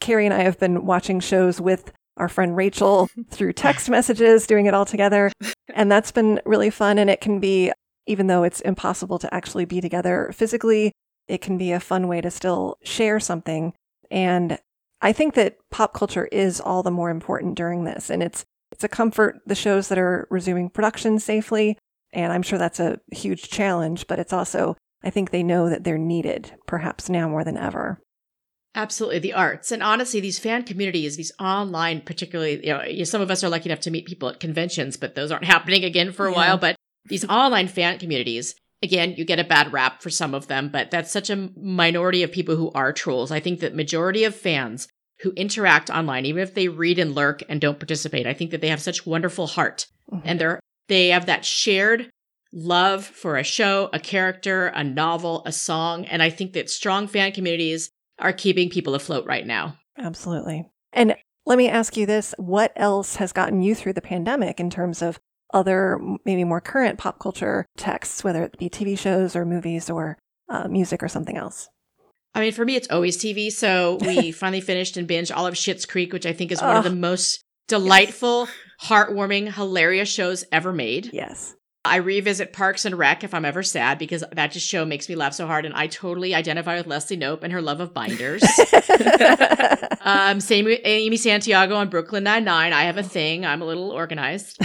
Carrie 0.00 0.26
and 0.26 0.34
I 0.34 0.42
have 0.42 0.58
been 0.58 0.86
watching 0.86 1.20
shows 1.20 1.60
with 1.60 1.92
our 2.16 2.28
friend 2.28 2.56
Rachel 2.56 3.08
through 3.30 3.54
text 3.54 3.90
messages, 3.90 4.46
doing 4.46 4.66
it 4.66 4.74
all 4.74 4.84
together. 4.84 5.32
And 5.74 5.90
that's 5.90 6.12
been 6.12 6.40
really 6.46 6.70
fun. 6.70 6.98
And 6.98 7.10
it 7.10 7.20
can 7.20 7.40
be, 7.40 7.72
even 8.06 8.28
though 8.28 8.44
it's 8.44 8.60
impossible 8.60 9.18
to 9.18 9.34
actually 9.34 9.64
be 9.64 9.80
together 9.80 10.30
physically, 10.32 10.92
it 11.28 11.40
can 11.40 11.58
be 11.58 11.72
a 11.72 11.80
fun 11.80 12.08
way 12.08 12.20
to 12.20 12.30
still 12.30 12.78
share 12.84 13.18
something. 13.20 13.72
And 14.10 14.58
I 15.00 15.12
think 15.12 15.34
that 15.34 15.56
pop 15.70 15.92
culture 15.92 16.26
is 16.26 16.60
all 16.60 16.82
the 16.82 16.90
more 16.90 17.10
important 17.10 17.56
during 17.56 17.84
this. 17.84 18.08
And 18.08 18.22
it's 18.22 18.44
it's 18.72 18.84
a 18.84 18.88
comfort, 18.88 19.40
the 19.46 19.54
shows 19.54 19.88
that 19.88 19.98
are 19.98 20.26
resuming 20.30 20.70
production 20.70 21.18
safely. 21.18 21.78
And 22.12 22.32
I'm 22.32 22.42
sure 22.42 22.58
that's 22.58 22.80
a 22.80 22.98
huge 23.12 23.50
challenge, 23.50 24.06
but 24.06 24.18
it's 24.18 24.32
also, 24.32 24.76
I 25.02 25.10
think 25.10 25.30
they 25.30 25.42
know 25.42 25.68
that 25.68 25.84
they're 25.84 25.98
needed, 25.98 26.52
perhaps 26.66 27.08
now 27.08 27.28
more 27.28 27.44
than 27.44 27.56
ever. 27.56 28.00
Absolutely, 28.74 29.20
the 29.20 29.32
arts 29.32 29.72
and 29.72 29.82
honestly, 29.82 30.20
these 30.20 30.38
fan 30.38 30.62
communities, 30.62 31.16
these 31.16 31.32
online, 31.40 32.02
particularly, 32.02 32.66
you 32.66 32.74
know, 32.98 33.04
some 33.04 33.22
of 33.22 33.30
us 33.30 33.42
are 33.42 33.48
lucky 33.48 33.70
enough 33.70 33.80
to 33.80 33.90
meet 33.90 34.06
people 34.06 34.28
at 34.28 34.38
conventions, 34.40 34.96
but 34.98 35.14
those 35.14 35.30
aren't 35.32 35.44
happening 35.56 35.82
again 35.84 36.12
for 36.12 36.26
a 36.26 36.30
Yeah. 36.30 36.36
while. 36.36 36.58
But 36.58 36.76
these 37.06 37.24
online 37.24 37.68
fan 37.68 37.98
communities, 37.98 38.54
again, 38.82 39.14
you 39.16 39.24
get 39.24 39.38
a 39.38 39.44
bad 39.44 39.72
rap 39.72 40.02
for 40.02 40.10
some 40.10 40.34
of 40.34 40.48
them, 40.48 40.68
but 40.68 40.90
that's 40.90 41.10
such 41.10 41.30
a 41.30 41.50
minority 41.56 42.22
of 42.22 42.32
people 42.32 42.56
who 42.56 42.70
are 42.72 42.92
trolls. 42.92 43.30
I 43.30 43.40
think 43.40 43.60
that 43.60 43.74
majority 43.74 44.24
of 44.24 44.34
fans 44.36 44.88
who 45.20 45.32
interact 45.32 45.90
online, 45.90 46.26
even 46.26 46.42
if 46.42 46.54
they 46.54 46.68
read 46.68 46.98
and 46.98 47.14
lurk 47.14 47.42
and 47.48 47.60
don't 47.60 47.78
participate, 47.78 48.26
I 48.26 48.34
think 48.34 48.50
that 48.50 48.60
they 48.60 48.68
have 48.68 48.82
such 48.82 49.06
wonderful 49.06 49.46
heart 49.46 49.86
Mhm. 50.12 50.22
and 50.24 50.40
they're 50.40 50.60
they 50.88 51.08
have 51.08 51.26
that 51.26 51.44
shared 51.44 52.10
love 52.52 53.04
for 53.04 53.36
a 53.36 53.42
show, 53.42 53.90
a 53.92 53.98
character, 53.98 54.68
a 54.68 54.84
novel, 54.84 55.42
a 55.44 55.52
song, 55.52 56.04
and 56.06 56.22
I 56.22 56.30
think 56.30 56.52
that 56.52 56.70
strong 56.70 57.08
fan 57.08 57.32
communities 57.32 57.90
are 58.20 58.32
keeping 58.32 58.70
people 58.70 58.94
afloat 58.94 59.26
right 59.26 59.46
now. 59.46 59.76
Absolutely. 59.98 60.64
And 60.92 61.16
let 61.44 61.58
me 61.58 61.68
ask 61.68 61.96
you 61.96 62.06
this 62.06 62.34
what 62.38 62.72
else 62.76 63.16
has 63.16 63.32
gotten 63.32 63.62
you 63.62 63.74
through 63.74 63.94
the 63.94 64.00
pandemic 64.00 64.60
in 64.60 64.70
terms 64.70 65.02
of 65.02 65.18
other 65.52 65.98
maybe 66.24 66.44
more 66.44 66.60
current 66.60 66.98
pop 66.98 67.18
culture 67.18 67.66
texts, 67.76 68.22
whether 68.24 68.42
it 68.44 68.58
be 68.58 68.68
TV 68.68 68.96
shows 68.98 69.34
or 69.36 69.44
movies 69.44 69.90
or 69.90 70.18
uh, 70.48 70.68
music 70.68 71.02
or 71.02 71.08
something 71.08 71.36
else? 71.36 71.68
I 72.36 72.40
mean, 72.40 72.52
for 72.52 72.66
me, 72.66 72.76
it's 72.76 72.88
always 72.90 73.16
TV. 73.16 73.50
So 73.50 73.96
we 74.02 74.30
finally 74.32 74.60
finished 74.60 74.98
and 74.98 75.08
binged 75.08 75.34
all 75.34 75.46
of 75.46 75.54
Schitt's 75.54 75.86
Creek, 75.86 76.12
which 76.12 76.26
I 76.26 76.34
think 76.34 76.52
is 76.52 76.60
one 76.60 76.76
of 76.76 76.84
the 76.84 76.90
most 76.90 77.42
delightful, 77.66 78.46
heartwarming, 78.82 79.54
hilarious 79.54 80.10
shows 80.10 80.44
ever 80.52 80.70
made. 80.70 81.10
Yes. 81.14 81.54
I 81.82 81.96
revisit 81.96 82.52
Parks 82.52 82.84
and 82.84 82.98
Rec 82.98 83.24
if 83.24 83.32
I'm 83.32 83.44
ever 83.44 83.62
sad 83.62 83.98
because 83.98 84.22
that 84.32 84.50
just 84.50 84.68
show 84.68 84.84
makes 84.84 85.08
me 85.08 85.14
laugh 85.14 85.32
so 85.32 85.46
hard, 85.46 85.64
and 85.64 85.74
I 85.74 85.86
totally 85.86 86.34
identify 86.34 86.76
with 86.76 86.86
Leslie 86.86 87.16
Knope 87.16 87.42
and 87.42 87.52
her 87.52 87.62
love 87.62 87.80
of 87.80 87.94
binders. 87.94 88.42
um, 90.00 90.40
same 90.40 90.64
with 90.66 90.80
Amy 90.84 91.16
Santiago 91.16 91.76
on 91.76 91.88
Brooklyn 91.88 92.24
Nine 92.24 92.44
Nine. 92.44 92.72
I 92.72 92.82
have 92.82 92.98
a 92.98 93.02
thing. 93.02 93.46
I'm 93.46 93.62
a 93.62 93.66
little 93.66 93.92
organized. 93.92 94.60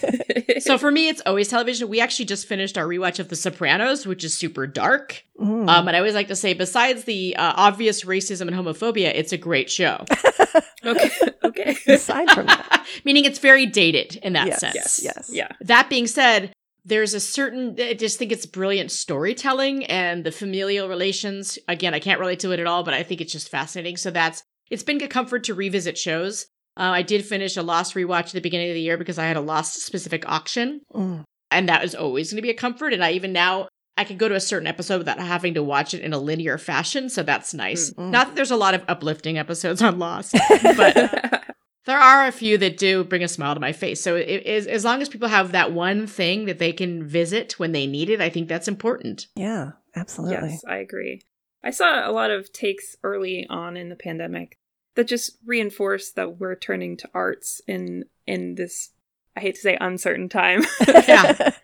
so 0.60 0.78
for 0.78 0.92
me, 0.92 1.08
it's 1.08 1.22
always 1.24 1.48
television. 1.48 1.88
We 1.88 2.00
actually 2.00 2.26
just 2.26 2.46
finished 2.46 2.76
our 2.78 2.86
rewatch 2.86 3.18
of 3.18 3.28
The 3.28 3.36
Sopranos, 3.36 4.06
which 4.06 4.22
is 4.22 4.36
super 4.36 4.66
dark. 4.66 5.24
Mm. 5.38 5.68
Um, 5.68 5.86
and 5.88 5.96
I 5.96 6.00
always 6.00 6.14
like 6.14 6.28
to 6.28 6.36
say, 6.36 6.52
besides 6.52 7.04
the 7.04 7.36
uh, 7.36 7.52
obvious 7.56 8.04
racism 8.04 8.48
and 8.48 8.56
homophobia, 8.56 9.12
it's 9.14 9.32
a 9.32 9.36
great 9.38 9.70
show. 9.70 10.04
okay. 10.84 11.10
Okay. 11.44 11.76
Aside 11.86 12.30
from 12.32 12.46
that, 12.46 12.86
Meaning 13.04 13.24
it's 13.24 13.38
very 13.38 13.64
dated 13.66 14.16
in 14.16 14.32
that 14.32 14.48
yes, 14.48 14.60
sense. 14.60 14.74
yes, 14.74 15.00
yes. 15.02 15.30
Yeah. 15.32 15.48
That 15.60 15.88
being 15.88 16.06
said, 16.06 16.52
there's 16.84 17.14
a 17.14 17.20
certain, 17.20 17.76
I 17.78 17.94
just 17.94 18.18
think 18.18 18.32
it's 18.32 18.46
brilliant 18.46 18.90
storytelling 18.90 19.84
and 19.86 20.24
the 20.24 20.32
familial 20.32 20.88
relations. 20.88 21.58
Again, 21.68 21.94
I 21.94 22.00
can't 22.00 22.18
relate 22.20 22.40
to 22.40 22.52
it 22.52 22.60
at 22.60 22.66
all, 22.66 22.82
but 22.82 22.94
I 22.94 23.02
think 23.02 23.20
it's 23.20 23.32
just 23.32 23.48
fascinating. 23.50 23.96
So 23.96 24.10
that's, 24.10 24.42
it's 24.70 24.82
been 24.82 25.02
a 25.02 25.08
comfort 25.08 25.44
to 25.44 25.54
revisit 25.54 25.96
shows. 25.98 26.46
Uh, 26.76 26.90
I 26.92 27.02
did 27.02 27.24
finish 27.24 27.56
a 27.56 27.62
Lost 27.62 27.94
rewatch 27.94 28.26
at 28.26 28.32
the 28.32 28.40
beginning 28.40 28.70
of 28.70 28.74
the 28.74 28.80
year 28.80 28.96
because 28.96 29.18
I 29.18 29.26
had 29.26 29.36
a 29.36 29.40
Lost 29.40 29.82
specific 29.82 30.28
auction, 30.28 30.80
Mm. 30.94 31.24
and 31.50 31.68
that 31.68 31.84
is 31.84 31.94
always 31.94 32.30
going 32.30 32.36
to 32.38 32.42
be 32.42 32.50
a 32.50 32.54
comfort. 32.54 32.92
And 32.94 33.04
I 33.04 33.12
even 33.12 33.32
now, 33.32 33.68
I 33.98 34.04
can 34.04 34.16
go 34.16 34.28
to 34.28 34.36
a 34.36 34.40
certain 34.40 34.68
episode 34.68 34.98
without 34.98 35.18
having 35.18 35.54
to 35.54 35.62
watch 35.62 35.92
it 35.92 36.02
in 36.02 36.12
a 36.12 36.18
linear 36.18 36.56
fashion. 36.56 37.08
So 37.08 37.24
that's 37.24 37.52
nice. 37.52 37.90
Mm. 37.90 38.10
Not 38.10 38.28
that 38.28 38.36
there's 38.36 38.52
a 38.52 38.56
lot 38.56 38.74
of 38.74 38.84
uplifting 38.86 39.38
episodes 39.38 39.82
on 39.82 39.98
Lost, 39.98 40.36
but 40.62 41.54
there 41.84 41.98
are 41.98 42.26
a 42.28 42.32
few 42.32 42.56
that 42.58 42.78
do 42.78 43.02
bring 43.02 43.24
a 43.24 43.28
smile 43.28 43.54
to 43.54 43.60
my 43.60 43.72
face. 43.72 44.00
So 44.00 44.14
it 44.14 44.46
is 44.46 44.68
as 44.68 44.84
long 44.84 45.02
as 45.02 45.08
people 45.08 45.26
have 45.28 45.50
that 45.50 45.72
one 45.72 46.06
thing 46.06 46.44
that 46.44 46.60
they 46.60 46.72
can 46.72 47.08
visit 47.08 47.58
when 47.58 47.72
they 47.72 47.88
need 47.88 48.08
it, 48.08 48.20
I 48.20 48.30
think 48.30 48.48
that's 48.48 48.68
important. 48.68 49.26
Yeah, 49.34 49.72
absolutely. 49.96 50.50
Yes, 50.50 50.64
I 50.64 50.76
agree. 50.76 51.22
I 51.64 51.70
saw 51.70 52.08
a 52.08 52.12
lot 52.12 52.30
of 52.30 52.52
takes 52.52 52.94
early 53.02 53.48
on 53.50 53.76
in 53.76 53.88
the 53.88 53.96
pandemic 53.96 54.58
that 54.94 55.08
just 55.08 55.38
reinforced 55.44 56.14
that 56.14 56.38
we're 56.38 56.54
turning 56.54 56.96
to 56.98 57.10
arts 57.12 57.60
in 57.66 58.04
in 58.28 58.54
this 58.54 58.90
I 59.36 59.40
hate 59.40 59.56
to 59.56 59.60
say 59.60 59.76
uncertain 59.80 60.28
time. 60.28 60.64
Yeah. 61.08 61.52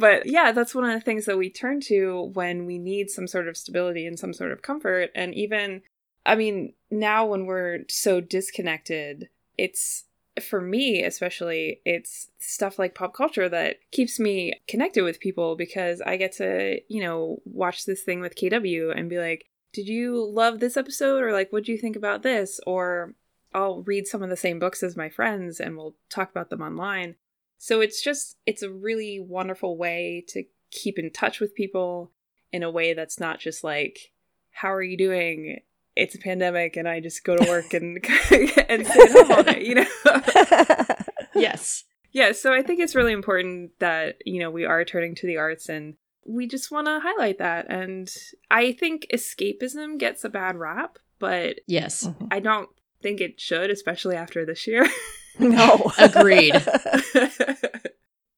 but 0.00 0.26
yeah, 0.26 0.52
that's 0.52 0.74
one 0.74 0.84
of 0.84 0.92
the 0.92 1.04
things 1.04 1.26
that 1.26 1.38
we 1.38 1.50
turn 1.50 1.80
to 1.82 2.30
when 2.34 2.66
we 2.66 2.78
need 2.78 3.10
some 3.10 3.26
sort 3.26 3.48
of 3.48 3.56
stability 3.56 4.06
and 4.06 4.18
some 4.18 4.32
sort 4.32 4.52
of 4.52 4.62
comfort. 4.62 5.10
And 5.14 5.34
even 5.34 5.82
I 6.26 6.34
mean, 6.34 6.74
now 6.90 7.26
when 7.26 7.46
we're 7.46 7.80
so 7.88 8.20
disconnected, 8.20 9.28
it's 9.56 10.04
for 10.40 10.60
me 10.60 11.02
especially 11.02 11.82
it's 11.84 12.30
stuff 12.38 12.78
like 12.78 12.94
pop 12.94 13.12
culture 13.12 13.48
that 13.48 13.76
keeps 13.90 14.18
me 14.18 14.54
connected 14.68 15.02
with 15.02 15.20
people 15.20 15.56
because 15.56 16.00
i 16.06 16.16
get 16.16 16.32
to 16.32 16.80
you 16.88 17.02
know 17.02 17.42
watch 17.44 17.84
this 17.84 18.02
thing 18.02 18.20
with 18.20 18.36
kw 18.36 18.96
and 18.96 19.10
be 19.10 19.18
like 19.18 19.50
did 19.72 19.88
you 19.88 20.24
love 20.24 20.60
this 20.60 20.76
episode? 20.76 21.22
Or 21.22 21.32
like 21.32 21.52
what 21.52 21.64
do 21.64 21.72
you 21.72 21.78
think 21.78 21.96
about 21.96 22.22
this? 22.22 22.60
Or 22.66 23.14
i'll 23.52 23.82
read 23.82 24.06
some 24.06 24.22
of 24.22 24.30
the 24.30 24.36
same 24.36 24.58
books 24.58 24.82
as 24.82 24.96
my 24.96 25.08
friends 25.08 25.58
and 25.58 25.76
we'll 25.76 25.96
talk 26.08 26.30
about 26.30 26.50
them 26.50 26.62
online 26.62 27.16
so 27.62 27.80
it's 27.82 28.02
just 28.02 28.36
it's 28.46 28.62
a 28.62 28.70
really 28.70 29.20
wonderful 29.20 29.76
way 29.76 30.24
to 30.28 30.44
keep 30.70 30.98
in 30.98 31.10
touch 31.10 31.40
with 31.40 31.54
people 31.54 32.10
in 32.52 32.62
a 32.62 32.70
way 32.70 32.94
that's 32.94 33.20
not 33.20 33.38
just 33.38 33.62
like 33.62 34.12
how 34.50 34.72
are 34.72 34.82
you 34.82 34.96
doing 34.96 35.60
it's 35.94 36.14
a 36.14 36.18
pandemic 36.18 36.76
and 36.76 36.88
i 36.88 36.98
just 37.00 37.22
go 37.22 37.36
to 37.36 37.48
work 37.50 37.74
and 37.74 37.96
and 38.68 38.86
stay 38.86 39.00
at 39.02 39.10
home 39.12 39.32
all 39.32 39.42
day 39.42 39.62
you 39.62 39.74
know 39.74 39.86
Yes. 41.34 41.84
yeah, 42.12 42.32
so 42.32 42.52
I 42.52 42.62
think 42.62 42.80
it's 42.80 42.94
really 42.96 43.12
important 43.12 43.70
that, 43.78 44.16
you 44.26 44.40
know, 44.40 44.50
we 44.50 44.64
are 44.64 44.84
turning 44.84 45.14
to 45.16 45.26
the 45.26 45.36
arts 45.36 45.68
and 45.68 45.94
we 46.26 46.46
just 46.46 46.70
want 46.70 46.86
to 46.86 47.00
highlight 47.00 47.38
that. 47.38 47.66
And 47.70 48.12
I 48.50 48.72
think 48.72 49.06
escapism 49.14 49.98
gets 49.98 50.24
a 50.24 50.28
bad 50.28 50.56
rap, 50.56 50.98
but 51.18 51.60
Yes. 51.66 52.06
Mhm. 52.06 52.28
I 52.30 52.40
don't 52.40 52.68
think 53.02 53.20
it 53.20 53.40
should, 53.40 53.70
especially 53.70 54.16
after 54.16 54.44
this 54.44 54.66
year. 54.66 54.86
no. 55.38 55.92
Agreed. 55.98 56.54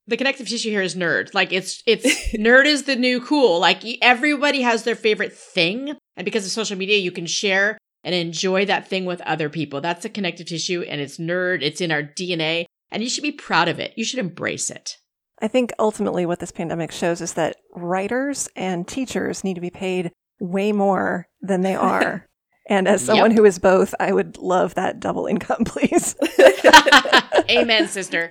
The 0.08 0.16
connective 0.16 0.48
tissue 0.48 0.70
here 0.70 0.82
is 0.82 0.96
nerd. 0.96 1.32
Like 1.32 1.52
it's 1.52 1.82
it's 1.86 2.04
nerd 2.34 2.66
is 2.66 2.82
the 2.82 2.96
new 2.96 3.20
cool. 3.20 3.60
Like 3.60 3.82
everybody 4.02 4.62
has 4.62 4.82
their 4.82 4.96
favorite 4.96 5.32
thing, 5.32 5.96
and 6.16 6.24
because 6.24 6.44
of 6.44 6.50
social 6.50 6.76
media, 6.76 6.98
you 6.98 7.12
can 7.12 7.24
share 7.24 7.78
and 8.04 8.14
enjoy 8.14 8.66
that 8.66 8.88
thing 8.88 9.04
with 9.04 9.20
other 9.22 9.48
people. 9.48 9.80
That's 9.80 10.04
a 10.04 10.10
connective 10.10 10.48
tissue, 10.48 10.82
and 10.82 11.00
it's 11.00 11.18
nerd. 11.18 11.62
It's 11.62 11.80
in 11.80 11.92
our 11.92 12.02
DNA, 12.02 12.66
and 12.90 13.02
you 13.02 13.08
should 13.08 13.22
be 13.22 13.32
proud 13.32 13.68
of 13.68 13.78
it. 13.78 13.94
You 13.96 14.04
should 14.04 14.18
embrace 14.18 14.70
it. 14.70 14.98
I 15.40 15.48
think 15.48 15.72
ultimately 15.78 16.26
what 16.26 16.40
this 16.40 16.52
pandemic 16.52 16.92
shows 16.92 17.20
is 17.20 17.34
that 17.34 17.56
writers 17.74 18.48
and 18.54 18.86
teachers 18.86 19.44
need 19.44 19.54
to 19.54 19.60
be 19.60 19.70
paid 19.70 20.12
way 20.40 20.72
more 20.72 21.26
than 21.40 21.62
they 21.62 21.74
are. 21.74 22.26
And 22.66 22.86
as 22.88 23.04
someone 23.04 23.30
Yep. 23.30 23.38
who 23.38 23.44
is 23.44 23.58
both, 23.58 23.94
I 23.98 24.12
would 24.12 24.38
love 24.38 24.74
that 24.74 25.00
double 25.00 25.26
income, 25.26 25.64
please. 25.66 26.14
Amen, 27.50 27.88
sister. 27.88 28.30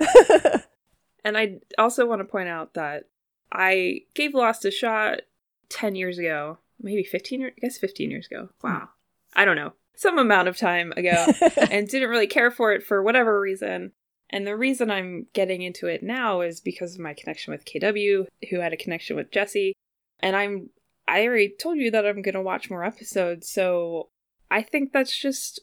and 1.23 1.37
I 1.37 1.59
also 1.77 2.05
want 2.05 2.19
to 2.21 2.25
point 2.25 2.49
out 2.49 2.73
that 2.75 3.05
I 3.51 4.01
gave 4.13 4.33
Lost 4.33 4.65
a 4.65 4.71
shot 4.71 5.21
10 5.69 5.95
years 5.95 6.17
ago, 6.17 6.59
maybe 6.81 7.03
15 7.03 7.45
I 7.45 7.49
guess 7.59 7.77
15 7.77 8.09
years 8.11 8.27
ago. 8.31 8.49
Hmm. 8.61 8.67
Wow. 8.67 8.89
I 9.33 9.45
don't 9.45 9.55
know. 9.55 9.73
Some 9.95 10.17
amount 10.17 10.47
of 10.47 10.57
time 10.57 10.93
ago. 10.97 11.27
and 11.69 11.87
didn't 11.87 12.09
really 12.09 12.27
care 12.27 12.51
for 12.51 12.73
it 12.73 12.83
for 12.83 13.03
whatever 13.03 13.39
reason. 13.39 13.91
And 14.29 14.47
the 14.47 14.55
reason 14.55 14.89
I'm 14.89 15.27
getting 15.33 15.61
into 15.61 15.87
it 15.87 16.01
now 16.03 16.41
is 16.41 16.61
because 16.61 16.95
of 16.95 17.01
my 17.01 17.13
connection 17.13 17.51
with 17.51 17.65
KW, 17.65 18.25
who 18.49 18.59
had 18.59 18.73
a 18.73 18.77
connection 18.77 19.15
with 19.17 19.29
Jesse. 19.31 19.73
And 20.21 20.35
I'm 20.35 20.69
I 21.07 21.25
already 21.25 21.53
told 21.59 21.77
you 21.77 21.91
that 21.91 22.05
I'm 22.05 22.21
going 22.21 22.35
to 22.35 22.41
watch 22.41 22.69
more 22.69 22.85
episodes, 22.85 23.51
so 23.51 24.09
I 24.51 24.61
think 24.61 24.91
that's 24.93 25.15
just 25.17 25.59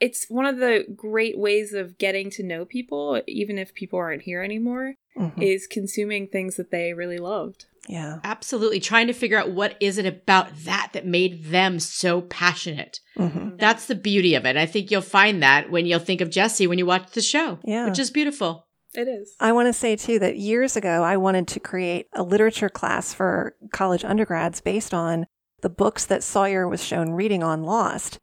it's 0.00 0.26
one 0.28 0.46
of 0.46 0.56
the 0.58 0.84
great 0.96 1.38
ways 1.38 1.72
of 1.72 1.96
getting 1.98 2.28
to 2.30 2.42
know 2.42 2.64
people 2.64 3.22
even 3.28 3.56
if 3.58 3.72
people 3.74 3.98
aren't 4.00 4.22
here 4.22 4.42
anymore 4.42 4.94
Mhm. 5.16 5.40
is 5.42 5.66
consuming 5.68 6.26
things 6.26 6.56
that 6.56 6.70
they 6.72 6.92
really 6.94 7.18
loved. 7.18 7.66
Yeah. 7.88 8.18
Absolutely. 8.24 8.80
Trying 8.80 9.08
to 9.08 9.12
figure 9.12 9.36
out 9.38 9.50
what 9.52 9.76
is 9.80 9.98
it 9.98 10.06
about 10.06 10.48
that 10.64 10.90
that 10.94 11.04
made 11.06 11.44
them 11.46 11.78
so 11.78 12.22
passionate. 12.22 12.98
hmm 13.16 13.56
That's 13.58 13.86
the 13.86 13.94
beauty 13.94 14.34
of 14.34 14.46
it. 14.46 14.56
I 14.56 14.66
think 14.66 14.90
you'll 14.90 15.02
find 15.02 15.42
that 15.42 15.70
when 15.70 15.84
you'll 15.86 15.98
think 16.00 16.20
of 16.20 16.30
Jesse 16.30 16.66
when 16.66 16.78
you 16.78 16.86
watch 16.86 17.10
the 17.12 17.20
show, 17.20 17.58
Yeah. 17.64 17.86
which 17.88 17.98
is 17.98 18.10
beautiful. 18.10 18.66
It 18.94 19.08
is. 19.08 19.34
I 19.40 19.52
want 19.52 19.68
to 19.68 19.72
say 19.72 19.96
too 19.96 20.18
that 20.20 20.36
years 20.36 20.76
ago, 20.76 21.02
I 21.02 21.16
wanted 21.16 21.46
to 21.48 21.60
create 21.60 22.06
a 22.12 22.22
literature 22.22 22.68
class 22.68 23.12
for 23.14 23.54
college 23.72 24.04
undergrads 24.04 24.60
based 24.60 24.92
on 24.94 25.26
the 25.62 25.70
books 25.70 26.04
that 26.06 26.22
Sawyer 26.22 26.68
was 26.68 26.84
shown 26.84 27.10
reading 27.12 27.42
on 27.42 27.62
Lost. 27.64 28.18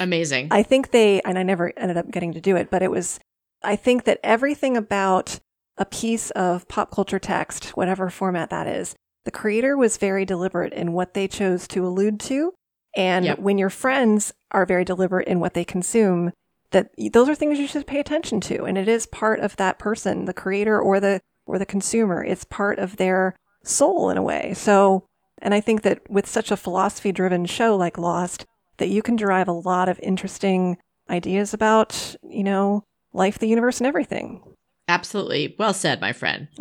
Amazing. 0.00 0.48
I 0.50 0.62
think 0.62 0.90
they, 0.90 1.20
and 1.22 1.38
I 1.38 1.42
never 1.42 1.72
ended 1.76 1.96
up 1.96 2.10
getting 2.10 2.32
to 2.32 2.40
do 2.40 2.56
it, 2.56 2.70
but 2.70 2.82
it 2.82 2.90
was, 2.90 3.18
I 3.62 3.76
think 3.76 4.04
that 4.04 4.20
everything 4.22 4.76
about 4.76 5.38
a 5.78 5.84
piece 5.84 6.30
of 6.32 6.68
pop 6.68 6.90
culture 6.90 7.18
text, 7.18 7.76
whatever 7.76 8.10
format 8.10 8.50
that 8.50 8.66
is, 8.66 8.94
the 9.24 9.30
creator 9.30 9.76
was 9.76 9.96
very 9.96 10.24
deliberate 10.24 10.72
in 10.72 10.92
what 10.92 11.14
they 11.14 11.28
chose 11.28 11.66
to 11.68 11.86
allude 11.86 12.18
to. 12.20 12.52
And 12.96 13.24
Yep. 13.24 13.38
when 13.38 13.56
your 13.56 13.70
friends 13.70 14.32
are 14.50 14.66
very 14.66 14.84
deliberate 14.84 15.28
in 15.28 15.40
what 15.40 15.54
they 15.54 15.64
consume, 15.64 16.32
that 16.72 16.90
those 17.12 17.28
are 17.28 17.34
things 17.34 17.58
you 17.58 17.66
should 17.66 17.86
pay 17.86 18.00
attention 18.00 18.40
to. 18.42 18.64
And 18.64 18.76
it 18.76 18.88
is 18.88 19.06
part 19.06 19.40
of 19.40 19.56
that 19.56 19.78
person, 19.78 20.24
the 20.24 20.34
creator 20.34 20.80
or 20.80 21.00
the, 21.00 21.20
or 21.46 21.58
the 21.58 21.66
consumer. 21.66 22.24
It's 22.24 22.44
part 22.44 22.78
of 22.78 22.96
their 22.96 23.36
soul 23.62 24.10
in 24.10 24.18
a 24.18 24.22
way. 24.22 24.54
So, 24.54 25.04
and 25.42 25.52
I 25.52 25.60
think 25.60 25.82
that 25.82 26.08
with 26.08 26.26
such 26.26 26.50
a 26.50 26.56
philosophy 26.56 27.12
driven 27.12 27.44
show 27.44 27.76
like 27.76 27.98
Lost, 27.98 28.46
that 28.78 28.88
you 28.88 29.02
can 29.02 29.16
derive 29.16 29.48
a 29.48 29.52
lot 29.52 29.88
of 29.88 30.00
interesting 30.00 30.78
ideas 31.10 31.52
about, 31.52 32.16
you 32.22 32.44
know, 32.44 32.84
life, 33.12 33.38
the 33.38 33.48
universe, 33.48 33.78
and 33.78 33.86
everything. 33.86 34.40
Absolutely. 34.88 35.54
Well 35.58 35.74
said, 35.74 36.00
my 36.00 36.12
friend. 36.12 36.48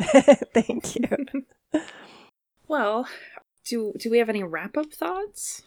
Thank 0.54 0.96
you. 0.96 1.08
Well, 2.68 3.06
do 3.66 3.92
do 4.00 4.10
we 4.10 4.20
have 4.20 4.30
any 4.30 4.44
wrap-up 4.44 4.94
thoughts? 4.94 5.64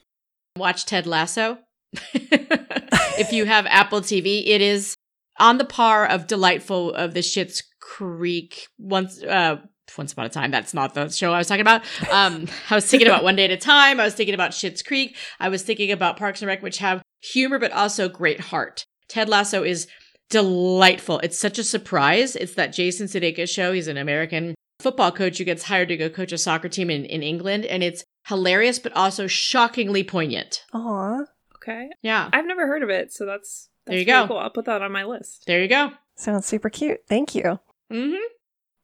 Watch 0.57 0.87
Ted 0.87 1.07
Lasso. 1.07 1.59
if 2.15 3.31
you 3.31 3.45
have 3.45 3.67
Apple 3.67 4.01
TV, 4.01 4.43
it 4.47 4.63
is 4.63 4.97
on 5.39 5.59
the 5.59 5.67
par 5.67 6.07
of 6.07 6.27
delightful 6.27 6.95
of 6.95 7.13
the 7.13 7.21
Schitt's 7.21 7.63
Creek 7.79 8.69
once 8.79 9.23
uh 9.23 9.57
once 9.97 10.13
upon 10.13 10.27
a 10.27 10.29
time. 10.29 10.51
That's 10.51 10.75
not 10.75 10.95
the 10.95 11.09
show 11.09 11.33
I 11.33 11.39
was 11.39 11.47
talking 11.49 11.61
about. 11.61 11.83
Um 12.13 12.49
I 12.71 12.75
was 12.75 12.87
thinking 12.87 13.09
about 13.09 13.25
One 13.25 13.37
Day 13.37 13.45
at 13.45 13.51
a 13.51 13.57
Time. 13.57 14.01
I 14.01 14.05
was 14.05 14.15
thinking 14.15 14.35
about 14.35 14.51
Schitt's 14.53 14.83
Creek. 14.83 15.17
I 15.41 15.49
was 15.49 15.63
thinking 15.63 15.91
about 15.93 16.17
Parks 16.17 16.43
and 16.43 16.49
Rec, 16.49 16.63
which 16.63 16.79
have 16.79 17.03
humor 17.21 17.59
but 17.59 17.73
also 17.73 18.09
great 18.09 18.41
heart. 18.41 18.85
Ted 19.09 19.29
Lasso 19.29 19.63
is 19.63 19.87
delightful. 20.31 21.19
It's 21.21 21.39
such 21.39 21.59
a 21.59 21.65
surprise. 21.65 22.35
It's 22.37 22.55
that 22.55 22.73
Jason 22.73 23.07
Sudeikis 23.07 23.49
show. 23.51 23.73
He's 23.73 23.89
an 23.89 23.97
American 23.97 24.55
football 24.81 25.13
coach 25.13 25.39
who 25.39 25.45
gets 25.45 25.65
hired 25.65 25.89
to 25.89 25.97
go 25.97 26.09
coach 26.09 26.33
a 26.33 26.39
soccer 26.39 26.69
team 26.69 26.91
in, 26.91 27.05
in 27.05 27.23
England. 27.23 27.65
And 27.67 27.83
it's 27.83 28.03
hilarious, 28.27 28.79
but 28.79 28.93
also 28.95 29.27
shockingly 29.27 30.03
poignant. 30.03 30.65
Aw. 30.73 31.21
Okay. 31.57 31.89
Yeah. 32.03 32.29
I've 32.33 32.47
never 32.47 32.67
heard 32.67 32.83
of 32.83 32.91
it, 32.91 33.13
so 33.13 33.25
that's, 33.27 33.69
that's 33.87 33.93
There 33.93 33.99
you 34.01 34.07
really 34.07 34.23
go. 34.23 34.29
Cool. 34.29 34.39
I'll 34.39 34.51
put 34.51 34.65
that 34.65 34.83
on 34.83 34.93
my 34.93 35.05
list. 35.05 35.45
There 35.47 35.63
you 35.63 35.69
go. 35.69 35.93
Sounds 36.17 36.47
super 36.47 36.71
cute. 36.71 37.01
Thank 37.09 37.35
you. 37.35 37.61
hmm 37.91 38.15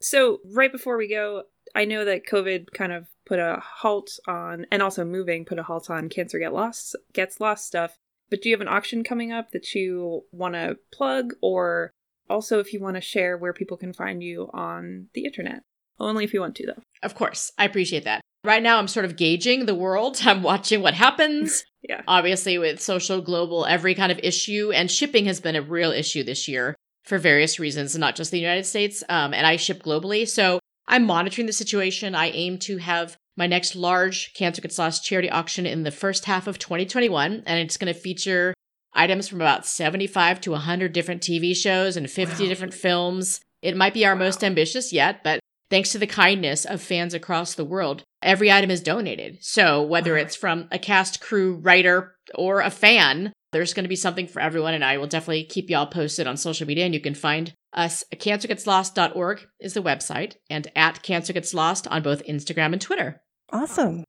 So, 0.01 0.38
right 0.44 0.72
before 0.72 0.96
we 0.96 1.09
go, 1.09 1.44
I 1.74 1.84
know 1.84 2.05
that 2.05 2.26
COVID 2.26 2.72
kind 2.72 2.92
of 2.92 3.09
put 3.26 3.38
a 3.38 3.62
halt 3.62 4.11
on, 4.26 4.66
and 4.70 4.82
also 4.82 5.05
moving 5.05 5.44
put 5.44 5.59
a 5.59 5.62
halt 5.62 5.90
on 5.90 6.09
Cancer 6.09 6.38
Get 6.38 6.53
Lost 6.53 6.96
Gets 7.12 7.40
Lost 7.40 7.66
stuff. 7.66 7.96
But 8.30 8.42
do 8.42 8.48
you 8.48 8.55
have 8.55 8.61
an 8.61 8.68
auction 8.68 9.05
coming 9.05 9.32
up 9.32 9.51
that 9.51 9.74
you 9.74 10.22
want 10.32 10.55
to 10.55 10.78
plug, 10.92 11.34
or 11.42 11.90
also 12.28 12.61
if 12.61 12.72
you 12.72 12.80
want 12.80 12.96
to 12.96 13.01
share 13.01 13.36
where 13.36 13.53
people 13.53 13.76
can 13.76 13.92
find 13.92 14.22
you 14.22 14.48
on 14.53 15.09
the 15.14 15.24
internet? 15.24 15.62
Only 15.98 16.24
if 16.24 16.32
you 16.32 16.40
want 16.40 16.55
to, 16.57 16.66
though. 16.66 16.82
Of 17.03 17.14
course. 17.14 17.53
I 17.59 17.66
appreciate 17.66 18.05
that. 18.05 18.22
Right 18.42 18.62
now, 18.62 18.78
I'm 18.78 18.88
sort 18.88 19.05
of 19.05 19.16
gauging 19.16 19.66
the 19.66 19.74
world. 19.74 20.20
I'm 20.24 20.42
watching 20.42 20.82
what 20.82 20.94
happens. 20.94 21.64
Yeah. 21.88 22.03
Obviously, 22.07 22.59
with 22.59 22.78
social, 22.78 23.22
global, 23.22 23.64
every 23.64 23.94
kind 23.94 24.12
of 24.12 24.20
issue, 24.22 24.70
and 24.70 24.90
shipping 24.90 25.24
has 25.24 25.40
been 25.40 25.57
a 25.57 25.62
real 25.62 25.90
issue 25.92 26.22
this 26.22 26.46
year 26.46 26.76
for 27.11 27.18
various 27.18 27.58
reasons, 27.58 27.98
not 27.98 28.14
just 28.16 28.30
the 28.30 28.38
United 28.38 28.64
States. 28.64 29.02
Um, 29.08 29.34
and 29.34 29.46
I 29.46 29.56
ship 29.56 29.82
globally. 29.82 30.26
So 30.26 30.61
I'm 30.86 31.04
monitoring 31.04 31.46
the 31.48 31.52
situation. 31.52 32.14
I 32.14 32.28
aim 32.30 32.56
to 32.61 32.78
have 32.78 33.16
my 33.36 33.46
next 33.46 33.74
large 33.76 34.32
Cancer 34.34 34.62
Gets 34.62 34.78
Lost 34.78 35.04
charity 35.04 35.28
auction 35.28 35.66
in 35.66 35.82
the 35.82 35.90
first 35.90 36.24
half 36.24 36.46
of 36.46 36.58
2021. 36.58 37.42
And 37.46 37.61
it's 37.61 37.76
going 37.76 37.92
to 37.92 37.98
feature 38.00 38.54
items 38.94 39.28
from 39.28 39.40
about 39.40 39.66
75 39.66 40.40
to 40.42 40.52
100 40.52 40.92
different 40.92 41.20
TV 41.20 41.54
shows 41.54 41.96
and 41.96 42.08
50 42.11 42.44
Wow. 42.44 42.48
different 42.48 42.74
films. 42.74 43.40
It 43.61 43.76
might 43.76 43.92
be 43.94 44.06
our 44.06 44.16
most 44.16 44.42
ambitious 44.44 44.92
yet, 44.92 45.22
but 45.24 45.40
thanks 45.68 45.90
to 45.92 45.98
the 45.98 46.06
kindness 46.06 46.64
of 46.64 46.80
fans 46.80 47.12
across 47.12 47.54
the 47.54 47.64
world, 47.64 48.02
every 48.22 48.50
item 48.52 48.70
is 48.70 48.80
donated. 48.80 49.38
So 49.40 49.82
whether 49.82 50.14
Wow. 50.14 50.20
it's 50.20 50.36
from 50.36 50.68
a 50.70 50.78
cast, 50.78 51.20
crew, 51.20 51.54
writer, 51.56 52.14
or 52.36 52.61
a 52.61 52.70
fan, 52.70 53.32
there's 53.53 53.74
going 53.74 53.84
to 53.84 53.88
be 53.88 53.96
something 53.96 54.26
for 54.26 54.40
everyone. 54.40 54.74
And 54.74 54.84
I 54.84 54.98
will 54.98 55.07
definitely 55.07 55.44
keep 55.44 55.70
y'all 55.70 55.86
posted 55.86 56.26
on 56.26 56.36
social 56.36 56.66
media. 56.66 56.84
And 56.84 56.94
you 56.94 57.01
can 57.01 57.14
find 57.14 57.53
us 57.72 58.05
at 58.12 58.20
cancergetslost.org 58.20 59.46
is 59.61 59.74
the 59.74 59.82
website 59.82 60.34
and 60.48 60.70
at 60.76 61.03
cancergetslost 61.03 61.86
on 61.90 62.03
both 62.03 62.24
Instagram 62.26 62.72
and 62.72 62.80
Twitter. 62.80 63.20
Awesome. 63.53 64.05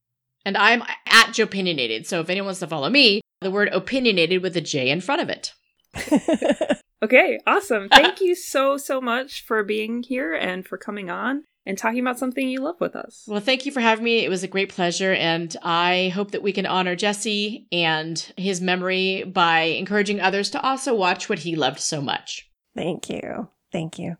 And 0.46 0.58
I'm 0.58 0.82
at 0.82 1.28
Jopinionated. 1.28 2.06
So 2.06 2.20
if 2.20 2.30
anyone 2.30 2.48
wants 2.48 2.60
to 2.62 2.68
follow 2.68 2.89
me, 2.89 3.22
the 3.42 3.52
word 3.52 3.70
opinionated 3.72 4.42
with 4.42 4.58
a 4.58 4.62
J 4.62 4.89
in 4.89 5.02
front 5.02 5.22
of 5.22 5.30
it. 5.30 5.54
Okay, 7.04 7.39
awesome. 7.48 7.89
Thank 7.89 8.22
you 8.22 8.36
so, 8.36 8.78
so 8.78 9.02
much 9.02 9.44
for 9.44 9.64
being 9.64 10.04
here 10.04 10.36
and 10.36 10.66
for 10.66 10.78
coming 10.78 11.10
on 11.10 11.44
and 11.66 11.78
talking 11.78 11.99
about 11.99 12.20
something 12.20 12.49
you 12.49 12.59
love 12.62 12.80
with 12.80 12.95
us. 12.95 13.24
Well, 13.28 13.39
thank 13.39 13.66
you 13.66 13.72
for 13.72 13.82
having 13.82 14.03
me. 14.03 14.26
It 14.26 14.30
was 14.30 14.43
a 14.43 14.47
great 14.47 14.70
pleasure. 14.70 15.14
And 15.14 15.55
I 15.62 16.12
hope 16.16 16.32
that 16.32 16.41
we 16.41 16.51
can 16.51 16.66
honor 16.66 16.95
Jesse 16.95 17.68
and 17.72 18.18
his 18.38 18.62
memory 18.62 19.24
by 19.24 19.62
encouraging 19.62 20.20
others 20.20 20.49
to 20.51 20.62
also 20.62 20.95
watch 20.95 21.30
what 21.30 21.39
he 21.39 21.55
loved 21.55 21.80
so 21.80 22.01
much. 22.01 22.49
Thank 22.76 23.09
you. 23.09 23.49
Thank 23.72 23.99
you. 23.99 24.18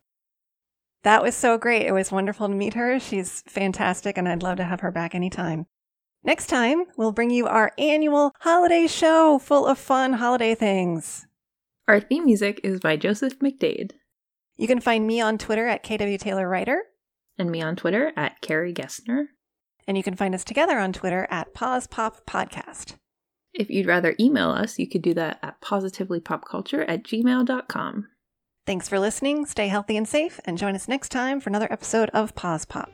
That 1.03 1.23
was 1.23 1.35
so 1.35 1.57
great. 1.57 1.87
It 1.87 1.93
was 1.93 2.11
wonderful 2.11 2.47
to 2.47 2.53
meet 2.53 2.75
her. 2.75 2.99
She's 2.99 3.41
fantastic, 3.47 4.17
and 4.17 4.29
I'd 4.29 4.43
love 4.43 4.57
to 4.57 4.63
have 4.63 4.81
her 4.81 4.91
back 4.91 5.15
anytime. 5.15 5.65
Next 6.23 6.47
time, 6.47 6.83
we'll 6.95 7.11
bring 7.11 7.31
you 7.31 7.47
our 7.47 7.71
annual 7.79 8.33
holiday 8.41 8.85
show 8.85 9.39
full 9.39 9.65
of 9.65 9.79
fun 9.79 10.13
holiday 10.13 10.53
things. 10.53 11.25
Our 11.87 11.99
theme 11.99 12.25
music 12.25 12.61
is 12.63 12.79
by 12.79 12.97
Joseph 12.97 13.39
McDade 13.39 13.93
You 14.57 14.67
can 14.67 14.79
find 14.79 15.07
me 15.07 15.19
on 15.19 15.39
Twitter 15.39 15.65
at 15.65 15.83
KW 15.83 16.19
Taylor 16.19 16.47
Writer, 16.47 16.83
and 17.38 17.51
me 17.51 17.61
on 17.61 17.75
Twitter 17.75 18.11
at 18.15 18.41
Carrie 18.41 18.73
Gessner. 18.73 19.25
and 19.88 19.97
you 19.97 20.03
can 20.03 20.15
find 20.15 20.36
us 20.36 20.43
together 20.43 20.77
on 20.77 20.93
Twitter 20.93 21.27
at 21.32 21.53
Pause 21.53 21.88
Pop 21.88 22.25
Podcast. 22.25 22.95
If 23.53 23.69
you'd 23.69 23.88
rather 23.88 24.15
email 24.19 24.49
us, 24.51 24.79
you 24.79 24.88
could 24.88 25.01
do 25.01 25.13
that 25.15 25.39
at 25.41 25.59
positivelypopculture 25.59 26.86
at 26.88 27.03
gmail.com. 27.03 28.07
Thanks 28.65 28.88
for 28.88 28.99
listening. 28.99 29.45
Stay 29.45 29.67
healthy 29.67 29.97
and 29.97 30.07
safe, 30.07 30.39
and 30.45 30.57
join 30.57 30.75
us 30.75 30.88
next 30.88 31.09
time 31.09 31.41
for 31.41 31.49
another 31.49 31.71
episode 31.73 32.09
of 32.11 32.36
Pause 32.36 32.65
Pop. 32.65 32.91